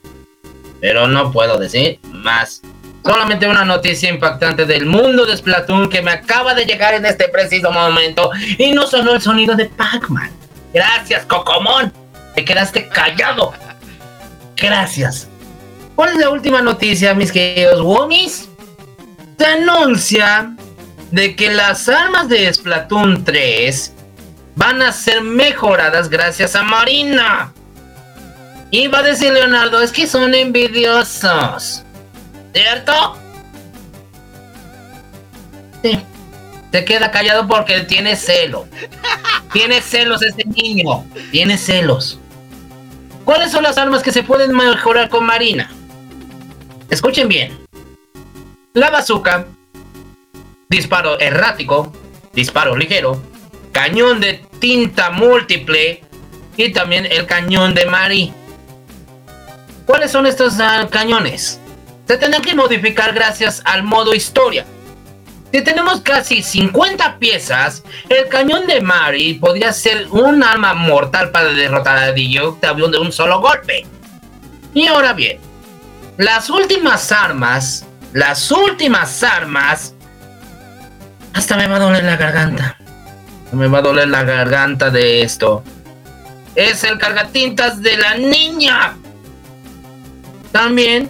Pero 0.79 1.07
no 1.07 1.31
puedo 1.31 1.57
decir 1.57 1.99
más. 2.11 2.61
Solamente 3.03 3.47
una 3.47 3.65
noticia 3.65 4.09
impactante 4.09 4.65
del 4.65 4.85
mundo 4.85 5.25
de 5.25 5.35
Splatoon 5.35 5.89
que 5.89 6.01
me 6.01 6.11
acaba 6.11 6.53
de 6.53 6.65
llegar 6.65 6.93
en 6.93 7.05
este 7.05 7.27
preciso 7.29 7.71
momento. 7.71 8.31
Y 8.57 8.71
no 8.71 8.87
sonó 8.87 9.13
el 9.13 9.21
sonido 9.21 9.55
de 9.55 9.65
Pac-Man. 9.65 10.31
Gracias, 10.73 11.25
Cocomón. 11.25 11.91
Te 12.35 12.45
quedaste 12.45 12.87
callado. 12.87 13.53
Gracias. 14.61 15.27
¿Cuál 15.95 16.11
es 16.11 16.17
la 16.17 16.29
última 16.29 16.61
noticia, 16.61 17.13
mis 17.15 17.31
queridos 17.31 17.81
Woomies? 17.81 18.47
Se 19.37 19.45
anuncia 19.45 20.55
de 21.09 21.35
que 21.35 21.51
las 21.51 21.89
armas 21.89 22.29
de 22.29 22.53
Splatoon 22.53 23.23
3 23.25 23.93
van 24.55 24.81
a 24.83 24.91
ser 24.91 25.21
mejoradas 25.21 26.09
gracias 26.09 26.55
a 26.55 26.63
Marina. 26.63 27.53
Y 28.69 28.87
va 28.87 28.99
a 28.99 29.03
decir 29.03 29.33
Leonardo, 29.33 29.81
es 29.81 29.91
que 29.91 30.07
son 30.07 30.33
envidiosos. 30.33 31.83
¿Cierto? 32.53 33.17
Sí. 35.83 35.99
Se 36.71 36.85
queda 36.85 37.11
callado 37.11 37.47
porque 37.47 37.81
tiene 37.81 38.15
celo. 38.15 38.67
Tiene 39.51 39.81
celos 39.81 40.21
ese 40.21 40.45
niño. 40.45 41.05
Tiene 41.31 41.57
celos. 41.57 42.19
¿Cuáles 43.25 43.51
son 43.51 43.63
las 43.63 43.77
armas 43.77 44.01
que 44.03 44.11
se 44.11 44.23
pueden 44.23 44.55
mejorar 44.55 45.09
con 45.09 45.25
Marina? 45.25 45.71
Escuchen 46.89 47.27
bien. 47.27 47.57
La 48.73 48.89
bazooka, 48.89 49.45
disparo 50.69 51.19
errático, 51.19 51.91
disparo 52.33 52.75
ligero, 52.75 53.21
cañón 53.71 54.19
de 54.19 54.43
tinta 54.59 55.11
múltiple 55.11 56.03
y 56.57 56.71
también 56.71 57.05
el 57.05 57.25
cañón 57.25 57.73
de 57.73 57.85
Mari. 57.85 58.33
¿Cuáles 59.85 60.11
son 60.11 60.25
estos 60.25 60.59
ah, 60.59 60.87
cañones? 60.89 61.59
Se 62.07 62.17
tendrán 62.17 62.41
que 62.41 62.55
modificar 62.55 63.13
gracias 63.13 63.61
al 63.65 63.83
modo 63.83 64.13
historia. 64.13 64.65
Si 65.51 65.61
tenemos 65.61 65.99
casi 65.99 66.41
50 66.41 67.19
piezas, 67.19 67.83
el 68.07 68.29
cañón 68.29 68.67
de 68.67 68.79
Mari 68.79 69.33
podría 69.33 69.73
ser 69.73 70.07
un 70.09 70.43
arma 70.43 70.73
mortal 70.73 71.31
para 71.31 71.49
derrotar 71.49 71.97
a 71.97 72.11
DJ 72.13 72.41
Octavian 72.41 72.91
de 72.91 72.99
un 72.99 73.11
solo 73.11 73.41
golpe. 73.41 73.85
Y 74.73 74.87
ahora 74.87 75.11
bien, 75.11 75.39
las 76.17 76.49
últimas 76.49 77.11
armas, 77.11 77.85
las 78.13 78.49
últimas 78.49 79.23
armas, 79.23 79.93
hasta 81.33 81.57
me 81.57 81.67
va 81.67 81.75
a 81.75 81.79
doler 81.79 82.03
la 82.05 82.15
garganta. 82.15 82.77
Me 83.51 83.67
va 83.67 83.79
a 83.79 83.81
doler 83.81 84.07
la 84.07 84.23
garganta 84.23 84.89
de 84.89 85.21
esto. 85.21 85.63
Es 86.55 86.85
el 86.85 86.97
cargatintas 86.97 87.81
de 87.81 87.97
la 87.97 88.15
niña. 88.15 88.95
También 90.53 91.09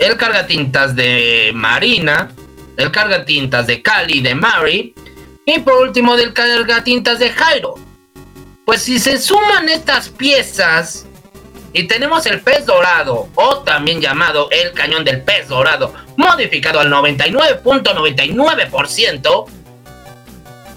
el 0.00 0.16
cargatintas 0.16 0.96
de 0.96 1.52
Marina, 1.54 2.30
el 2.76 2.90
cargatintas 2.90 3.66
de 3.66 3.82
Cali 3.82 4.20
de 4.20 4.34
Mary 4.34 4.94
y 5.44 5.58
por 5.60 5.82
último 5.82 6.16
del 6.16 6.32
cargatintas 6.32 7.18
de 7.18 7.30
Jairo. 7.30 7.74
Pues 8.64 8.82
si 8.82 8.98
se 8.98 9.18
suman 9.18 9.68
estas 9.68 10.08
piezas 10.08 11.06
y 11.72 11.84
tenemos 11.84 12.26
el 12.26 12.40
pez 12.40 12.66
dorado 12.66 13.28
o 13.34 13.58
también 13.58 14.00
llamado 14.00 14.48
el 14.50 14.72
cañón 14.72 15.04
del 15.04 15.22
pez 15.22 15.48
dorado 15.48 15.94
modificado 16.16 16.80
al 16.80 16.90
99.99%, 16.90 19.46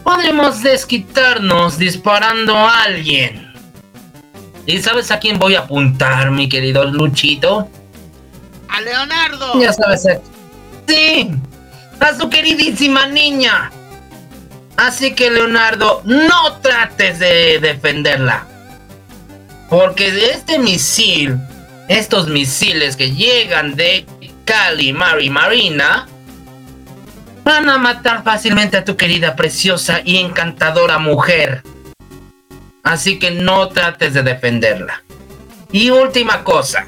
podremos 0.03 0.61
desquitarnos 0.61 1.77
disparando 1.77 2.55
a 2.55 2.84
alguien. 2.84 3.47
¿Y 4.65 4.81
sabes 4.81 5.09
a 5.09 5.19
quién 5.19 5.39
voy 5.39 5.55
a 5.55 5.61
apuntar, 5.61 6.31
mi 6.31 6.47
querido 6.47 6.85
Luchito? 6.85 7.67
A 8.67 8.81
Leonardo. 8.81 9.59
Ya 9.59 9.73
sabes. 9.73 10.05
Sí, 10.88 11.31
a 11.99 12.17
su 12.17 12.30
queridísima 12.30 13.07
niña. 13.07 13.71
Así 14.77 15.13
que, 15.13 15.30
Leonardo, 15.30 16.01
no 16.05 16.57
trates 16.61 17.19
de 17.19 17.59
defenderla. 17.59 18.47
Porque 19.69 20.11
de 20.11 20.31
este 20.31 20.57
misil, 20.57 21.38
estos 21.88 22.27
misiles 22.27 22.95
que 22.95 23.11
llegan 23.11 23.76
de 23.76 24.05
Cali, 24.45 24.93
Mari, 24.93 25.30
Marina, 25.30 26.07
van 27.43 27.69
a 27.69 27.77
matar 27.77 28.23
fácilmente 28.23 28.77
a 28.77 28.85
tu 28.85 28.95
querida, 28.95 29.35
preciosa 29.35 30.01
y 30.03 30.17
encantadora 30.17 30.97
mujer. 30.97 31.63
Así 32.84 33.19
que 33.19 33.31
no 33.31 33.67
trates 33.69 34.13
de 34.13 34.23
defenderla. 34.23 35.03
Y 35.71 35.89
última 35.89 36.43
cosa. 36.43 36.88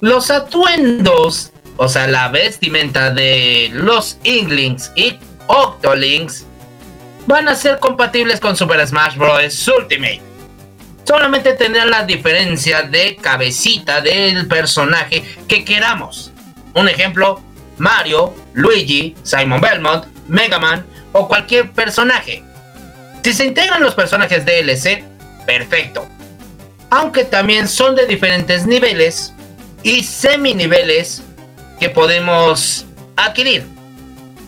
Los 0.00 0.30
atuendos, 0.30 1.52
o 1.76 1.88
sea, 1.88 2.06
la 2.06 2.28
vestimenta 2.28 3.10
de 3.10 3.70
los 3.72 4.18
Inklings 4.24 4.92
y 4.94 5.18
Octolinks 5.46 6.46
van 7.26 7.48
a 7.48 7.54
ser 7.54 7.78
compatibles 7.78 8.40
con 8.40 8.56
Super 8.56 8.86
Smash 8.86 9.16
Bros. 9.16 9.68
Ultimate. 9.68 10.22
Solamente 11.04 11.52
tendrán 11.54 11.90
la 11.90 12.04
diferencia 12.04 12.82
de 12.82 13.16
cabecita 13.16 14.00
del 14.00 14.48
personaje 14.48 15.22
que 15.46 15.64
queramos. 15.64 16.32
Un 16.74 16.88
ejemplo, 16.88 17.40
Mario, 17.78 18.34
Luigi, 18.54 19.14
Simon 19.22 19.60
Belmont, 19.60 20.06
Mega 20.28 20.58
Man 20.58 20.84
o 21.12 21.28
cualquier 21.28 21.70
personaje. 21.72 22.42
Si 23.22 23.32
se 23.32 23.44
integran 23.44 23.82
los 23.82 23.94
personajes 23.94 24.44
DLC, 24.44 25.04
perfecto. 25.46 26.06
Aunque 26.90 27.24
también 27.24 27.68
son 27.68 27.96
de 27.96 28.06
diferentes 28.06 28.66
niveles 28.66 29.32
y 29.82 30.02
semi-niveles 30.02 31.22
que 31.78 31.90
podemos 31.90 32.86
adquirir. 33.16 33.66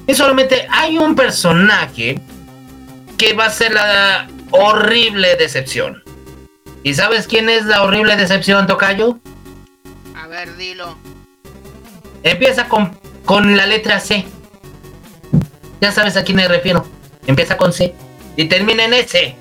Y 0.06 0.14
solamente 0.14 0.66
hay 0.70 0.98
un 0.98 1.14
personaje 1.14 2.20
que 3.18 3.34
va 3.34 3.46
a 3.46 3.50
ser 3.50 3.72
la 3.74 4.28
horrible 4.50 5.36
decepción. 5.36 6.02
¿Y 6.82 6.94
sabes 6.94 7.26
quién 7.26 7.48
es 7.50 7.64
la 7.66 7.82
horrible 7.82 8.16
decepción, 8.16 8.66
Tocayo? 8.66 9.18
A 10.16 10.26
ver, 10.28 10.56
dilo. 10.56 10.96
Empieza 12.22 12.68
con, 12.68 12.96
con 13.24 13.56
la 13.56 13.66
letra 13.66 14.00
C. 14.00 14.24
Ya 15.80 15.92
sabes 15.92 16.16
a 16.16 16.24
quién 16.24 16.36
me 16.36 16.48
refiero. 16.48 16.86
Empieza 17.26 17.56
con 17.56 17.72
C 17.72 17.94
y 18.36 18.46
termina 18.46 18.84
en 18.84 18.94
S. 18.94 19.36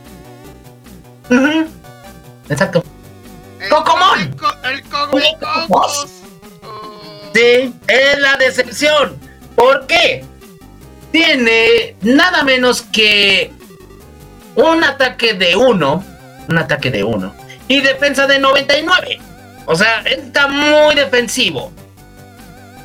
Exacto. 2.50 2.84
El 3.60 3.70
¡Cocomón! 3.70 4.36
co- 4.38 4.68
El 4.68 4.82
Cocomocos. 4.84 6.08
Es 7.38 8.20
la 8.20 8.36
decepción. 8.38 9.18
¿Por 9.56 9.86
qué? 9.88 10.26
Tiene 11.12 11.96
nada 12.02 12.44
menos 12.44 12.82
que 12.82 13.52
un 14.56 14.84
ataque 14.84 15.34
de 15.34 15.56
1, 15.56 16.06
un 16.50 16.58
ataque 16.58 16.90
de 16.90 17.04
1 17.04 17.36
y 17.68 17.82
defensa 17.82 18.28
de 18.28 18.40
99. 18.40 19.20
O 19.66 19.76
sea, 19.76 20.02
está 20.02 20.48
muy 20.48 20.96
defensivo. 20.96 21.72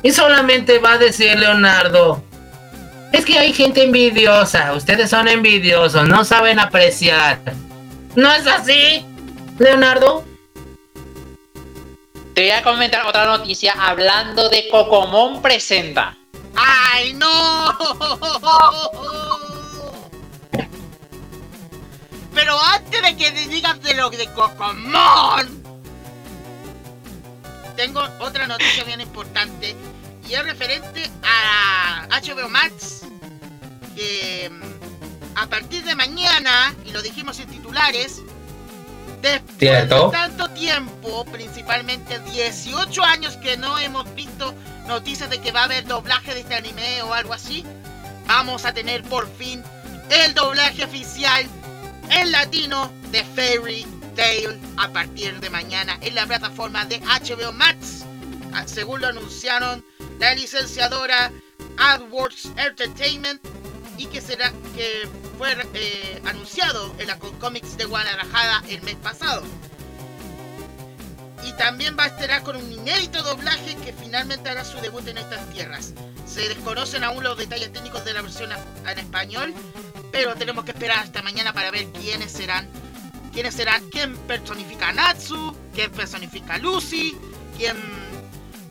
Y 0.03 0.11
solamente 0.11 0.79
va 0.79 0.93
a 0.93 0.97
decir 0.97 1.37
Leonardo, 1.39 2.21
es 3.11 3.25
que 3.25 3.39
hay 3.39 3.53
gente 3.53 3.83
envidiosa, 3.83 4.73
ustedes 4.73 5.09
son 5.09 5.27
envidiosos, 5.27 6.07
no 6.07 6.25
saben 6.25 6.59
apreciar. 6.59 7.39
¿No 8.15 8.31
es 8.33 8.45
así, 8.45 9.05
Leonardo? 9.57 10.25
Te 12.33 12.41
voy 12.41 12.51
a 12.51 12.63
comentar 12.63 13.05
otra 13.05 13.25
noticia 13.25 13.73
hablando 13.73 14.49
de 14.49 14.67
Cocomón 14.67 15.41
presenta. 15.43 16.17
¡Ay, 16.55 17.13
no! 17.13 17.77
Pero 22.33 22.59
antes 22.59 23.01
de 23.03 23.15
que 23.15 23.31
digas 23.31 23.79
de 23.83 23.93
lo 23.93 24.09
de 24.09 24.25
Cocomón, 24.33 25.63
tengo 27.75 28.01
otra 28.19 28.47
noticia 28.47 28.83
bien 28.83 29.01
importante 29.01 29.75
y 30.27 30.33
es 30.33 30.43
referente 30.43 31.07
a 31.21 32.07
HBO 32.09 32.49
Max 32.49 33.01
que 33.95 34.49
mm, 34.49 35.37
a 35.37 35.45
partir 35.45 35.83
de 35.83 35.93
mañana, 35.93 36.73
y 36.83 36.91
lo 36.93 37.03
dijimos 37.03 37.37
en 37.39 37.49
titulares, 37.49 38.23
después 39.23 39.57
de 39.57 40.09
tanto 40.11 40.49
tiempo, 40.49 41.25
principalmente 41.25 42.19
18 42.19 43.03
años 43.03 43.37
que 43.37 43.57
no 43.57 43.79
hemos 43.79 44.13
visto 44.13 44.53
noticias 44.87 45.29
de 45.29 45.39
que 45.39 45.51
va 45.51 45.61
a 45.61 45.63
haber 45.63 45.85
doblaje 45.85 46.33
de 46.33 46.41
este 46.41 46.55
anime 46.55 47.01
o 47.03 47.13
algo 47.13 47.33
así, 47.33 47.65
vamos 48.27 48.65
a 48.65 48.73
tener 48.73 49.01
por 49.03 49.27
fin 49.37 49.63
el 50.09 50.33
doblaje 50.33 50.83
oficial 50.83 51.45
en 52.11 52.31
latino 52.31 52.91
de 53.11 53.23
Fairy 53.23 53.87
Tail 54.15 54.59
a 54.77 54.89
partir 54.89 55.39
de 55.39 55.49
mañana 55.49 55.97
en 56.01 56.15
la 56.15 56.25
plataforma 56.27 56.85
de 56.85 56.99
HBO 56.99 57.53
Max. 57.53 58.03
Ah, 58.53 58.63
Según 58.67 59.01
lo 59.01 59.07
anunciaron 59.07 59.83
la 60.19 60.35
licenciadora 60.35 61.31
AdWords 61.77 62.51
Entertainment 62.57 63.41
y 63.97 64.07
que 64.07 64.21
será 64.21 64.51
que 64.75 65.07
fue 65.37 65.55
eh, 65.73 66.21
anunciado 66.25 66.93
en 66.99 67.07
la 67.07 67.17
Comics 67.19 67.77
de 67.77 67.85
Guadalajara 67.85 68.63
el 68.69 68.81
mes 68.81 68.95
pasado. 68.95 69.43
Y 71.45 71.51
también 71.53 71.97
va 71.97 72.05
a 72.05 72.07
estar 72.07 72.41
con 72.43 72.55
un 72.55 72.71
inédito 72.71 73.21
doblaje 73.21 73.75
que 73.83 73.93
finalmente 73.93 74.49
hará 74.49 74.63
su 74.63 74.77
debut 74.79 75.05
en 75.07 75.17
estas 75.17 75.45
tierras. 75.49 75.93
Se 76.25 76.47
desconocen 76.47 77.03
aún 77.03 77.23
los 77.23 77.37
detalles 77.37 77.71
técnicos 77.73 78.05
de 78.05 78.13
la 78.13 78.21
versión 78.21 78.49
en 78.51 78.99
español, 78.99 79.53
pero 80.11 80.35
tenemos 80.35 80.63
que 80.63 80.71
esperar 80.71 80.99
hasta 80.99 81.21
mañana 81.21 81.53
para 81.53 81.69
ver 81.71 81.87
quiénes 81.91 82.31
serán. 82.31 82.67
Quiénes 83.33 83.55
serán, 83.55 83.83
quién 83.89 84.15
personifica 84.19 84.89
a 84.89 84.93
Natsu, 84.93 85.57
quién 85.73 85.91
personifica 85.91 86.53
a 86.53 86.57
Lucy, 86.59 87.17
quién 87.57 87.75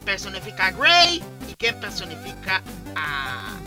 personifica 0.05 0.67
a 0.67 0.71
Grey 0.71 1.23
y 1.51 1.55
quién 1.55 1.79
personifica 1.81 2.63
a, 2.95 3.59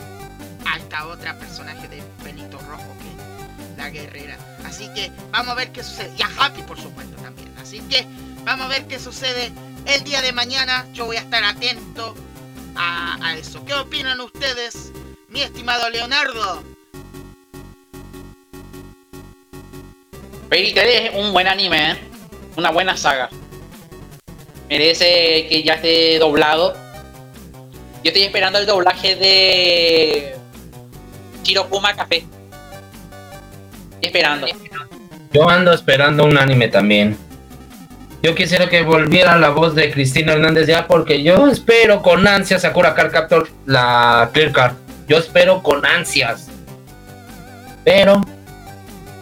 a 0.66 0.78
esta 0.78 1.06
otra 1.06 1.38
personaje 1.38 1.88
de 1.88 2.02
Benito 2.22 2.58
Rojo 2.58 2.94
que 3.00 3.62
es 3.62 3.76
la 3.76 3.90
guerrera. 3.90 4.36
Así 4.64 4.88
que 4.94 5.10
vamos 5.30 5.52
a 5.52 5.54
ver 5.54 5.72
qué 5.72 5.82
sucede. 5.82 6.12
Y 6.18 6.22
a 6.22 6.30
Happy 6.38 6.62
por 6.62 6.80
supuesto 6.80 7.16
también. 7.22 7.52
Así 7.58 7.80
que 7.82 8.06
vamos 8.44 8.66
a 8.66 8.68
ver 8.68 8.86
qué 8.86 8.98
sucede 8.98 9.52
el 9.86 10.04
día 10.04 10.22
de 10.22 10.32
mañana. 10.32 10.86
Yo 10.92 11.06
voy 11.06 11.16
a 11.16 11.20
estar 11.20 11.44
atento 11.44 12.14
a, 12.74 13.18
a 13.24 13.36
eso. 13.36 13.64
¿Qué 13.64 13.74
opinan 13.74 14.20
ustedes, 14.20 14.92
mi 15.28 15.42
estimado 15.42 15.88
Leonardo? 15.90 16.62
Fairy 20.48 20.72
Tail 20.72 20.88
es 20.88 21.14
un 21.14 21.32
buen 21.32 21.48
anime, 21.48 21.92
¿eh? 21.92 21.96
una 22.56 22.70
buena 22.70 22.96
saga. 22.96 23.28
Merece 24.68 25.46
que 25.48 25.62
ya 25.64 25.74
esté 25.74 26.18
doblado. 26.18 26.74
Yo 28.02 28.10
estoy 28.10 28.22
esperando 28.22 28.58
el 28.58 28.66
doblaje 28.66 29.16
de 29.16 30.36
Shirokuma 31.46 31.94
Café. 31.94 32.24
Esperando. 34.02 34.46
Yo 35.32 35.48
ando 35.48 35.72
esperando 35.72 36.24
un 36.24 36.36
anime 36.36 36.68
también. 36.68 37.16
Yo 38.22 38.34
quisiera 38.34 38.68
que 38.68 38.82
volviera 38.82 39.36
la 39.36 39.50
voz 39.50 39.74
de 39.76 39.92
Cristina 39.92 40.32
Hernández 40.32 40.66
ya 40.66 40.88
porque 40.88 41.22
yo 41.22 41.46
espero 41.48 42.02
con 42.02 42.26
ansias 42.26 42.62
Sakura 42.62 42.94
Card 42.94 43.12
Captor 43.12 43.48
la 43.64 44.30
Clear 44.32 44.52
Card. 44.52 44.74
Yo 45.06 45.18
espero 45.18 45.62
con 45.62 45.86
ansias. 45.86 46.48
Pero 47.84 48.20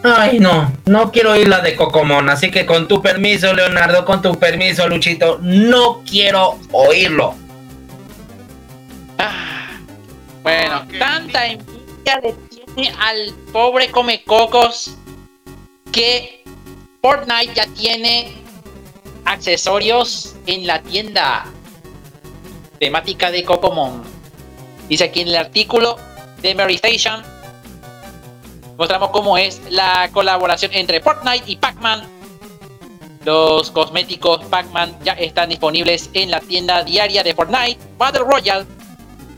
ay 0.03 0.39
no, 0.39 0.71
no 0.85 1.11
quiero 1.11 1.33
oír 1.33 1.47
la 1.47 1.59
de 1.59 1.75
Cocomón, 1.75 2.29
así 2.29 2.49
que 2.49 2.65
con 2.65 2.87
tu 2.87 3.01
permiso 3.01 3.53
Leonardo, 3.53 4.05
con 4.05 4.21
tu 4.21 4.39
permiso 4.39 4.87
Luchito, 4.87 5.39
no 5.41 6.01
quiero 6.09 6.57
oírlo. 6.71 7.35
Ah, 9.19 9.77
bueno, 10.41 10.87
tanta 10.97 11.45
envidia 11.45 11.74
al 12.99 13.33
pobre 13.51 13.91
Comecocos 13.91 14.91
que 15.91 16.43
Fortnite 17.01 17.53
ya 17.53 17.67
tiene 17.67 18.33
accesorios 19.25 20.35
en 20.45 20.67
la 20.67 20.81
tienda 20.81 21.45
temática 22.79 23.31
de 23.31 23.43
Cocomon. 23.43 24.03
Dice 24.87 25.05
aquí 25.05 25.21
en 25.21 25.29
el 25.29 25.35
artículo 25.35 25.97
de 26.41 26.53
Mary 26.53 26.75
Station. 26.75 27.23
Mostramos 28.77 29.09
cómo 29.09 29.37
es 29.37 29.61
la 29.69 30.09
colaboración 30.11 30.73
entre 30.73 31.01
Fortnite 31.01 31.43
y 31.47 31.55
Pac-Man. 31.55 32.03
Los 33.23 33.71
cosméticos 33.71 34.43
Pac-Man 34.45 34.95
ya 35.03 35.13
están 35.13 35.49
disponibles 35.49 36.09
en 36.13 36.29
la 36.29 36.39
tienda 36.41 36.83
diaria 36.83 37.23
de 37.23 37.33
Fortnite 37.33 37.79
Battle 37.97 38.23
Royale. 38.23 38.65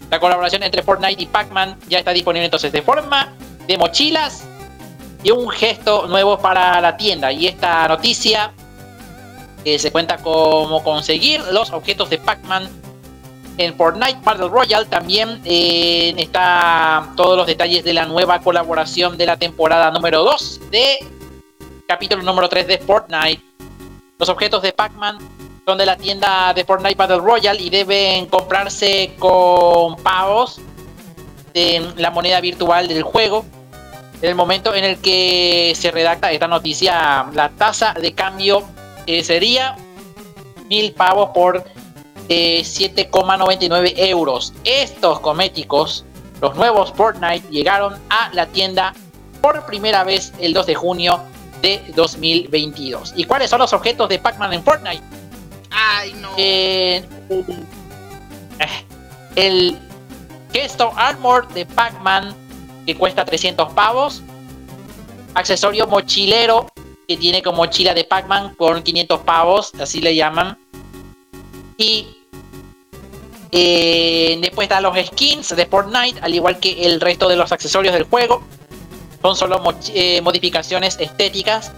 La 0.10 0.20
colaboración 0.20 0.64
entre 0.64 0.84
Fortnite 0.84 1.22
y 1.22 1.26
Pac-Man 1.26 1.78
ya 1.88 2.00
está 2.00 2.12
disponible 2.12 2.46
entonces 2.46 2.72
de 2.72 2.82
forma 2.82 3.34
de 3.68 3.78
mochilas 3.78 4.46
y 5.24 5.32
un 5.32 5.50
gesto 5.50 6.08
nuevo 6.08 6.38
para 6.40 6.80
la 6.80 6.96
tienda. 6.96 7.32
Y 7.32 7.48
esta 7.48 7.88
noticia 7.88 8.54
Eh, 9.66 9.78
se 9.80 9.92
cuenta 9.92 10.16
cómo 10.18 10.82
conseguir 10.82 11.42
los 11.52 11.72
objetos 11.72 12.10
de 12.10 12.20
Pac-Man 12.20 12.70
en 13.58 13.76
Fortnite 13.76 14.20
Battle 14.24 14.48
Royale. 14.48 14.86
También 14.86 15.42
eh, 15.44 16.14
está 16.16 17.10
todos 17.18 17.36
los 17.36 17.48
detalles 17.48 17.84
de 17.84 17.94
la 17.94 18.06
nueva 18.06 18.40
colaboración 18.40 19.18
de 19.18 19.26
la 19.26 19.36
temporada 19.36 19.92
número 19.92 20.24
2 20.24 20.72
de 20.72 21.00
capítulo 21.86 22.24
número 22.24 22.48
3 22.48 22.66
de 22.66 22.78
Fortnite. 22.78 23.44
Los 24.18 24.30
objetos 24.30 24.62
de 24.62 24.72
Pac-Man 24.72 25.18
son 25.68 25.78
de 25.78 25.86
la 25.86 25.98
tienda 25.98 26.54
de 26.54 26.64
Fortnite 26.64 26.96
Battle 26.96 27.18
Royale 27.18 27.62
y 27.62 27.70
deben 27.70 28.28
comprarse 28.28 29.12
con 29.20 29.98
pavos 29.98 30.62
de 31.54 31.92
la 31.98 32.10
moneda 32.10 32.40
virtual 32.40 32.88
del 32.88 33.04
juego. 33.04 33.44
En 34.22 34.30
el 34.30 34.36
momento 34.36 34.74
en 34.74 34.86
el 34.86 34.98
que 35.00 35.74
se 35.76 35.92
redacta 35.92 36.32
esta 36.32 36.48
noticia, 36.48 37.26
la 37.34 37.50
tasa 37.50 37.94
de 37.94 38.14
cambio 38.14 38.64
eh, 39.08 39.26
sería 39.26 39.76
mil 40.70 40.94
pavos 40.94 41.32
por 41.34 41.66
eh, 42.30 42.62
7,99 42.62 43.94
euros. 43.98 44.54
Estos 44.64 45.20
cosméticos, 45.20 46.06
los 46.40 46.56
nuevos 46.56 46.94
Fortnite, 46.94 47.46
llegaron 47.50 47.96
a 48.10 48.30
la 48.32 48.46
tienda 48.46 48.94
por 49.42 49.66
primera 49.66 50.06
vez 50.06 50.32
el 50.40 50.54
2 50.54 50.66
de 50.66 50.76
junio 50.76 51.20
de 51.62 51.82
2022. 51.94 53.16
¿Y 53.18 53.26
cuáles 53.26 53.50
son 53.50 53.60
los 53.60 53.74
objetos 53.74 54.08
de 54.08 54.18
Pac-Man 54.18 54.54
en 54.54 54.64
Fortnite? 54.64 55.27
Ay, 55.72 56.14
no. 56.14 56.30
Eh, 56.38 57.04
el 59.36 59.78
Kesto 60.52 60.92
Armor 60.96 61.48
de 61.50 61.66
Pac-Man 61.66 62.36
que 62.86 62.96
cuesta 62.96 63.26
300 63.26 63.74
pavos. 63.74 64.24
Accesorio 65.36 65.88
mochilero 65.88 66.68
que 67.08 67.18
tiene 67.18 67.42
como 67.42 67.58
mochila 67.58 67.94
de 67.94 68.04
Pac-Man 68.04 68.56
con 68.56 68.84
500 68.84 69.22
pavos, 69.22 69.72
así 69.80 70.02
le 70.02 70.16
llaman. 70.16 70.58
Y 71.78 72.18
eh, 73.52 74.38
después 74.42 74.66
están 74.66 74.84
los 74.84 74.98
skins 75.06 75.56
de 75.56 75.66
Fortnite, 75.66 76.20
al 76.22 76.34
igual 76.34 76.60
que 76.60 76.86
el 76.86 77.00
resto 77.00 77.30
de 77.30 77.36
los 77.36 77.52
accesorios 77.52 77.94
del 77.94 78.04
juego. 78.04 78.42
Son 79.22 79.36
solo 79.36 79.62
eh, 79.94 80.22
modificaciones 80.22 80.98
estéticas. 81.00 81.72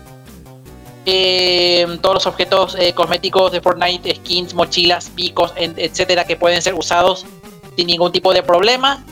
Eh, 1.06 1.88
todos 2.02 2.16
los 2.16 2.28
objetos 2.28 2.76
eh, 2.80 2.94
cosméticos 2.94 3.52
de 3.52 3.62
Fortnite, 3.62 4.16
skins, 4.16 4.54
mochilas, 4.54 5.10
picos, 5.10 5.54
etcétera, 5.56 6.26
que 6.26 6.36
pueden 6.36 6.62
ser 6.62 6.74
usados 6.76 7.26
sin 7.76 7.88
ningún 7.88 8.12
tipo 8.12 8.34
de 8.34 8.44
problema. 8.44 9.04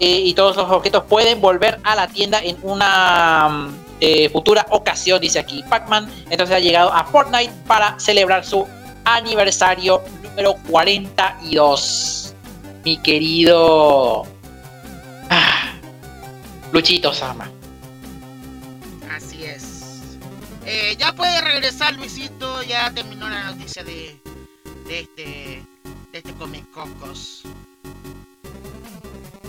Eh, 0.00 0.22
y 0.24 0.32
todos 0.32 0.56
los 0.56 0.70
objetos 0.70 1.04
pueden 1.04 1.42
volver 1.42 1.78
a 1.84 1.94
la 1.94 2.08
tienda 2.08 2.40
en 2.42 2.56
una 2.62 3.48
mm, 3.50 3.74
eh, 4.00 4.30
futura 4.30 4.66
ocasión, 4.70 5.20
dice 5.20 5.38
aquí 5.38 5.62
Pac-Man. 5.68 6.10
Entonces 6.30 6.56
ha 6.56 6.58
llegado 6.58 6.90
a 6.90 7.04
Fortnite 7.04 7.52
para 7.66 8.00
celebrar 8.00 8.46
su 8.46 8.66
aniversario 9.04 10.02
número 10.22 10.54
42. 10.70 12.34
Mi 12.82 12.96
querido 12.96 14.24
ah, 15.28 15.72
Luchito 16.72 17.12
Sama. 17.12 17.50
Eh, 20.72 20.96
ya 21.00 21.12
puede 21.12 21.40
regresar 21.40 21.94
Luisito, 21.94 22.62
ya 22.62 22.92
terminó 22.92 23.28
la 23.28 23.42
noticia 23.50 23.82
de, 23.82 24.16
de 24.86 25.00
este 25.00 25.64
de 26.12 26.18
este 26.18 26.32
Comic 26.34 26.70
Cocos. 26.70 27.42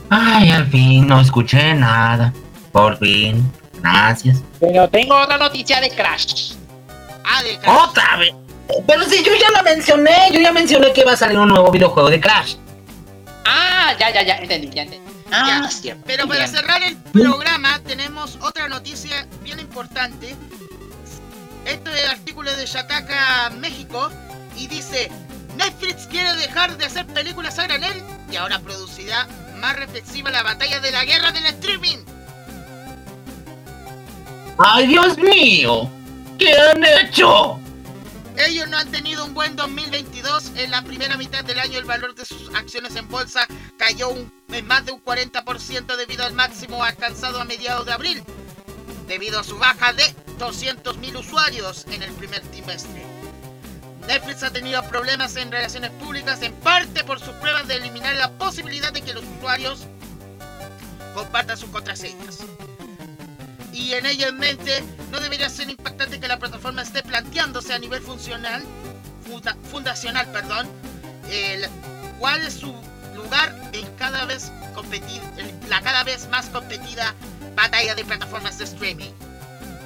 Ay, 0.09 0.49
al 0.49 0.65
fin, 0.71 1.05
no 1.07 1.21
escuché 1.21 1.75
nada. 1.75 2.33
Por 2.71 2.97
fin. 2.97 3.51
Gracias. 3.83 4.41
Pero 4.59 4.89
tengo 4.89 5.15
otra 5.15 5.37
noticia 5.37 5.79
de 5.79 5.91
Crash. 5.91 6.53
Ah, 7.23 7.43
de 7.43 7.55
Crash. 7.59 7.77
¡Otra 7.89 8.17
vez! 8.17 8.33
Pero 8.87 9.03
si 9.03 9.23
yo 9.23 9.31
ya 9.39 9.51
la 9.51 9.61
mencioné, 9.61 10.31
yo 10.33 10.39
ya 10.39 10.51
mencioné 10.51 10.91
que 10.91 11.03
va 11.03 11.11
a 11.11 11.17
salir 11.17 11.37
un 11.37 11.49
nuevo 11.49 11.69
videojuego 11.69 12.09
de 12.09 12.19
Crash. 12.19 12.55
Ah, 13.45 13.93
ya, 13.99 14.11
ya, 14.11 14.23
ya, 14.23 14.37
entendí, 14.37 14.71
ya 14.71 14.81
entendí. 14.83 15.11
Ah, 15.31 15.69
Ya. 15.83 15.95
Pero 16.05 16.27
para 16.27 16.39
Bien. 16.45 16.51
cerrar 16.51 16.81
el 16.81 16.97
programa 16.97 17.79
tenemos 17.85 18.39
otra 18.41 18.67
noticia 18.67 19.27
bien 19.43 19.59
importante. 19.59 20.35
Esto 21.65 21.91
es 21.91 22.03
el 22.03 22.09
artículo 22.09 22.55
de 22.55 22.65
Shataka 22.65 23.51
México 23.57 24.09
y 24.57 24.67
dice 24.67 25.09
Netflix 25.57 26.07
quiere 26.07 26.33
dejar 26.35 26.77
de 26.77 26.85
hacer 26.85 27.05
películas 27.07 27.59
a 27.59 27.63
granel 27.67 28.01
y 28.31 28.35
ahora 28.35 28.59
producirá 28.59 29.27
más 29.57 29.75
reflexiva 29.75 30.31
la 30.31 30.43
batalla 30.43 30.79
de 30.79 30.91
la 30.91 31.05
guerra 31.05 31.31
del 31.31 31.45
streaming. 31.45 31.97
¡Ay, 34.57 34.87
Dios 34.87 35.17
mío! 35.17 35.89
¿Qué 36.37 36.53
han 36.55 36.83
hecho? 36.83 37.59
Ellos 38.37 38.67
no 38.69 38.77
han 38.77 38.89
tenido 38.89 39.25
un 39.25 39.33
buen 39.33 39.55
2022. 39.55 40.53
En 40.55 40.71
la 40.71 40.81
primera 40.81 41.17
mitad 41.17 41.43
del 41.43 41.59
año 41.59 41.77
el 41.77 41.85
valor 41.85 42.15
de 42.15 42.25
sus 42.25 42.53
acciones 42.55 42.95
en 42.95 43.07
bolsa 43.07 43.45
cayó 43.77 44.09
un- 44.09 44.31
en 44.51 44.65
más 44.65 44.85
de 44.85 44.91
un 44.93 44.99
40% 44.99 45.95
debido 45.95 46.25
al 46.25 46.33
máximo 46.33 46.83
alcanzado 46.83 47.39
a 47.39 47.45
mediados 47.45 47.85
de 47.85 47.93
abril, 47.93 48.23
debido 49.07 49.39
a 49.39 49.43
su 49.43 49.57
baja 49.57 49.93
de 49.93 50.03
200.000 50.41 51.15
usuarios 51.19 51.85
en 51.91 52.01
el 52.03 52.11
primer 52.13 52.41
trimestre. 52.41 53.05
Netflix 54.07 54.41
ha 54.43 54.49
tenido 54.51 54.81
problemas 54.83 55.35
en 55.35 55.51
relaciones 55.51 55.91
públicas 55.91 56.41
en 56.41 56.53
parte 56.55 57.03
por 57.03 57.19
sus 57.19 57.33
pruebas 57.35 57.67
de 57.67 57.75
eliminar 57.75 58.15
la 58.15 58.31
posibilidad 58.31 58.91
de 58.91 59.01
que 59.01 59.13
los 59.13 59.23
usuarios 59.37 59.81
compartan 61.13 61.57
sus 61.57 61.69
contraseñas. 61.69 62.39
Y 63.71 63.93
en 63.93 64.05
ello 64.07 64.27
en 64.29 64.37
mente, 64.39 64.83
no 65.11 65.19
debería 65.19 65.49
ser 65.49 65.69
impactante 65.69 66.19
que 66.19 66.27
la 66.27 66.39
plataforma 66.39 66.81
esté 66.81 67.03
planteándose 67.03 67.73
a 67.73 67.79
nivel 67.79 68.01
funcional, 68.01 68.63
funda- 69.25 69.55
fundacional, 69.71 70.25
perdón, 70.31 70.67
el, 71.29 71.67
cuál 72.19 72.41
es 72.45 72.55
su 72.55 72.73
lugar 73.15 73.55
en 73.73 73.85
cada 73.95 74.25
vez 74.25 74.51
competir, 74.73 75.21
en 75.37 75.69
la 75.69 75.81
cada 75.81 76.03
vez 76.03 76.27
más 76.29 76.47
competida 76.47 77.13
batalla 77.55 77.93
de 77.95 78.03
plataformas 78.03 78.57
de 78.57 78.63
streaming. 78.65 79.11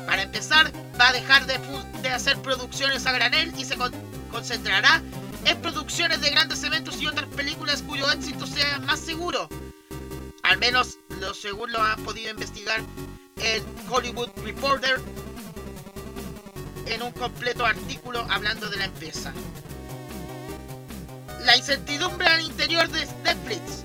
Para 0.05 0.21
empezar, 0.23 0.71
va 0.99 1.09
a 1.09 1.13
dejar 1.13 1.45
de, 1.45 2.09
hacer 2.09 2.37
producciones 2.41 3.05
a 3.05 3.11
granel 3.11 3.53
y 3.57 3.65
se 3.65 3.75
con- 3.75 3.93
concentrará 4.31 5.01
en 5.45 5.61
producciones 5.61 6.21
de 6.21 6.29
grandes 6.29 6.63
eventos 6.63 7.01
y 7.01 7.07
otras 7.07 7.27
películas 7.29 7.81
cuyo 7.81 8.09
éxito 8.11 8.45
sea 8.47 8.79
más 8.79 8.99
seguro. 8.99 9.49
Al 10.43 10.57
menos 10.57 10.99
lo 11.19 11.33
según 11.33 11.71
lo 11.71 11.81
ha 11.81 11.95
podido 11.97 12.29
investigar 12.29 12.81
el 13.37 13.63
Hollywood 13.89 14.29
Reporter 14.43 15.01
en 16.85 17.01
un 17.01 17.11
completo 17.11 17.65
artículo 17.65 18.25
hablando 18.29 18.69
de 18.69 18.77
la 18.77 18.85
empresa. 18.85 19.33
La 21.43 21.57
incertidumbre 21.57 22.27
al 22.27 22.41
interior 22.41 22.87
de 22.89 23.05
Netflix. 23.23 23.83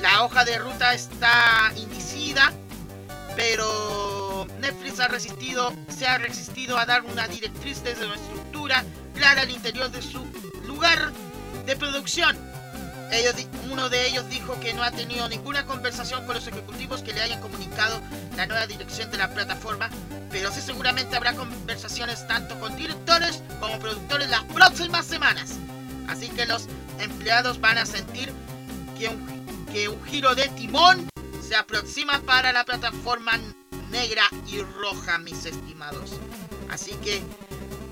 La 0.00 0.24
hoja 0.24 0.44
de 0.44 0.58
ruta 0.58 0.94
está 0.94 1.72
indicida, 1.76 2.52
pero 3.34 4.27
Netflix 4.60 5.00
ha 5.00 5.08
resistido, 5.08 5.72
se 5.88 6.06
ha 6.06 6.18
resistido 6.18 6.78
a 6.78 6.86
dar 6.86 7.02
una 7.04 7.26
directriz 7.28 7.82
desde 7.82 8.06
una 8.06 8.14
estructura 8.14 8.84
clara 9.14 9.42
al 9.42 9.50
interior 9.50 9.90
de 9.90 10.02
su 10.02 10.24
lugar 10.66 11.12
de 11.66 11.76
producción. 11.76 12.36
Uno 13.70 13.88
de 13.88 14.06
ellos 14.06 14.28
dijo 14.28 14.58
que 14.60 14.74
no 14.74 14.82
ha 14.82 14.90
tenido 14.90 15.28
ninguna 15.28 15.64
conversación 15.64 16.26
con 16.26 16.34
los 16.34 16.46
ejecutivos 16.46 17.02
que 17.02 17.12
le 17.12 17.22
hayan 17.22 17.40
comunicado 17.40 18.00
la 18.36 18.46
nueva 18.46 18.66
dirección 18.66 19.10
de 19.10 19.16
la 19.16 19.30
plataforma, 19.32 19.88
pero 20.30 20.50
sí 20.52 20.60
seguramente 20.60 21.16
habrá 21.16 21.34
conversaciones 21.34 22.26
tanto 22.26 22.58
con 22.60 22.76
directores 22.76 23.42
como 23.60 23.78
productores 23.78 24.28
las 24.28 24.44
próximas 24.44 25.06
semanas. 25.06 25.54
Así 26.06 26.28
que 26.28 26.46
los 26.46 26.66
empleados 26.98 27.60
van 27.60 27.78
a 27.78 27.86
sentir 27.86 28.32
que 28.98 29.10
que 29.72 29.88
un 29.88 30.02
giro 30.04 30.34
de 30.34 30.48
timón 30.48 31.08
se 31.46 31.54
aproxima 31.54 32.20
para 32.20 32.52
la 32.52 32.64
plataforma 32.64 33.38
negra 33.90 34.22
y 34.46 34.60
roja, 34.62 35.18
mis 35.18 35.44
estimados. 35.44 36.12
Así 36.70 36.92
que 37.04 37.22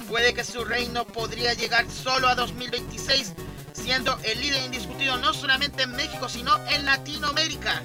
puede 0.09 0.35
que 0.35 0.45
su 0.45 0.65
reino 0.65 1.07
podría 1.07 1.55
llegar 1.55 1.87
solo 1.91 2.29
a 2.29 2.35
2026 2.35 3.33
siendo 3.73 4.19
el 4.25 4.41
líder 4.41 4.65
indiscutido 4.65 5.17
no 5.19 5.33
solamente 5.33 5.85
en 5.85 5.93
México, 5.93 6.29
sino 6.29 6.57
en 6.69 6.85
Latinoamérica. 6.85 7.83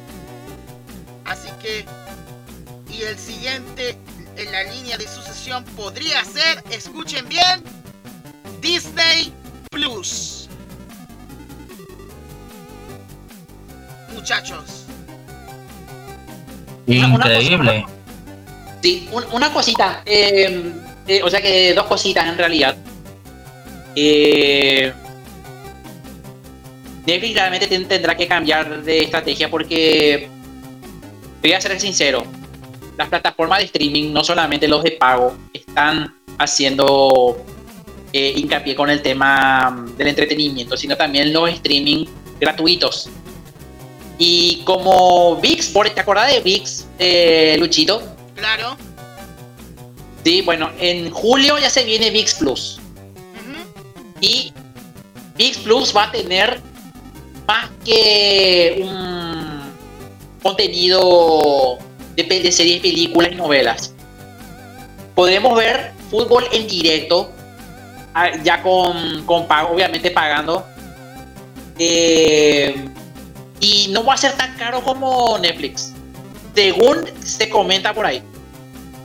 Así 1.26 1.50
que, 1.62 1.86
y 2.92 3.04
el 3.04 3.18
siguiente 3.18 3.98
en 4.36 4.52
la 4.52 4.64
línea 4.64 4.98
de 4.98 5.08
sucesión 5.08 5.64
podría 5.64 6.24
ser, 6.26 6.64
escuchen 6.72 7.28
bien, 7.30 7.64
Disney 8.62 9.34
Plus. 9.70 10.50
Muchachos, 14.14 14.86
Increíble. 16.88 17.86
Sí, 18.82 19.08
un- 19.12 19.26
una 19.32 19.52
cosita. 19.54 20.02
eh, 20.06 20.72
eh, 21.08 21.22
o 21.24 21.30
sea 21.30 21.42
que 21.42 21.74
dos 21.74 21.86
cositas 21.86 22.28
en 22.28 22.38
realidad. 22.38 22.76
Eh, 23.96 24.92
Netflix 27.06 27.34
realmente 27.34 27.68
ten- 27.68 27.88
tendrá 27.88 28.16
que 28.16 28.28
cambiar 28.28 28.84
de 28.84 29.00
estrategia 29.04 29.50
porque 29.50 30.30
voy 31.42 31.54
a 31.54 31.60
ser 31.62 31.80
sincero. 31.80 32.24
Las 32.98 33.10
plataformas 33.10 33.60
de 33.60 33.66
streaming, 33.66 34.12
no 34.14 34.24
solamente 34.24 34.68
los 34.68 34.84
de 34.84 34.92
pago, 34.92 35.36
están 35.54 36.16
haciendo 36.38 37.44
eh, 38.14 38.34
hincapié 38.36 38.76
con 38.76 38.90
el 38.90 39.02
tema 39.02 39.70
mm, 39.72 39.96
del 39.98 40.08
entretenimiento, 40.10 40.76
sino 40.78 40.96
también 40.98 41.32
los 41.34 41.50
streaming 41.50 42.06
gratuitos. 42.40 43.10
Y 44.18 44.62
como 44.66 45.38
VIX, 45.38 45.74
¿te 45.96 46.02
acordás 46.02 46.32
de 46.32 46.42
VIX, 46.42 46.86
eh, 47.00 47.56
Luchito? 47.60 48.04
Claro. 48.42 48.76
Sí, 50.24 50.42
bueno, 50.42 50.72
en 50.80 51.12
julio 51.12 51.60
ya 51.60 51.70
se 51.70 51.84
viene 51.84 52.10
VIX 52.10 52.34
Plus. 52.36 52.80
Y 54.20 54.52
VIX 55.38 55.58
Plus 55.60 55.96
va 55.96 56.06
a 56.06 56.12
tener 56.12 56.60
más 57.48 57.70
que 57.86 58.82
un 58.84 59.62
contenido 60.42 61.78
de, 62.16 62.24
de 62.24 62.52
series, 62.52 62.82
películas 62.82 63.32
y 63.32 63.36
novelas. 63.36 63.94
Podremos 65.14 65.56
ver 65.56 65.92
fútbol 66.10 66.46
en 66.52 66.68
directo, 66.68 67.30
ah, 68.16 68.32
ya 68.44 68.64
con, 68.64 69.24
con 69.28 69.48
pago, 69.48 69.76
obviamente 69.76 70.10
pagando. 70.10 70.66
Eh, 71.78 72.90
y 73.60 73.88
no 73.92 74.04
va 74.04 74.16
a 74.16 74.18
ser 74.18 74.34
tan 74.34 74.56
caro 74.58 74.82
como 74.82 75.38
Netflix. 75.38 75.94
Según 76.56 77.06
se 77.24 77.48
comenta 77.48 77.94
por 77.94 78.06
ahí. 78.06 78.24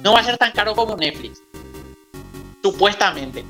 No 0.07 0.13
va 0.13 0.21
a 0.21 0.25
ser 0.25 0.39
tan 0.39 0.53
caro 0.53 0.73
como 0.77 0.95
Netflix. 0.97 1.43
Supuestamente. 2.63 3.45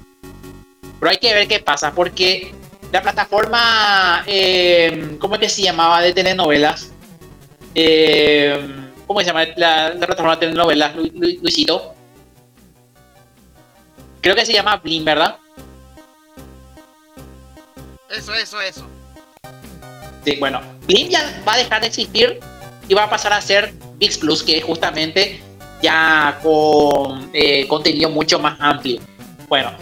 Pero 0.98 1.10
hay 1.10 1.18
que 1.18 1.34
ver 1.34 1.46
qué 1.46 1.58
pasa, 1.60 1.92
porque 1.92 2.54
la 2.90 3.02
plataforma, 3.02 4.24
eh, 4.26 5.18
¿cómo 5.20 5.34
es 5.34 5.40
que 5.42 5.48
se 5.50 5.60
llamaba 5.60 6.00
de 6.00 6.14
telenovelas? 6.14 6.92
Eh, 7.74 8.58
¿Cómo 9.06 9.20
se 9.20 9.26
llama 9.26 9.44
la, 9.56 9.90
la 9.90 10.06
plataforma 10.06 10.36
de 10.36 10.46
telenovelas, 10.46 10.96
Lu- 10.96 11.10
Lu- 11.12 11.40
Luisito? 11.42 11.92
Creo 14.22 14.34
que 14.34 14.46
se 14.46 14.54
llama 14.54 14.78
Blim, 14.78 15.04
¿verdad? 15.04 15.36
Eso, 18.08 18.32
eso, 18.32 18.62
eso. 18.62 18.86
Sí, 20.24 20.36
bueno, 20.40 20.62
Blim 20.86 21.10
ya 21.10 21.42
va 21.46 21.52
a 21.52 21.58
dejar 21.58 21.82
de 21.82 21.88
existir 21.88 22.40
y 22.88 22.94
va 22.94 23.04
a 23.04 23.10
pasar 23.10 23.34
a 23.34 23.42
ser 23.42 23.74
VIX 23.98 24.16
Plus, 24.16 24.42
que 24.42 24.56
es 24.56 24.64
justamente 24.64 25.42
ya 25.82 26.38
con 26.42 27.30
eh, 27.32 27.66
contenido 27.68 28.10
mucho 28.10 28.38
más 28.38 28.56
amplio. 28.60 29.00
Bueno, 29.48 29.72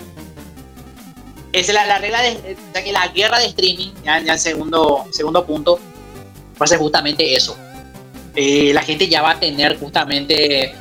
es 1.52 1.72
la, 1.72 1.86
la 1.86 1.98
regla 1.98 2.20
de, 2.20 2.56
que 2.84 2.92
la 2.92 3.08
guerra 3.08 3.38
de 3.38 3.46
streaming, 3.46 3.92
ya, 4.04 4.18
en 4.18 4.38
segundo, 4.38 5.06
segundo 5.12 5.46
punto, 5.46 5.78
va 6.60 6.64
a 6.64 6.66
ser 6.66 6.78
justamente 6.78 7.34
eso. 7.34 7.56
Eh, 8.34 8.72
la 8.74 8.82
gente 8.82 9.08
ya 9.08 9.22
va 9.22 9.32
a 9.32 9.40
tener 9.40 9.78
justamente 9.78 10.74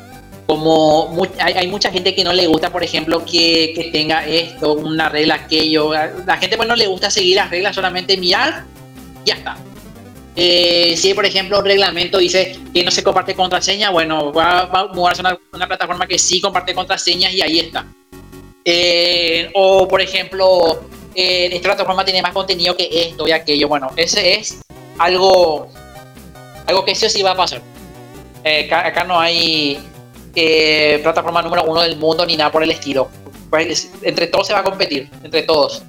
como 0.47 1.15
hay 1.39 1.67
mucha 1.67 1.91
gente 1.91 2.13
que 2.13 2.23
no 2.23 2.33
le 2.33 2.47
gusta, 2.47 2.71
por 2.71 2.83
ejemplo, 2.83 3.23
que, 3.23 3.71
que 3.75 3.89
tenga 3.91 4.25
esto, 4.25 4.73
una 4.73 5.09
regla, 5.09 5.35
aquello. 5.35 5.93
La 5.93 6.37
gente 6.37 6.57
pues 6.57 6.67
no 6.67 6.75
le 6.75 6.87
gusta 6.87 7.09
seguir 7.09 7.37
las 7.37 7.49
reglas, 7.49 7.75
solamente 7.75 8.17
mirar, 8.17 8.65
ya 9.25 9.35
está. 9.35 9.57
Eh, 10.35 10.95
si 10.97 11.13
por 11.13 11.25
ejemplo 11.25 11.59
un 11.59 11.65
reglamento 11.65 12.17
dice 12.17 12.59
que 12.73 12.83
no 12.83 12.89
se 12.89 13.03
comparte 13.03 13.35
contraseña, 13.35 13.91
bueno, 13.91 14.33
va, 14.33 14.61
a 14.61 14.87
mudarse 14.87 15.21
a 15.21 15.29
una, 15.29 15.39
una 15.51 15.67
plataforma 15.67 16.07
que 16.07 16.17
sí 16.17 16.41
comparte 16.41 16.73
contraseñas 16.73 17.33
y 17.33 17.41
ahí 17.41 17.59
está. 17.59 17.85
Eh, 18.65 19.49
o 19.53 19.87
por 19.87 20.01
ejemplo, 20.01 20.83
eh, 21.15 21.49
esta 21.51 21.69
plataforma 21.69 22.05
tiene 22.05 22.21
más 22.21 22.33
contenido 22.33 22.75
que 22.75 22.89
esto 22.91 23.27
y 23.27 23.31
aquello. 23.31 23.67
Bueno, 23.67 23.91
ese 23.95 24.35
es 24.35 24.61
algo, 24.97 25.67
algo 26.65 26.85
que 26.85 26.95
sí 26.95 27.05
o 27.05 27.09
sí 27.09 27.21
va 27.21 27.31
a 27.31 27.37
pasar. 27.37 27.61
Eh, 28.43 28.69
acá, 28.71 29.03
no 29.03 29.19
hay 29.19 29.79
plataforma 31.03 31.41
número 31.41 31.63
uno 31.65 31.81
del 31.81 31.97
mundo 31.97 32.25
ni 32.25 32.37
nada 32.37 32.51
por 32.51 32.63
el 32.63 32.71
estilo. 32.71 33.09
Pues, 33.49 33.91
entre 34.01 34.27
todos 34.27 34.47
se 34.47 34.53
va 34.53 34.59
a 34.59 34.63
competir, 34.63 35.09
entre 35.23 35.43
todos. 35.43 35.83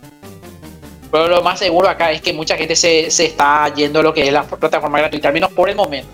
Pero 1.14 1.28
lo 1.28 1.42
más 1.44 1.60
seguro 1.60 1.88
acá 1.88 2.10
es 2.10 2.20
que 2.20 2.32
mucha 2.32 2.56
gente 2.56 2.74
se, 2.74 3.08
se 3.08 3.26
está 3.26 3.72
yendo 3.72 4.00
a 4.00 4.02
lo 4.02 4.12
que 4.12 4.26
es 4.26 4.32
la 4.32 4.42
plataforma 4.42 4.98
gratuita, 4.98 5.28
al 5.28 5.34
menos 5.34 5.52
por 5.52 5.70
el 5.70 5.76
momento. 5.76 6.08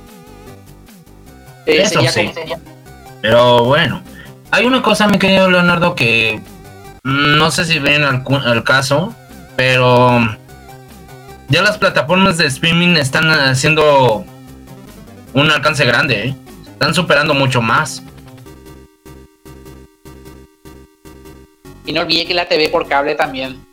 Eh, 1.64 1.80
Eso 1.80 1.94
sería 1.94 2.12
sí. 2.12 2.20
como- 2.20 2.34
sería- 2.34 2.58
Pero 3.22 3.64
bueno, 3.64 4.02
hay 4.50 4.66
una 4.66 4.82
cosa, 4.82 5.08
mi 5.08 5.18
querido 5.18 5.50
Leonardo, 5.50 5.94
que 5.94 6.42
mm, 7.02 7.38
no 7.38 7.50
sé 7.50 7.64
si 7.64 7.78
ven 7.78 8.04
al, 8.04 8.22
al 8.44 8.62
caso, 8.62 9.14
pero 9.56 10.20
ya 11.48 11.62
las 11.62 11.78
plataformas 11.78 12.36
de 12.36 12.48
streaming 12.48 12.96
están 12.96 13.30
haciendo 13.30 14.26
un 15.32 15.50
alcance 15.50 15.86
grande, 15.86 16.26
¿eh? 16.28 16.34
están 16.72 16.92
superando 16.92 17.32
mucho 17.32 17.62
más. 17.62 18.02
Y 21.86 21.92
no 21.94 22.02
olvide 22.02 22.26
que 22.26 22.34
la 22.34 22.46
TV 22.46 22.68
por 22.68 22.86
cable 22.86 23.14
también 23.14 23.69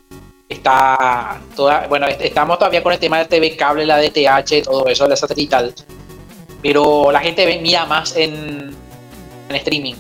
está 0.50 1.40
toda, 1.56 1.88
bueno, 1.88 2.08
est- 2.08 2.22
estamos 2.22 2.58
todavía 2.58 2.82
con 2.84 2.94
el 2.94 3.00
tema 3.00 3.20
de 3.20 3.26
TV 3.26 3.56
cable, 3.56 3.86
la 3.86 3.98
DTH, 4.00 4.64
todo 4.64 4.88
eso, 4.88 5.08
la 5.08 5.16
satelital. 5.16 5.74
Pero 6.62 7.12
la 7.12 7.20
gente 7.20 7.60
mira 7.62 7.86
más 7.86 8.16
en, 8.16 8.76
en 9.50 9.56
streaming. 9.56 9.96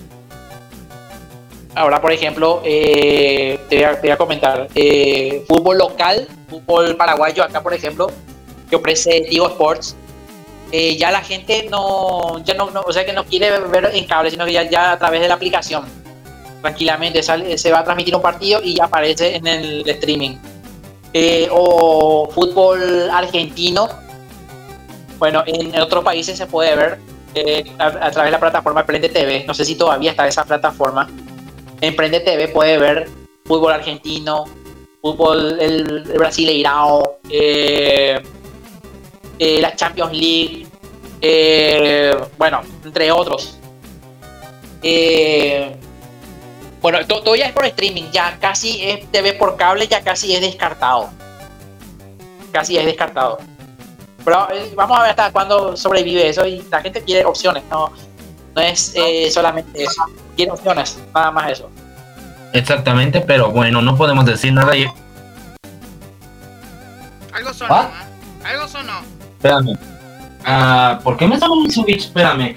Ahora, 1.76 2.02
por 2.02 2.11
ejemplo, 2.11 2.61
eh, 2.65 3.60
te, 3.69 3.76
voy 3.76 3.84
a, 3.86 3.91
te 3.95 4.02
voy 4.07 4.10
a 4.10 4.18
comentar, 4.18 4.68
eh, 4.74 5.44
fútbol 5.48 5.78
local, 5.78 6.28
fútbol 6.49 6.95
paraguayo, 6.95 7.44
acá 7.44 7.61
por 7.61 7.74
ejemplo, 7.74 8.07
que 8.68 8.76
ofrece 8.76 9.22
Tigo 9.30 9.48
Sports, 9.48 9.95
eh, 10.72 10.98
ya 10.98 11.11
la 11.11 11.22
gente 11.22 11.68
no, 11.69 12.44
ya 12.44 12.56
no, 12.56 12.72
no- 12.72 12.82
o 12.82 12.91
sea 12.91 13.06
que 13.06 13.14
no 13.14 13.26
quiere 13.26 13.60
ver 13.60 13.91
en 13.94 14.06
cable, 14.06 14.32
sino 14.32 14.45
que 14.45 14.53
ya, 14.53 14.64
ya 14.64 14.94
a 14.94 14.98
través 14.98 15.22
de 15.22 15.28
la 15.28 15.36
aplicación 15.36 15.86
tranquilamente 16.61 17.23
sale- 17.23 17.57
se 17.57 17.71
va 17.71 17.79
a 17.79 17.84
transmitir 17.84 18.15
un 18.15 18.21
partido 18.21 18.61
y 18.63 18.75
ya 18.75 18.85
aparece 18.85 19.35
en 19.35 19.47
el 19.47 19.88
streaming. 19.89 20.38
Eh, 21.13 21.47
o 21.51 22.29
fútbol 22.31 23.09
argentino. 23.09 23.89
Bueno, 25.17 25.43
en, 25.47 25.79
otros 25.79 26.03
países 26.03 26.38
se 26.38 26.45
puede 26.45 26.75
ver 26.75 26.99
eh, 27.34 27.63
a, 27.79 28.11
través 28.11 28.25
de 28.25 28.31
la 28.31 28.39
plataforma 28.39 28.85
Prende 28.85 29.09
TV. 29.09 29.43
No 29.47 29.53
sé 29.53 29.65
si 29.65 29.75
todavía 29.75 30.11
está 30.11 30.27
esa 30.27 30.43
plataforma. 30.43 31.09
En 31.81 31.95
Prende 31.95 32.19
TV 32.19 32.49
puede 32.49 32.77
ver 32.77 33.09
fútbol 33.45 33.73
argentino, 33.73 34.45
fútbol 35.01 35.57
el, 35.59 36.03
brasileirao, 36.03 37.19
eh, 37.29 38.21
la 39.39 39.75
Champions 39.75 40.13
League, 40.13 40.67
bueno, 42.38 42.61
entre 42.84 43.11
otros. 43.11 43.57
Bueno, 46.89 47.05
to- 47.05 47.22
todo 47.22 47.35
ya 47.35 47.47
es 47.47 47.51
por 47.51 47.65
streaming, 47.65 48.05
ya 48.14 48.38
casi 48.39 48.81
es 48.81 49.11
TV 49.11 49.34
por 49.34 49.57
cable, 49.57 49.85
ya 49.89 50.01
casi 50.01 50.34
es 50.34 50.39
descartado. 50.39 51.09
Casi 52.53 52.77
es 52.77 52.85
descartado. 52.85 53.39
Pero 54.23 54.47
eh, 54.53 54.72
vamos 54.73 54.97
a 54.97 55.01
ver 55.01 55.09
hasta 55.09 55.30
cuándo 55.34 55.76
sobrevive 55.76 56.30
eso 56.30 56.47
y 56.47 56.64
la 56.72 56.80
gente 56.81 57.01
quiere 57.03 57.26
opciones, 57.26 57.64
no, 57.69 57.91
no 58.55 58.61
es 58.61 58.93
eh, 58.95 59.30
solamente 59.30 59.84
eso. 59.84 60.01
Quiere 60.38 60.49
opciones, 60.53 60.97
nada 61.14 61.30
más 61.30 61.51
eso. 61.51 61.69
Exactamente, 62.53 63.19
pero 63.19 63.51
bueno, 63.51 63.81
no 63.81 63.97
podemos 63.97 64.23
decir 64.26 64.53
nada. 64.53 64.73
y- 64.77 64.88
Algo 67.34 67.53
sonó, 67.53 67.73
¿Ah? 67.73 67.89
¿eh? 68.45 68.47
Algo 68.47 68.65
sonó. 68.69 68.93
Espérame. 69.35 69.77
Ah, 70.45 71.01
¿Por 71.03 71.18
qué 71.18 71.27
me 71.27 71.38
sale 71.38 71.53
mi 71.57 71.69
Switch? 71.69 72.05
Espérame. 72.05 72.55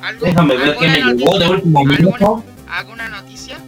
¿Algo, 0.00 0.24
Déjame 0.24 0.56
ver 0.56 0.76
qué 0.76 0.86
me 0.86 1.14
llegó 1.14 1.36
de 1.36 1.48
último 1.48 1.82
minuto. 1.84 2.44
¿Alguna 2.70 3.08
noticia? 3.08 3.58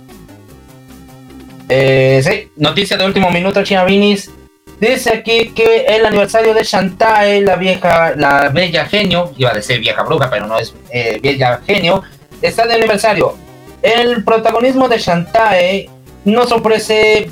Eh, 1.68 2.20
sí, 2.24 2.50
noticia 2.56 2.96
de 2.96 3.04
último 3.04 3.30
minuto, 3.30 3.62
Chiavinis. 3.62 4.30
Dice 4.80 5.12
aquí 5.12 5.50
que 5.50 5.86
el 5.88 6.06
aniversario 6.06 6.54
de 6.54 6.62
Shantae, 6.62 7.40
la 7.42 7.56
vieja, 7.56 8.14
la 8.16 8.48
bella 8.48 8.86
genio, 8.86 9.32
iba 9.36 9.50
a 9.50 9.54
decir 9.54 9.80
vieja 9.80 10.02
bruja, 10.04 10.30
pero 10.30 10.46
no 10.46 10.58
es 10.58 10.74
eh, 10.90 11.18
bella 11.20 11.60
genio, 11.66 12.02
está 12.40 12.66
de 12.66 12.74
aniversario. 12.74 13.36
El 13.82 14.24
protagonismo 14.24 14.88
de 14.88 14.98
Shantae 14.98 15.90
nos 16.24 16.52
ofrece 16.52 17.28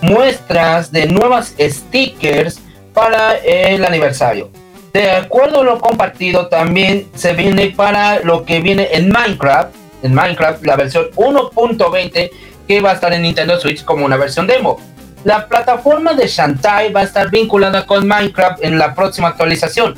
muestras 0.00 0.90
de 0.90 1.06
nuevas 1.06 1.54
stickers 1.60 2.60
para 2.94 3.36
el 3.36 3.84
aniversario. 3.84 4.50
De 4.92 5.10
acuerdo 5.10 5.60
a 5.60 5.64
lo 5.64 5.78
compartido, 5.78 6.48
también 6.48 7.08
se 7.14 7.34
viene 7.34 7.70
para 7.76 8.20
lo 8.20 8.44
que 8.44 8.60
viene 8.60 8.88
en 8.92 9.10
Minecraft, 9.10 9.74
en 10.02 10.14
Minecraft, 10.14 10.64
la 10.64 10.76
versión 10.76 11.06
1.20 11.16 12.30
que 12.66 12.80
va 12.80 12.90
a 12.90 12.94
estar 12.94 13.12
en 13.12 13.22
Nintendo 13.22 13.58
Switch 13.58 13.84
como 13.84 14.04
una 14.04 14.16
versión 14.16 14.46
demo. 14.46 14.78
La 15.24 15.48
plataforma 15.48 16.12
de 16.14 16.28
Shantae 16.28 16.92
va 16.92 17.00
a 17.00 17.04
estar 17.04 17.30
vinculada 17.30 17.86
con 17.86 18.06
Minecraft 18.06 18.62
en 18.62 18.78
la 18.78 18.94
próxima 18.94 19.28
actualización 19.28 19.96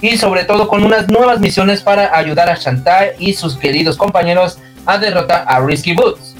y 0.00 0.16
sobre 0.16 0.44
todo 0.44 0.68
con 0.68 0.84
unas 0.84 1.08
nuevas 1.08 1.40
misiones 1.40 1.82
para 1.82 2.16
ayudar 2.16 2.48
a 2.50 2.56
Shantae 2.56 3.14
y 3.18 3.34
sus 3.34 3.56
queridos 3.56 3.96
compañeros 3.96 4.58
a 4.86 4.98
derrotar 4.98 5.44
a 5.46 5.60
Risky 5.60 5.94
Boots. 5.94 6.34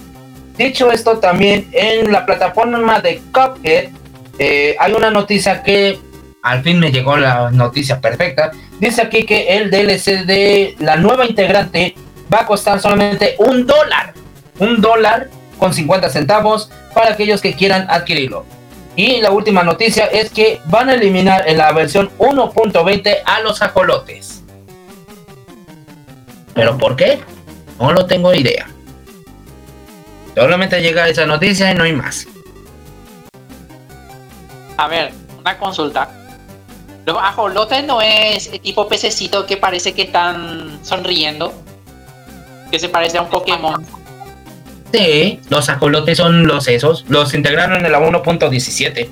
Dicho 0.57 0.91
esto, 0.91 1.19
también 1.19 1.69
en 1.73 2.13
la 2.13 2.27
plataforma 2.27 3.01
de 3.01 3.23
Cuphead 3.33 3.89
eh, 4.39 4.77
hay 4.79 4.93
una 4.93 5.11
noticia 5.11 5.63
que 5.63 5.99
al 6.43 6.63
fin 6.63 6.79
me 6.79 6.91
llegó 6.91 7.17
la 7.17 7.51
noticia 7.51 8.01
perfecta. 8.01 8.51
Dice 8.79 9.03
aquí 9.03 9.25
que 9.25 9.57
el 9.57 9.71
DLC 9.71 10.25
de 10.25 10.75
la 10.79 10.97
nueva 10.97 11.27
integrante 11.27 11.95
va 12.33 12.41
a 12.41 12.47
costar 12.47 12.81
solamente 12.81 13.37
un 13.39 13.67
dólar. 13.67 14.15
Un 14.59 14.81
dólar 14.81 15.29
con 15.59 15.73
50 15.73 16.11
centavos 16.11 16.71
para 16.95 17.13
aquellos 17.13 17.41
que 17.41 17.55
quieran 17.55 17.87
adquirirlo. 17.91 18.45
Y 18.97 19.21
la 19.21 19.31
última 19.31 19.63
noticia 19.63 20.07
es 20.07 20.31
que 20.31 20.61
van 20.67 20.89
a 20.89 20.95
eliminar 20.95 21.49
en 21.49 21.59
la 21.59 21.73
versión 21.73 22.11
1.20 22.19 23.19
a 23.25 23.41
los 23.41 23.63
ajolotes. 23.63 24.43
¿Pero 26.55 26.77
por 26.77 26.97
qué? 26.97 27.21
No 27.79 27.93
lo 27.93 28.07
tengo 28.07 28.35
idea. 28.35 28.69
Solamente 30.35 30.81
llega 30.81 31.09
esa 31.09 31.27
noticia 31.27 31.71
y 31.71 31.75
no 31.75 31.85
hay 31.85 31.93
más. 31.93 32.27
A 34.77 34.89
ver, 34.89 35.13
una 35.39 35.59
consulta. 35.59 36.11
Los 37.07 37.17
ajolotes 37.19 37.85
no 37.85 38.01
es 38.03 38.51
tipo 38.63 38.89
pececito 38.89 39.47
que 39.47 39.57
parece 39.57 39.93
que 39.95 40.03
están 40.03 40.81
sonriendo. 40.83 41.53
Que 42.71 42.79
se 42.79 42.89
parece 42.89 43.19
a 43.19 43.23
un 43.23 43.29
Pokémon. 43.31 43.85
Sí, 44.93 45.41
los 45.49 45.69
ajolotes 45.69 46.17
son 46.19 46.47
los 46.47 46.67
esos. 46.69 47.05
Los 47.09 47.35
integraron 47.35 47.85
en 47.85 47.93
la 47.93 47.99
1.17. 48.01 49.09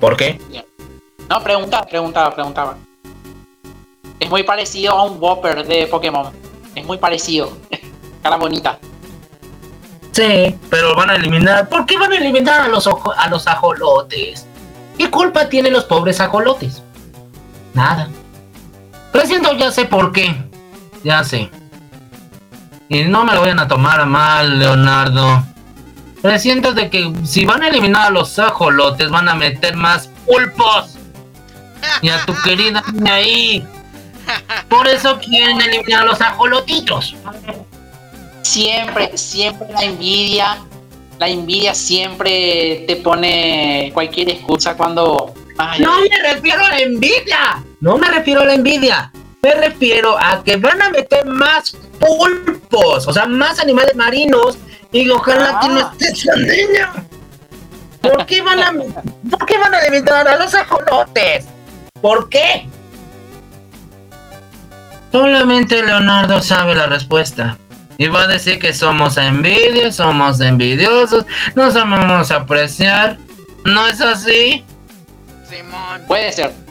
¿Por 0.00 0.16
qué? 0.16 0.38
No, 1.28 1.42
preguntaba, 1.42 1.86
preguntaba, 1.86 2.34
preguntaba. 2.34 2.76
Es 4.20 4.30
muy 4.30 4.42
parecido 4.44 4.92
a 4.92 5.04
un 5.04 5.18
Whopper 5.20 5.66
de 5.66 5.86
Pokémon. 5.88 6.30
Es 6.74 6.84
muy 6.84 6.98
parecido. 6.98 7.56
Cara 8.22 8.36
bonita. 8.36 8.78
Sí, 10.12 10.56
pero 10.70 10.94
van 10.94 11.10
a 11.10 11.16
eliminar. 11.16 11.68
¿Por 11.68 11.84
qué 11.86 11.98
van 11.98 12.12
a 12.12 12.16
eliminar 12.16 12.62
a 12.62 12.68
los, 12.68 12.86
ojo- 12.86 13.12
a 13.16 13.28
los 13.28 13.46
ajolotes? 13.46 14.46
¿Qué 14.96 15.10
culpa 15.10 15.48
tienen 15.48 15.72
los 15.72 15.84
pobres 15.84 16.20
ajolotes? 16.20 16.82
Nada. 17.74 18.08
Presiento, 19.12 19.52
ya 19.54 19.70
sé 19.70 19.84
por 19.84 20.12
qué. 20.12 20.34
Ya 21.06 21.22
sé. 21.22 21.48
Y 22.88 23.04
no 23.04 23.24
me 23.24 23.32
lo 23.32 23.42
vayan 23.42 23.60
a 23.60 23.68
tomar 23.68 24.00
a 24.00 24.06
mal, 24.06 24.58
Leonardo. 24.58 25.44
Presiento 26.20 26.72
de 26.72 26.90
que 26.90 27.12
si 27.24 27.44
van 27.44 27.62
a 27.62 27.68
eliminar 27.68 28.08
a 28.08 28.10
los 28.10 28.36
ajolotes, 28.40 29.08
van 29.08 29.28
a 29.28 29.36
meter 29.36 29.76
más 29.76 30.10
pulpos. 30.26 30.98
Y 32.02 32.08
a 32.08 32.26
tu 32.26 32.34
querida 32.42 32.82
niña 32.92 33.14
ahí. 33.14 33.64
Por 34.68 34.88
eso 34.88 35.16
quieren 35.20 35.60
eliminar 35.60 36.02
a 36.02 36.06
los 36.06 36.20
ajolotitos. 36.20 37.14
Siempre, 38.42 39.16
siempre 39.16 39.68
la 39.72 39.84
envidia. 39.84 40.58
La 41.20 41.28
envidia 41.28 41.72
siempre 41.72 42.84
te 42.88 42.96
pone 42.96 43.92
cualquier 43.94 44.30
excusa 44.30 44.76
cuando. 44.76 45.32
Ay, 45.56 45.82
No 45.82 46.00
me 46.00 46.32
refiero 46.32 46.64
a 46.64 46.70
la 46.70 46.78
envidia. 46.78 47.64
No 47.80 47.96
me 47.96 48.08
refiero 48.08 48.40
a 48.40 48.46
la 48.46 48.54
envidia. 48.54 49.12
Me 49.42 49.54
refiero 49.54 50.16
a 50.18 50.42
que 50.42 50.56
van 50.56 50.82
a 50.82 50.90
meter 50.90 51.24
más 51.26 51.76
pulpos, 52.00 53.06
o 53.06 53.12
sea, 53.12 53.26
más 53.26 53.60
animales 53.60 53.94
marinos. 53.94 54.58
Y 54.92 55.08
ojalá 55.10 55.58
que 55.60 55.68
no 55.68 55.80
esté 55.80 56.08
esa 56.08 56.36
niña. 56.36 56.92
¿Por 58.00 58.24
qué 58.26 58.40
van 58.40 58.60
a, 58.60 58.72
por 59.30 59.46
qué 59.46 59.58
van 59.58 59.74
a 59.74 59.80
eliminar 59.80 60.26
a 60.28 60.36
los 60.36 60.54
ajolotes? 60.54 61.46
¿Por 62.00 62.28
qué? 62.28 62.68
Solamente 65.12 65.82
Leonardo 65.82 66.40
sabe 66.42 66.74
la 66.74 66.86
respuesta. 66.86 67.58
Y 67.98 68.08
va 68.08 68.22
a 68.22 68.26
decir 68.26 68.58
que 68.58 68.74
somos 68.74 69.16
envidios, 69.16 69.96
somos 69.96 70.40
envidiosos, 70.40 71.24
no 71.54 71.70
sabemos 71.70 72.30
apreciar. 72.30 73.16
¿No 73.64 73.86
es 73.86 74.00
así? 74.00 74.64
Simón. 75.48 76.02
Puede 76.06 76.32
ser. 76.32 76.65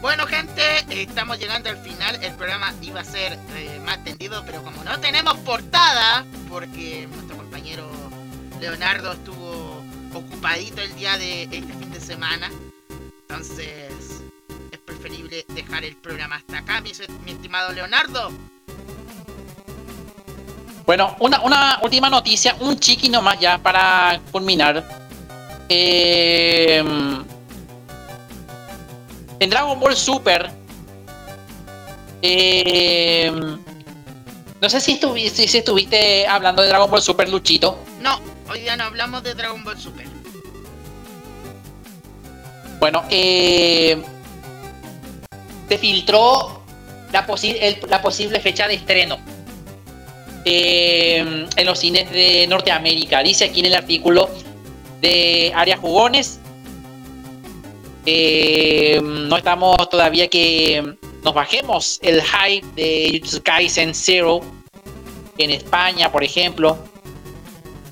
Bueno, 0.00 0.26
gente, 0.26 0.62
estamos 0.90 1.40
llegando 1.40 1.70
al 1.70 1.78
final. 1.78 2.22
El 2.22 2.32
programa 2.34 2.72
iba 2.82 3.00
a 3.00 3.04
ser 3.04 3.36
eh, 3.56 3.80
más 3.84 4.02
tendido, 4.04 4.44
pero 4.46 4.62
como 4.62 4.84
no 4.84 5.00
tenemos 5.00 5.36
portada, 5.38 6.24
porque 6.48 7.08
nuestro 7.12 7.36
compañero 7.36 7.90
Leonardo 8.60 9.12
estuvo 9.12 9.82
ocupadito 10.14 10.80
el 10.82 10.94
día 10.94 11.18
de 11.18 11.42
este 11.44 11.60
fin 11.60 11.90
de 11.90 12.00
semana, 12.00 12.48
entonces 13.22 13.92
es 14.70 14.78
preferible 14.78 15.44
dejar 15.48 15.84
el 15.84 15.96
programa 15.96 16.36
hasta 16.36 16.58
acá, 16.58 16.80
mi, 16.80 16.92
mi 17.24 17.32
estimado 17.32 17.72
Leonardo. 17.72 18.30
Bueno, 20.86 21.16
una, 21.18 21.40
una 21.40 21.80
última 21.82 22.08
noticia, 22.08 22.56
un 22.60 22.78
chiqui 22.78 23.08
nomás 23.08 23.40
ya 23.40 23.58
para 23.58 24.20
culminar. 24.30 24.88
Eh, 25.68 26.82
en 29.40 29.50
Dragon 29.50 29.78
Ball 29.78 29.96
Super. 29.96 30.50
eh, 32.22 33.30
no 34.60 34.68
sé 34.68 34.80
si, 34.80 34.98
estuvi- 35.00 35.28
si- 35.30 35.46
si 35.46 35.58
estuviste 35.58 36.26
hablando 36.26 36.62
de 36.62 36.68
Dragon 36.68 36.90
Ball 36.90 37.00
Super, 37.02 37.28
Luchito. 37.28 37.78
No, 38.00 38.20
hoy 38.50 38.60
día 38.60 38.76
no 38.76 38.84
hablamos 38.84 39.22
de 39.22 39.34
Dragon 39.34 39.62
Ball 39.62 39.78
Super. 39.78 40.06
Bueno, 42.80 43.04
eh, 43.10 44.02
se 45.68 45.78
filtró 45.78 46.62
la, 47.12 47.26
posi- 47.26 47.56
el- 47.60 47.78
la 47.88 48.02
posible 48.02 48.40
fecha 48.40 48.66
de 48.68 48.74
estreno 48.74 49.18
eh, 50.44 51.46
en 51.56 51.66
los 51.66 51.78
cines 51.78 52.10
de 52.10 52.46
Norteamérica. 52.48 53.22
Dice 53.22 53.44
aquí 53.46 53.60
en 53.60 53.66
el 53.66 53.74
artículo 53.74 54.28
de 55.00 55.52
Área 55.54 55.76
Jugones. 55.76 56.40
Eh, 58.10 59.00
no 59.02 59.36
estamos 59.36 59.76
todavía 59.90 60.28
que 60.28 60.94
nos 61.22 61.34
bajemos 61.34 61.98
el 62.00 62.22
hype 62.22 62.66
de 62.74 63.10
Jujutsu 63.12 63.42
Kaisen 63.42 63.94
Zero 63.94 64.40
en 65.36 65.50
España, 65.50 66.10
por 66.10 66.24
ejemplo, 66.24 66.78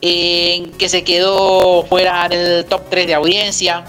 en 0.00 0.72
que 0.72 0.88
se 0.88 1.04
quedó 1.04 1.84
fuera 1.84 2.30
del 2.30 2.64
top 2.64 2.88
3 2.88 3.06
de 3.08 3.14
audiencia 3.14 3.84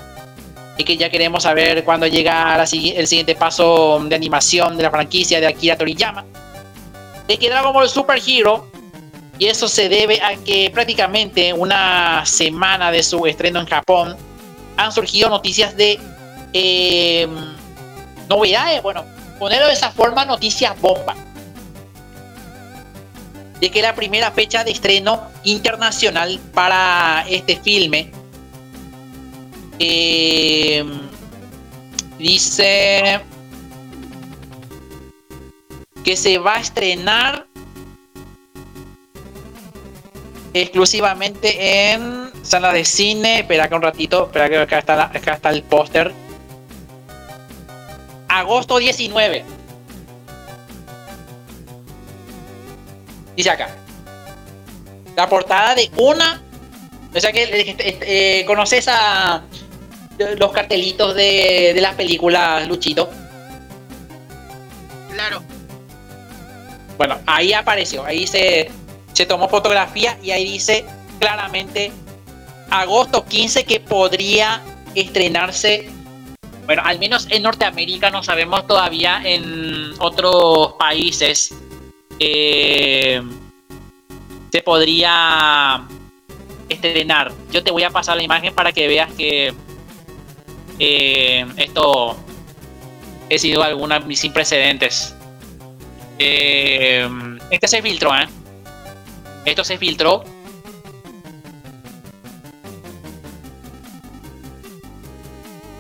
y 0.78 0.84
que 0.84 0.98
ya 0.98 1.10
queremos 1.10 1.44
saber 1.44 1.86
cuándo 1.86 2.08
llega 2.08 2.62
el 2.62 3.08
siguiente 3.08 3.34
paso 3.34 3.98
de 4.04 4.14
animación 4.14 4.76
de 4.76 4.84
la 4.84 4.92
franquicia 4.92 5.40
de 5.40 5.48
Akira 5.48 5.78
Toriyama. 5.78 6.26
De 7.26 7.38
que 7.38 7.50
Dragon 7.50 7.72
Ball 7.72 7.88
Super 7.88 8.22
Hero, 8.26 8.70
y 9.40 9.46
eso 9.46 9.70
se 9.70 9.88
debe 9.88 10.22
a 10.22 10.36
que 10.36 10.70
prácticamente 10.74 11.54
una 11.54 12.26
semana 12.26 12.92
de 12.92 13.02
su 13.02 13.26
estreno 13.26 13.62
en 13.62 13.66
Japón 13.66 14.18
han 14.76 14.92
surgido 14.92 15.30
noticias 15.30 15.76
de 15.78 15.98
eh, 16.54 17.28
novedades, 18.30 18.82
bueno, 18.82 19.06
ponerlo 19.40 19.68
de 19.68 19.74
esa 19.74 19.92
forma, 19.92 20.26
noticias 20.26 20.80
bomba. 20.80 21.16
De 23.60 23.72
que 23.72 23.82
la 23.82 23.96
primera 23.96 24.32
fecha 24.32 24.64
de 24.64 24.72
estreno 24.72 25.24
internacional 25.44 26.40
para 26.54 27.26
este 27.28 27.56
filme 27.56 28.12
eh, 29.80 30.86
dice 32.20 33.22
que 36.04 36.16
se 36.16 36.38
va 36.38 36.58
a 36.58 36.60
estrenar 36.60 37.48
exclusivamente 40.54 41.92
en 41.92 42.32
salas 42.44 42.74
de 42.74 42.86
cine. 42.86 43.40
Espera 43.40 43.66
acá 43.66 43.76
un 43.76 43.82
ratito, 43.82 44.26
espera 44.26 44.50
que 44.50 44.58
acá 44.58 44.80
está, 44.80 45.04
acá 45.04 45.34
está 45.34 45.50
el 45.50 45.64
póster. 45.64 46.27
Agosto 48.28 48.78
19. 48.78 49.46
Dice 53.36 53.50
acá. 53.50 53.70
La 55.16 55.28
portada 55.30 55.76
de 55.76 55.90
una. 55.98 56.42
O 57.14 57.20
sea 57.20 57.32
que 57.32 57.44
eh, 57.44 57.76
eh, 57.80 58.46
conoces 58.46 58.88
a 58.88 59.44
los 60.38 60.52
cartelitos 60.52 61.16
de, 61.16 61.72
de 61.74 61.82
las 61.82 61.96
películas 61.96 62.68
Luchito. 62.68 63.10
Claro. 65.14 65.44
Bueno, 66.98 67.20
ahí 67.26 67.54
apareció, 67.54 68.04
ahí 68.06 68.26
se, 68.26 68.70
se 69.14 69.26
tomó 69.26 69.48
fotografía 69.48 70.18
y 70.22 70.32
ahí 70.32 70.46
dice 70.46 70.86
claramente 71.20 71.92
agosto 72.70 73.26
15 73.26 73.66
que 73.66 73.80
podría 73.80 74.62
estrenarse, 74.96 75.90
bueno, 76.68 76.82
al 76.86 77.00
menos 77.00 77.28
en 77.32 77.44
Norteamérica, 77.44 78.12
no 78.12 78.22
sabemos 78.22 78.68
todavía 78.68 79.22
en 79.24 79.94
otros 80.00 80.74
países. 80.74 81.56
eh, 82.20 83.22
se 84.52 84.62
podría 84.62 85.82
estrenar. 86.68 87.32
Yo 87.52 87.64
te 87.64 87.72
voy 87.72 87.84
a 87.84 87.90
pasar 87.90 88.18
la 88.18 88.24
imagen 88.24 88.54
para 88.54 88.72
que 88.72 88.88
veas 88.88 89.12
que 89.14 89.54
eh, 90.80 91.46
esto 91.58 92.18
he 93.30 93.40
sido 93.40 93.64
alguna 93.64 94.04
sin 94.14 94.34
precedentes. 94.34 95.16
Eh, 96.20 97.08
este 97.50 97.68
se 97.68 97.82
filtró, 97.82 98.16
¿eh? 98.16 98.28
Esto 99.46 99.64
se 99.64 99.78
filtró. 99.78 100.24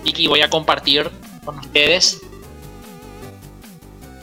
Y 0.07 0.11
aquí 0.11 0.27
voy 0.27 0.39
a 0.39 0.49
compartir 0.49 1.11
con 1.43 1.59
ustedes. 1.59 2.21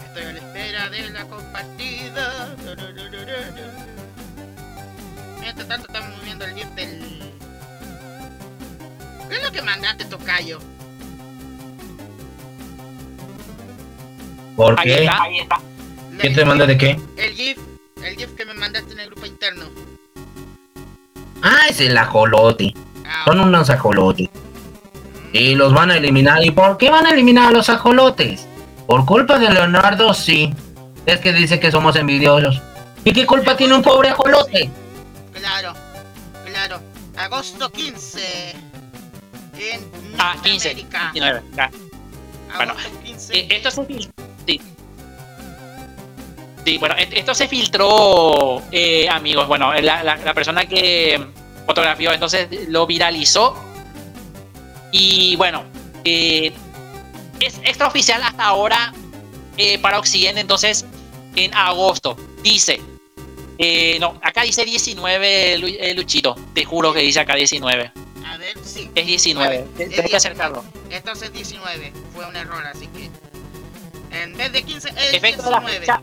Estoy 0.06 0.22
a 0.22 0.32
la 0.32 0.38
espera 0.38 0.88
de 0.88 1.10
la 1.10 1.24
compartida. 1.26 2.56
Mientras 5.42 5.68
tanto 5.68 5.86
estamos 5.86 6.24
viendo 6.24 6.46
el 6.46 6.54
GIF 6.54 6.68
del... 6.70 7.32
¿Qué 9.28 9.36
es 9.36 9.42
lo 9.44 9.52
que 9.52 9.60
mandaste, 9.60 10.06
Tocayo? 10.06 10.58
¿Por 14.56 14.80
Ahí 14.80 14.86
qué? 14.86 15.04
está, 15.04 15.22
ahí 15.22 15.38
está. 15.40 15.60
¿Quién 16.18 16.34
te 16.34 16.44
manda 16.46 16.64
de 16.66 16.78
qué? 16.78 16.98
El 17.18 17.34
GIF, 17.34 17.58
el 18.02 18.16
GIF 18.16 18.34
que 18.34 18.46
me 18.46 18.54
mandaste 18.54 18.90
en 18.94 19.00
el 19.00 19.10
grupo 19.10 19.26
interno. 19.26 19.66
Ah, 21.42 21.66
es 21.68 21.78
el 21.82 21.94
ajolote. 21.98 22.72
Ah, 23.06 23.24
Son 23.26 23.38
unos 23.38 23.68
ajolotes. 23.68 24.30
Y 25.34 25.56
los 25.56 25.72
van 25.74 25.90
a 25.90 25.96
eliminar. 25.96 26.44
¿Y 26.44 26.50
por 26.52 26.78
qué 26.78 26.90
van 26.90 27.06
a 27.06 27.10
eliminar 27.10 27.48
a 27.48 27.50
los 27.50 27.68
ajolotes? 27.68 28.46
Por 28.86 29.04
culpa 29.04 29.36
de 29.38 29.50
Leonardo, 29.50 30.14
sí. 30.14 30.54
Es 31.06 31.18
que 31.18 31.32
dice 31.32 31.58
que 31.58 31.70
somos 31.72 31.96
envidiosos. 31.96 32.62
¿Y 33.04 33.12
qué 33.12 33.26
culpa 33.26 33.56
tiene 33.56 33.74
un 33.74 33.82
pobre 33.82 34.10
ajolote? 34.10 34.70
claro, 35.32 35.74
claro. 36.46 36.80
Agosto 37.16 37.68
15. 37.70 38.52
En 39.58 39.80
Ah, 40.18 40.36
15. 40.42 40.68
Norteamérica. 40.74 41.10
19. 41.12 41.42
ya. 41.56 41.70
bueno, 42.56 42.72
Agosto 42.72 43.00
15. 43.04 43.36
Eh, 43.38 43.48
esto 43.50 43.70
se 43.72 43.84
filtró. 43.86 44.12
Sí. 44.46 44.60
Sí, 46.64 46.78
bueno, 46.78 46.94
et- 46.96 47.12
esto 47.12 47.34
se 47.34 47.46
filtró, 47.48 48.62
eh, 48.72 49.08
amigos. 49.10 49.46
Bueno, 49.48 49.72
la, 49.74 50.02
la- 50.04 50.16
la 50.16 50.32
persona 50.34 50.64
que 50.64 51.22
fotografió 51.66 52.12
entonces 52.12 52.48
lo 52.68 52.86
viralizó. 52.86 53.54
Y 54.96 55.34
bueno, 55.34 55.64
eh, 56.04 56.52
es 57.40 57.58
extraoficial 57.64 58.22
hasta 58.22 58.44
ahora 58.44 58.92
eh, 59.56 59.76
para 59.80 59.98
Occidente. 59.98 60.40
Entonces, 60.40 60.84
en 61.34 61.52
agosto, 61.52 62.16
dice. 62.44 62.80
eh, 63.58 63.98
no, 63.98 64.20
acá 64.22 64.42
dice 64.42 64.64
19, 64.64 65.58
Lu- 65.58 65.66
eh, 65.66 65.94
Luchito. 65.94 66.36
Te 66.54 66.64
juro 66.64 66.92
que 66.92 67.00
dice 67.00 67.18
acá 67.18 67.34
19. 67.34 67.90
A 68.24 68.36
ver, 68.36 68.54
sí. 68.64 68.88
Es 68.94 69.04
19. 69.06 69.56
Es 69.56 69.64
Tienes 69.74 69.76
que 69.96 70.02
19. 70.02 70.16
acercarlo. 70.16 70.64
Entonces 70.90 71.32
19. 71.32 71.92
Fue 72.14 72.26
un 72.26 72.36
error, 72.36 72.64
así 72.64 72.86
que. 72.86 73.10
En 74.16 74.36
vez 74.36 74.52
de 74.52 74.62
15 74.62 74.90
es 74.90 75.12
Efecto 75.14 75.42
de 75.42 75.50
la 75.50 75.58
19. 75.60 75.80
fecha. 75.80 76.00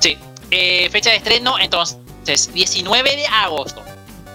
Sí. 0.00 0.16
eh, 0.52 0.88
fecha 0.90 1.10
de 1.10 1.16
estreno, 1.16 1.58
entonces, 1.58 1.98
19 2.52 3.16
de 3.16 3.26
agosto. 3.26 3.82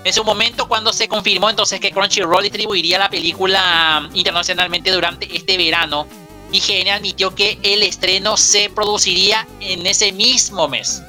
En 0.03 0.14
su 0.14 0.23
momento, 0.23 0.68
cuando 0.68 0.91
se 0.94 1.07
confirmó 1.07 1.49
entonces 1.49 1.80
que 1.80 1.91
Crunchyroll 1.91 2.44
distribuiría 2.44 2.98
la 2.98 3.10
película 3.10 4.10
mm, 4.10 4.15
internacionalmente 4.15 4.91
durante 4.91 5.36
este 5.36 5.57
verano, 5.57 6.07
IGN 6.52 6.90
admitió 6.90 7.34
que 7.36 7.60
el 7.61 7.84
estreno 7.84 8.36
se 8.36 8.69
produciría 8.69 9.48
en 9.60 9.86
ese 9.86 10.11
mismo 10.11 10.68
mes. 10.68 11.03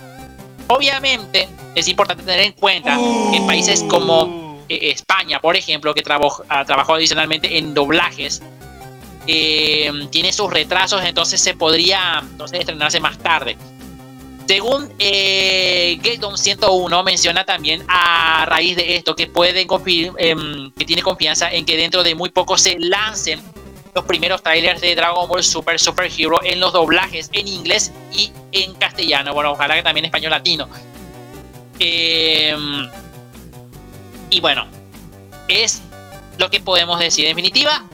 Obviamente, 0.68 1.48
es 1.74 1.88
importante 1.88 2.22
tener 2.22 2.40
en 2.40 2.52
cuenta 2.52 2.96
que 3.30 3.36
en 3.36 3.46
países 3.46 3.82
como 3.88 4.62
eh, 4.68 4.90
España, 4.90 5.40
por 5.40 5.56
ejemplo, 5.56 5.94
que 5.94 6.02
trabajó, 6.02 6.44
ah, 6.48 6.64
trabajó 6.64 6.94
adicionalmente 6.94 7.58
en 7.58 7.74
doblajes, 7.74 8.42
eh, 9.26 9.90
tiene 10.10 10.32
sus 10.32 10.50
retrasos, 10.50 11.02
entonces 11.04 11.40
se 11.40 11.54
podría 11.54 12.20
entonces 12.20 12.60
estrenarse 12.60 13.00
más 13.00 13.18
tarde. 13.18 13.56
Según 14.52 14.92
eh, 14.98 15.98
Gaydon 16.02 16.36
101 16.36 17.02
menciona 17.04 17.42
también 17.42 17.82
a 17.88 18.44
raíz 18.44 18.76
de 18.76 18.96
esto 18.96 19.16
que 19.16 19.26
pueden 19.26 19.66
em, 20.18 20.70
que 20.72 20.84
tiene 20.84 21.00
confianza 21.00 21.50
en 21.50 21.64
que 21.64 21.74
dentro 21.74 22.02
de 22.02 22.14
muy 22.14 22.28
poco 22.28 22.58
se 22.58 22.76
lancen 22.78 23.40
los 23.94 24.04
primeros 24.04 24.42
trailers 24.42 24.82
de 24.82 24.94
Dragon 24.94 25.26
Ball 25.26 25.42
Super 25.42 25.80
Super 25.80 26.12
Hero 26.14 26.38
en 26.44 26.60
los 26.60 26.74
doblajes 26.74 27.30
en 27.32 27.48
inglés 27.48 27.92
y 28.12 28.30
en 28.52 28.74
castellano. 28.74 29.32
Bueno, 29.32 29.52
ojalá 29.52 29.74
que 29.74 29.82
también 29.82 30.04
español 30.04 30.32
latino. 30.32 30.68
Em, 31.78 32.90
y 34.28 34.40
bueno, 34.42 34.66
es 35.48 35.80
lo 36.36 36.50
que 36.50 36.60
podemos 36.60 36.98
decir. 36.98 37.24
En 37.24 37.30
definitiva, 37.30 37.86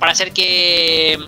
para 0.00 0.10
hacer 0.10 0.32
que 0.32 1.20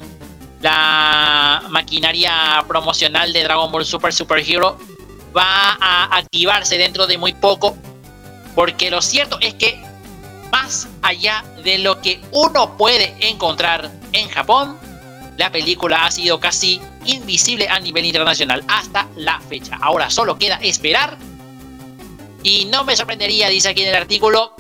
la 0.63 1.65
maquinaria 1.71 2.65
promocional 2.69 3.33
de 3.33 3.43
Dragon 3.43 3.71
Ball 3.71 3.85
Super 3.85 4.13
Super 4.13 4.39
Hero 4.39 4.79
va 5.37 5.77
a 5.81 6.17
activarse 6.17 6.79
dentro 6.79 7.07
de 7.07 7.19
muy 7.19 7.35
poco. 7.35 7.77
Porque 8.55 8.91
lo 8.91 9.03
cierto 9.03 9.39
es 9.41 9.55
que 9.55 9.83
más 10.53 10.89
allá 11.03 11.45
de 11.65 11.79
lo 11.79 12.01
que 12.01 12.21
uno 12.31 12.77
puede 12.77 13.17
encontrar 13.21 13.91
en 14.13 14.29
Japón, 14.29 14.79
la 15.37 15.51
película 15.51 16.05
ha 16.05 16.11
sido 16.11 16.39
casi 16.39 16.81
invisible 17.07 17.69
a 17.69 17.81
nivel 17.81 18.05
internacional 18.05 18.63
hasta 18.69 19.09
la 19.17 19.41
fecha. 19.41 19.79
Ahora 19.81 20.11
solo 20.11 20.39
queda 20.39 20.57
esperar. 20.57 21.17
Y 22.45 22.67
no 22.67 22.85
me 22.85 22.97
sorprendería, 22.97 23.49
dice 23.49 23.71
aquí 23.71 23.83
en 23.83 23.89
el 23.89 23.95
artículo, 23.95 24.55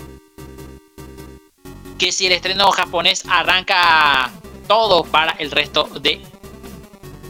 que 1.98 2.10
si 2.10 2.26
el 2.26 2.32
estreno 2.32 2.70
japonés 2.70 3.24
arranca 3.28 4.32
todo 4.66 5.05
para 5.05 5.32
el 5.32 5.51
resto 5.51 5.84
de 6.01 6.22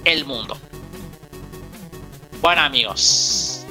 el 0.05 0.25
mundo. 0.25 0.57
Bueno 2.41 2.63
amigos, 2.63 3.65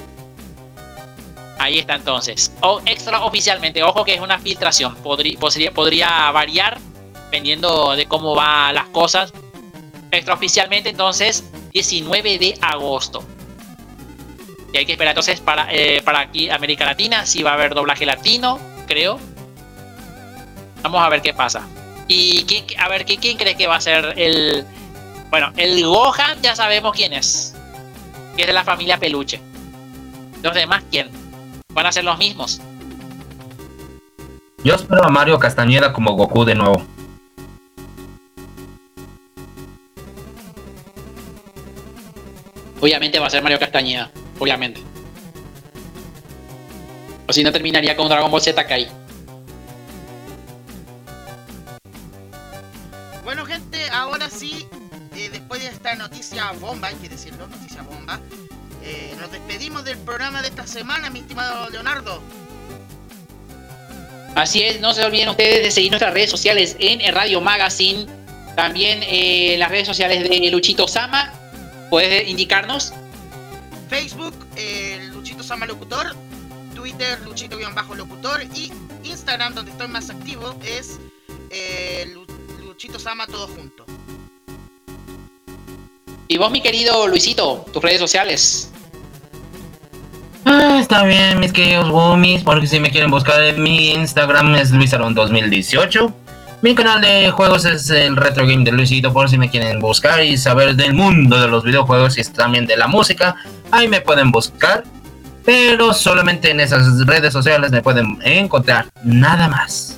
ahí 1.60 1.80
está 1.80 1.96
entonces. 1.96 2.54
O 2.62 2.82
extraoficialmente, 2.86 3.84
ojo 3.84 4.06
que 4.06 4.14
es 4.14 4.22
una 4.22 4.40
filtración, 4.40 4.96
podría 4.96 6.32
variar 6.32 6.80
dependiendo 7.26 7.96
de 7.96 8.08
cómo 8.08 8.36
van 8.36 8.76
las 8.76 8.88
cosas. 8.90 9.34
Extraoficialmente 10.12 10.90
entonces 10.90 11.50
19 11.72 12.38
de 12.38 12.58
agosto. 12.62 13.24
Y 14.74 14.78
hay 14.78 14.86
que 14.86 14.94
esperar 14.94 15.12
entonces 15.12 15.40
para, 15.40 15.68
eh, 15.74 16.02
para 16.04 16.20
aquí 16.20 16.50
América 16.50 16.86
Latina, 16.86 17.26
si 17.26 17.44
va 17.44 17.52
a 17.52 17.54
haber 17.54 17.74
doblaje 17.74 18.06
latino, 18.06 18.60
creo. 18.88 19.20
Vamos 20.82 21.02
a 21.02 21.10
ver 21.10 21.22
qué 21.22 21.34
pasa. 21.34 21.68
Y 22.14 22.44
quién- 22.44 22.66
a 22.78 22.90
ver, 22.90 23.06
¿quién, 23.06 23.22
quién 23.22 23.38
cree 23.38 23.56
que 23.56 23.68
va 23.68 23.76
a 23.78 23.80
ser 23.80 24.16
el. 24.18 24.66
Bueno, 25.30 25.54
el 25.56 25.82
Gohan 25.86 26.42
ya 26.42 26.58
sabemos 26.58 26.92
quién 26.94 27.14
es. 27.14 27.56
Que 28.36 28.42
es 28.42 28.48
de 28.48 28.52
la 28.54 28.66
familia 28.66 28.98
Peluche. 28.98 29.40
Los 30.44 30.54
demás, 30.54 30.84
¿quién? 30.92 31.10
Van 31.74 31.86
a 31.86 31.92
ser 31.94 32.04
los 32.04 32.18
mismos. 32.18 32.60
Yo 34.62 34.76
espero 34.76 35.06
a 35.06 35.08
Mario 35.10 35.40
Castañeda 35.40 35.94
como 35.94 36.12
Goku 36.18 36.44
de 36.44 36.56
nuevo. 36.56 36.86
Obviamente 42.80 43.20
va 43.20 43.28
a 43.28 43.30
ser 43.30 43.44
Mario 43.44 43.60
Castañeda. 43.60 44.12
Obviamente. 44.40 44.82
O 47.28 47.34
si 47.34 47.44
no 47.44 47.52
terminaría 47.52 47.96
con 47.96 48.10
Dragon 48.10 48.30
Ball 48.30 48.42
Z 48.42 48.66
Kai. 48.66 48.88
Ahora 54.02 54.30
sí, 54.30 54.68
eh, 55.16 55.30
después 55.32 55.62
de 55.62 55.70
esta 55.70 55.96
noticia 55.96 56.52
bomba, 56.54 56.88
hay 56.88 56.96
que 56.96 57.10
decirlo, 57.10 57.48
noticia 57.48 57.84
bomba, 57.84 58.20
eh, 58.84 59.16
nos 59.20 59.32
despedimos 59.32 59.86
del 59.86 59.98
programa 60.00 60.42
de 60.42 60.48
esta 60.48 60.66
semana, 60.66 61.10
mi 61.10 61.20
estimado 61.20 61.70
Leonardo. 61.70 62.22
Así 64.36 64.64
es, 64.64 64.80
no 64.80 64.94
se 64.94 65.06
olviden 65.06 65.30
ustedes 65.30 65.64
de 65.64 65.72
seguir 65.72 65.92
nuestras 65.92 66.14
redes 66.14 66.32
sociales 66.32 66.76
en 66.80 67.14
Radio 67.14 67.42
Magazine. 67.42 68.08
También 68.56 69.02
eh, 69.04 69.56
las 69.58 69.70
redes 69.70 69.88
sociales 69.88 70.28
de 70.28 70.50
Luchito 70.50 70.88
Sama. 70.88 71.34
¿Puedes 71.90 72.28
indicarnos? 72.28 72.94
Facebook, 73.90 74.34
eh, 74.56 75.10
Luchito 75.12 75.44
Sama 75.44 75.66
Locutor, 75.66 76.16
Twitter, 76.74 77.20
Luchito-Locutor 77.22 78.44
y 78.56 78.72
Instagram, 79.04 79.54
donde 79.54 79.72
estoy 79.72 79.90
más 79.90 80.10
activo, 80.10 80.58
es 80.66 80.98
eh, 81.50 82.16
Lu- 82.82 82.88
Luchito 82.88 83.00
Sama 83.00 83.28
todo 83.28 83.48
junto. 83.48 83.86
Y 86.28 86.38
vos, 86.38 86.50
mi 86.52 86.62
querido 86.62 87.08
Luisito, 87.08 87.66
tus 87.72 87.82
redes 87.84 88.00
sociales. 88.00 88.72
Ah, 90.46 90.78
está 90.80 91.04
bien, 91.04 91.40
mis 91.40 91.52
queridos 91.54 91.90
Gummies, 91.92 92.44
porque 92.44 92.66
si 92.66 92.80
me 92.80 92.90
quieren 92.90 93.12
buscar 93.12 93.42
en 93.44 93.62
mi 93.62 93.92
Instagram 93.92 94.56
es 94.56 94.72
luisaron2018. 94.74 96.14
Mi 96.64 96.74
canal 96.74 97.02
de 97.02 97.30
juegos 97.32 97.66
es 97.66 97.90
el 97.90 98.16
Retro 98.16 98.48
Game 98.48 98.64
de 98.64 98.72
Luisito, 98.72 99.12
por 99.14 99.30
si 99.30 99.38
me 99.38 99.50
quieren 99.50 99.80
buscar 99.80 100.24
y 100.24 100.38
saber 100.38 100.76
del 100.76 100.94
mundo 100.94 101.40
de 101.40 101.48
los 101.48 101.64
videojuegos 101.64 102.18
y 102.18 102.24
también 102.24 102.66
de 102.66 102.78
la 102.78 102.88
música. 102.88 103.36
Ahí 103.72 103.88
me 103.88 104.02
pueden 104.02 104.32
buscar, 104.32 104.84
pero 105.46 105.94
solamente 105.94 106.50
en 106.52 106.60
esas 106.62 107.06
redes 107.06 107.34
sociales 107.34 107.72
me 107.72 107.82
pueden 107.84 108.18
encontrar, 108.24 108.88
nada 109.04 109.48
más. 109.48 109.98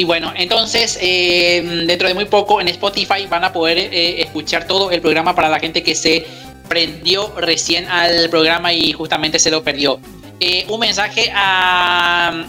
Y 0.00 0.04
bueno, 0.04 0.32
entonces 0.34 0.96
eh, 1.02 1.60
dentro 1.86 2.08
de 2.08 2.14
muy 2.14 2.24
poco 2.24 2.58
en 2.58 2.68
Spotify 2.68 3.26
van 3.28 3.44
a 3.44 3.52
poder 3.52 3.76
eh, 3.76 4.22
escuchar 4.22 4.66
todo 4.66 4.90
el 4.90 5.02
programa 5.02 5.34
para 5.34 5.50
la 5.50 5.60
gente 5.60 5.82
que 5.82 5.94
se 5.94 6.26
prendió 6.70 7.34
recién 7.36 7.86
al 7.86 8.30
programa 8.30 8.72
y 8.72 8.94
justamente 8.94 9.38
se 9.38 9.50
lo 9.50 9.62
perdió. 9.62 10.00
Eh, 10.40 10.64
un 10.70 10.80
mensaje 10.80 11.30
a, 11.34 12.46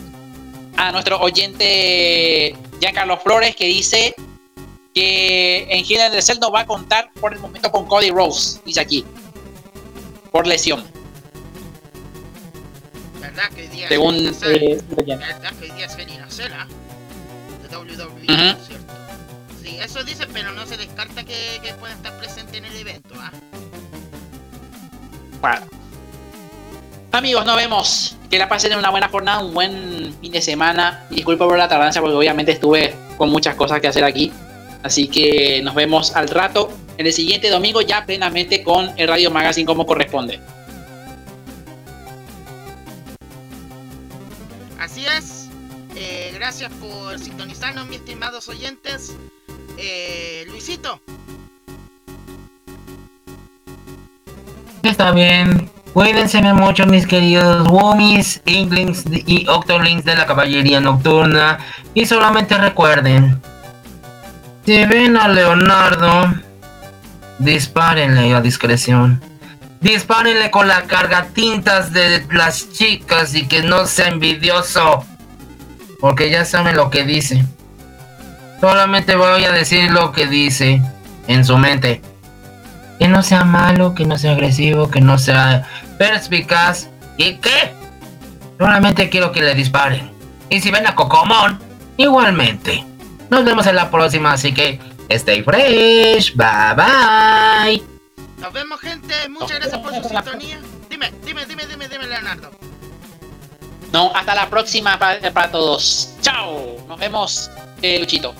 a 0.78 0.92
nuestro 0.94 1.20
oyente 1.20 2.56
Giancarlo 2.80 3.18
Flores 3.18 3.54
que 3.54 3.66
dice 3.66 4.16
que 4.96 5.68
en 5.70 5.80
in 5.80 6.22
Cell 6.22 6.40
no 6.40 6.52
va 6.52 6.62
a 6.62 6.66
contar 6.66 7.12
por 7.20 7.34
el 7.34 7.40
momento 7.40 7.70
con 7.70 7.86
Cody 7.86 8.12
Rose, 8.12 8.62
dice 8.64 8.80
aquí. 8.80 9.04
Por 10.32 10.48
lesión. 10.48 10.86
¿Verdad 13.20 13.50
que 13.54 13.64
hoy 13.64 13.68
día 13.68 13.90
Según, 13.90 14.16
es 14.28 14.42
eh. 14.42 14.82
¿Verdad 14.96 15.52
que 15.60 15.66
hoy 15.66 15.72
día 15.72 15.88
es 15.88 15.98
WWE, 17.72 18.24
Ujú. 18.24 18.66
¿cierto? 18.66 18.94
Sí, 19.64 19.78
eso 19.80 20.04
dicen, 20.04 20.30
pero 20.34 20.52
no 20.52 20.66
se 20.66 20.78
descarta 20.78 21.24
que, 21.24 21.60
que 21.64 21.74
puedan 21.76 21.98
estar 21.98 22.18
presentes 22.18 22.56
en 22.56 22.66
el 22.66 22.76
evento, 22.76 23.14
¿ah? 23.18 23.32
Bueno. 25.42 25.66
Amigos, 27.12 27.46
nos 27.46 27.56
vemos. 27.58 28.18
Que 28.30 28.38
la 28.38 28.48
pasen 28.48 28.78
una 28.78 28.90
buena 28.90 29.10
jornada, 29.10 29.44
un 29.44 29.54
buen 29.54 30.16
fin 30.22 30.32
de 30.32 30.42
semana. 30.42 31.06
Disculpa 31.10 31.46
por 31.46 31.58
la 31.58 31.68
tardanza 31.68 32.00
porque 32.00 32.16
obviamente 32.16 32.54
estuve 32.54 32.96
con 33.18 33.30
muchas 33.30 33.56
cosas 33.56 33.82
que 33.82 33.88
hacer 33.88 34.04
aquí. 34.04 34.32
Así 34.84 35.08
que 35.08 35.62
nos 35.62 35.76
vemos 35.76 36.16
al 36.16 36.30
rato 36.30 36.72
en 36.98 37.06
el 37.06 37.14
siguiente 37.14 37.50
domingo 37.50 37.82
ya 37.82 38.06
plenamente 38.06 38.64
con 38.64 38.92
el 38.98 39.08
Radio 39.08 39.30
Magazine 39.30 39.66
como 39.66 39.86
corresponde. 39.86 40.40
Así 44.80 45.06
es. 45.06 45.41
Eh, 46.04 46.32
gracias 46.34 46.72
por 46.74 47.20
sintonizarnos, 47.20 47.88
mis 47.88 48.00
estimados 48.00 48.50
oyentes. 48.50 49.16
Eh, 49.78 50.46
Luisito, 50.48 51.00
Está 54.82 55.12
bien. 55.12 55.70
Cuídense 55.94 56.42
mucho, 56.42 56.88
mis 56.88 57.06
queridos 57.06 57.68
Womis, 57.68 58.42
Inklings 58.46 59.04
y 59.28 59.48
Octolings 59.48 60.04
de 60.04 60.16
la 60.16 60.26
Caballería 60.26 60.80
Nocturna. 60.80 61.60
Y 61.94 62.08
solamente 62.08 62.58
recuerden: 62.58 63.40
si 64.66 64.84
ven 64.86 65.18
a 65.18 65.28
Leonardo, 65.28 66.34
dispárenle 67.38 68.34
a 68.34 68.42
discreción. 68.42 69.22
Dispárenle 69.82 70.50
con 70.50 70.68
la 70.68 70.84
carga 70.84 71.28
tintas 71.34 71.94
de 71.94 72.26
las 72.32 72.72
chicas 72.72 73.36
y 73.36 73.48
que 73.48 73.62
no 73.62 73.86
sea 73.86 74.08
envidioso. 74.08 75.06
Porque 76.02 76.30
ya 76.30 76.44
saben 76.44 76.76
lo 76.76 76.90
que 76.90 77.06
dice. 77.06 77.46
Solamente 78.60 79.16
voy 79.16 79.46
a 79.46 79.52
decir 79.52 79.92
lo 79.92 80.12
que 80.12 80.28
dice 80.28 80.82
en 81.28 81.46
su 81.46 81.58
mente. 81.58 82.02
Que 83.00 83.08
no 83.08 83.24
sea 83.24 83.46
malo, 83.46 83.96
que 83.96 84.06
no 84.06 84.18
sea 84.18 84.34
agresivo, 84.34 84.92
que 84.92 85.00
no 85.00 85.18
sea 85.18 85.68
perspicaz. 85.98 86.90
¿Y 87.18 87.36
qué? 87.36 87.74
Solamente 88.58 89.10
quiero 89.10 89.32
que 89.32 89.42
le 89.42 89.56
disparen. 89.56 90.12
Y 90.50 90.60
si 90.60 90.70
ven 90.70 90.86
a 90.86 90.96
Cocomón, 90.96 91.60
igualmente. 91.98 92.84
Nos 93.30 93.46
vemos 93.46 93.66
en 93.68 93.76
la 93.76 93.90
próxima, 93.90 94.34
así 94.34 94.54
que 94.54 94.80
stay 95.10 95.44
fresh. 95.44 96.36
Bye 96.36 96.76
bye. 96.76 97.84
nos 98.40 98.54
vemos, 98.54 98.80
gente. 98.82 99.14
Muchas 99.30 99.60
gracias 99.60 99.80
por 99.80 99.96
su 99.96 100.10
sintonía. 100.10 100.60
Dime, 100.90 101.12
dime, 101.26 101.46
dime, 101.46 101.66
dime, 101.68 101.88
dime, 101.88 102.08
Leonardo. 102.08 102.52
No, 103.92 104.12
hasta 104.16 104.34
la 104.36 104.50
próxima 104.50 104.98
pa- 104.98 105.18
para, 105.34 105.52
todos. 105.52 106.10
Chao. 106.22 106.78
Nos 106.88 107.00
vemos, 107.00 107.50
eh, 107.82 108.00
Luchito. 108.00 108.34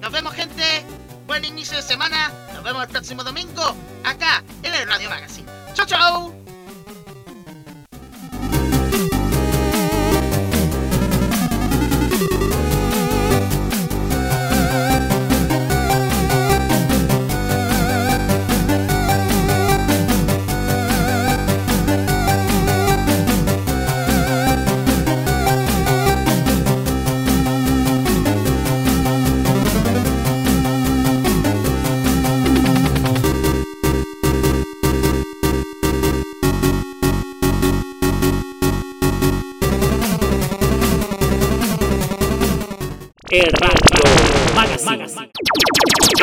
Nos 0.00 0.10
vemos, 0.12 0.32
gente. 0.34 0.84
Buen 1.26 1.44
inicio 1.44 1.76
de 1.76 1.82
semana. 1.82 2.30
Nos 2.54 2.62
vemos 2.62 2.82
el 2.84 2.88
próximo 2.88 3.22
domingo 3.24 3.74
acá 4.04 4.42
en 4.62 4.74
el 4.74 4.86
Radio 4.88 5.08
Magazine. 5.10 5.48
Chau, 5.74 5.86
chau. 5.86 6.43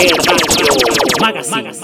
Radio 0.02 0.16
Magazine. 1.22 1.82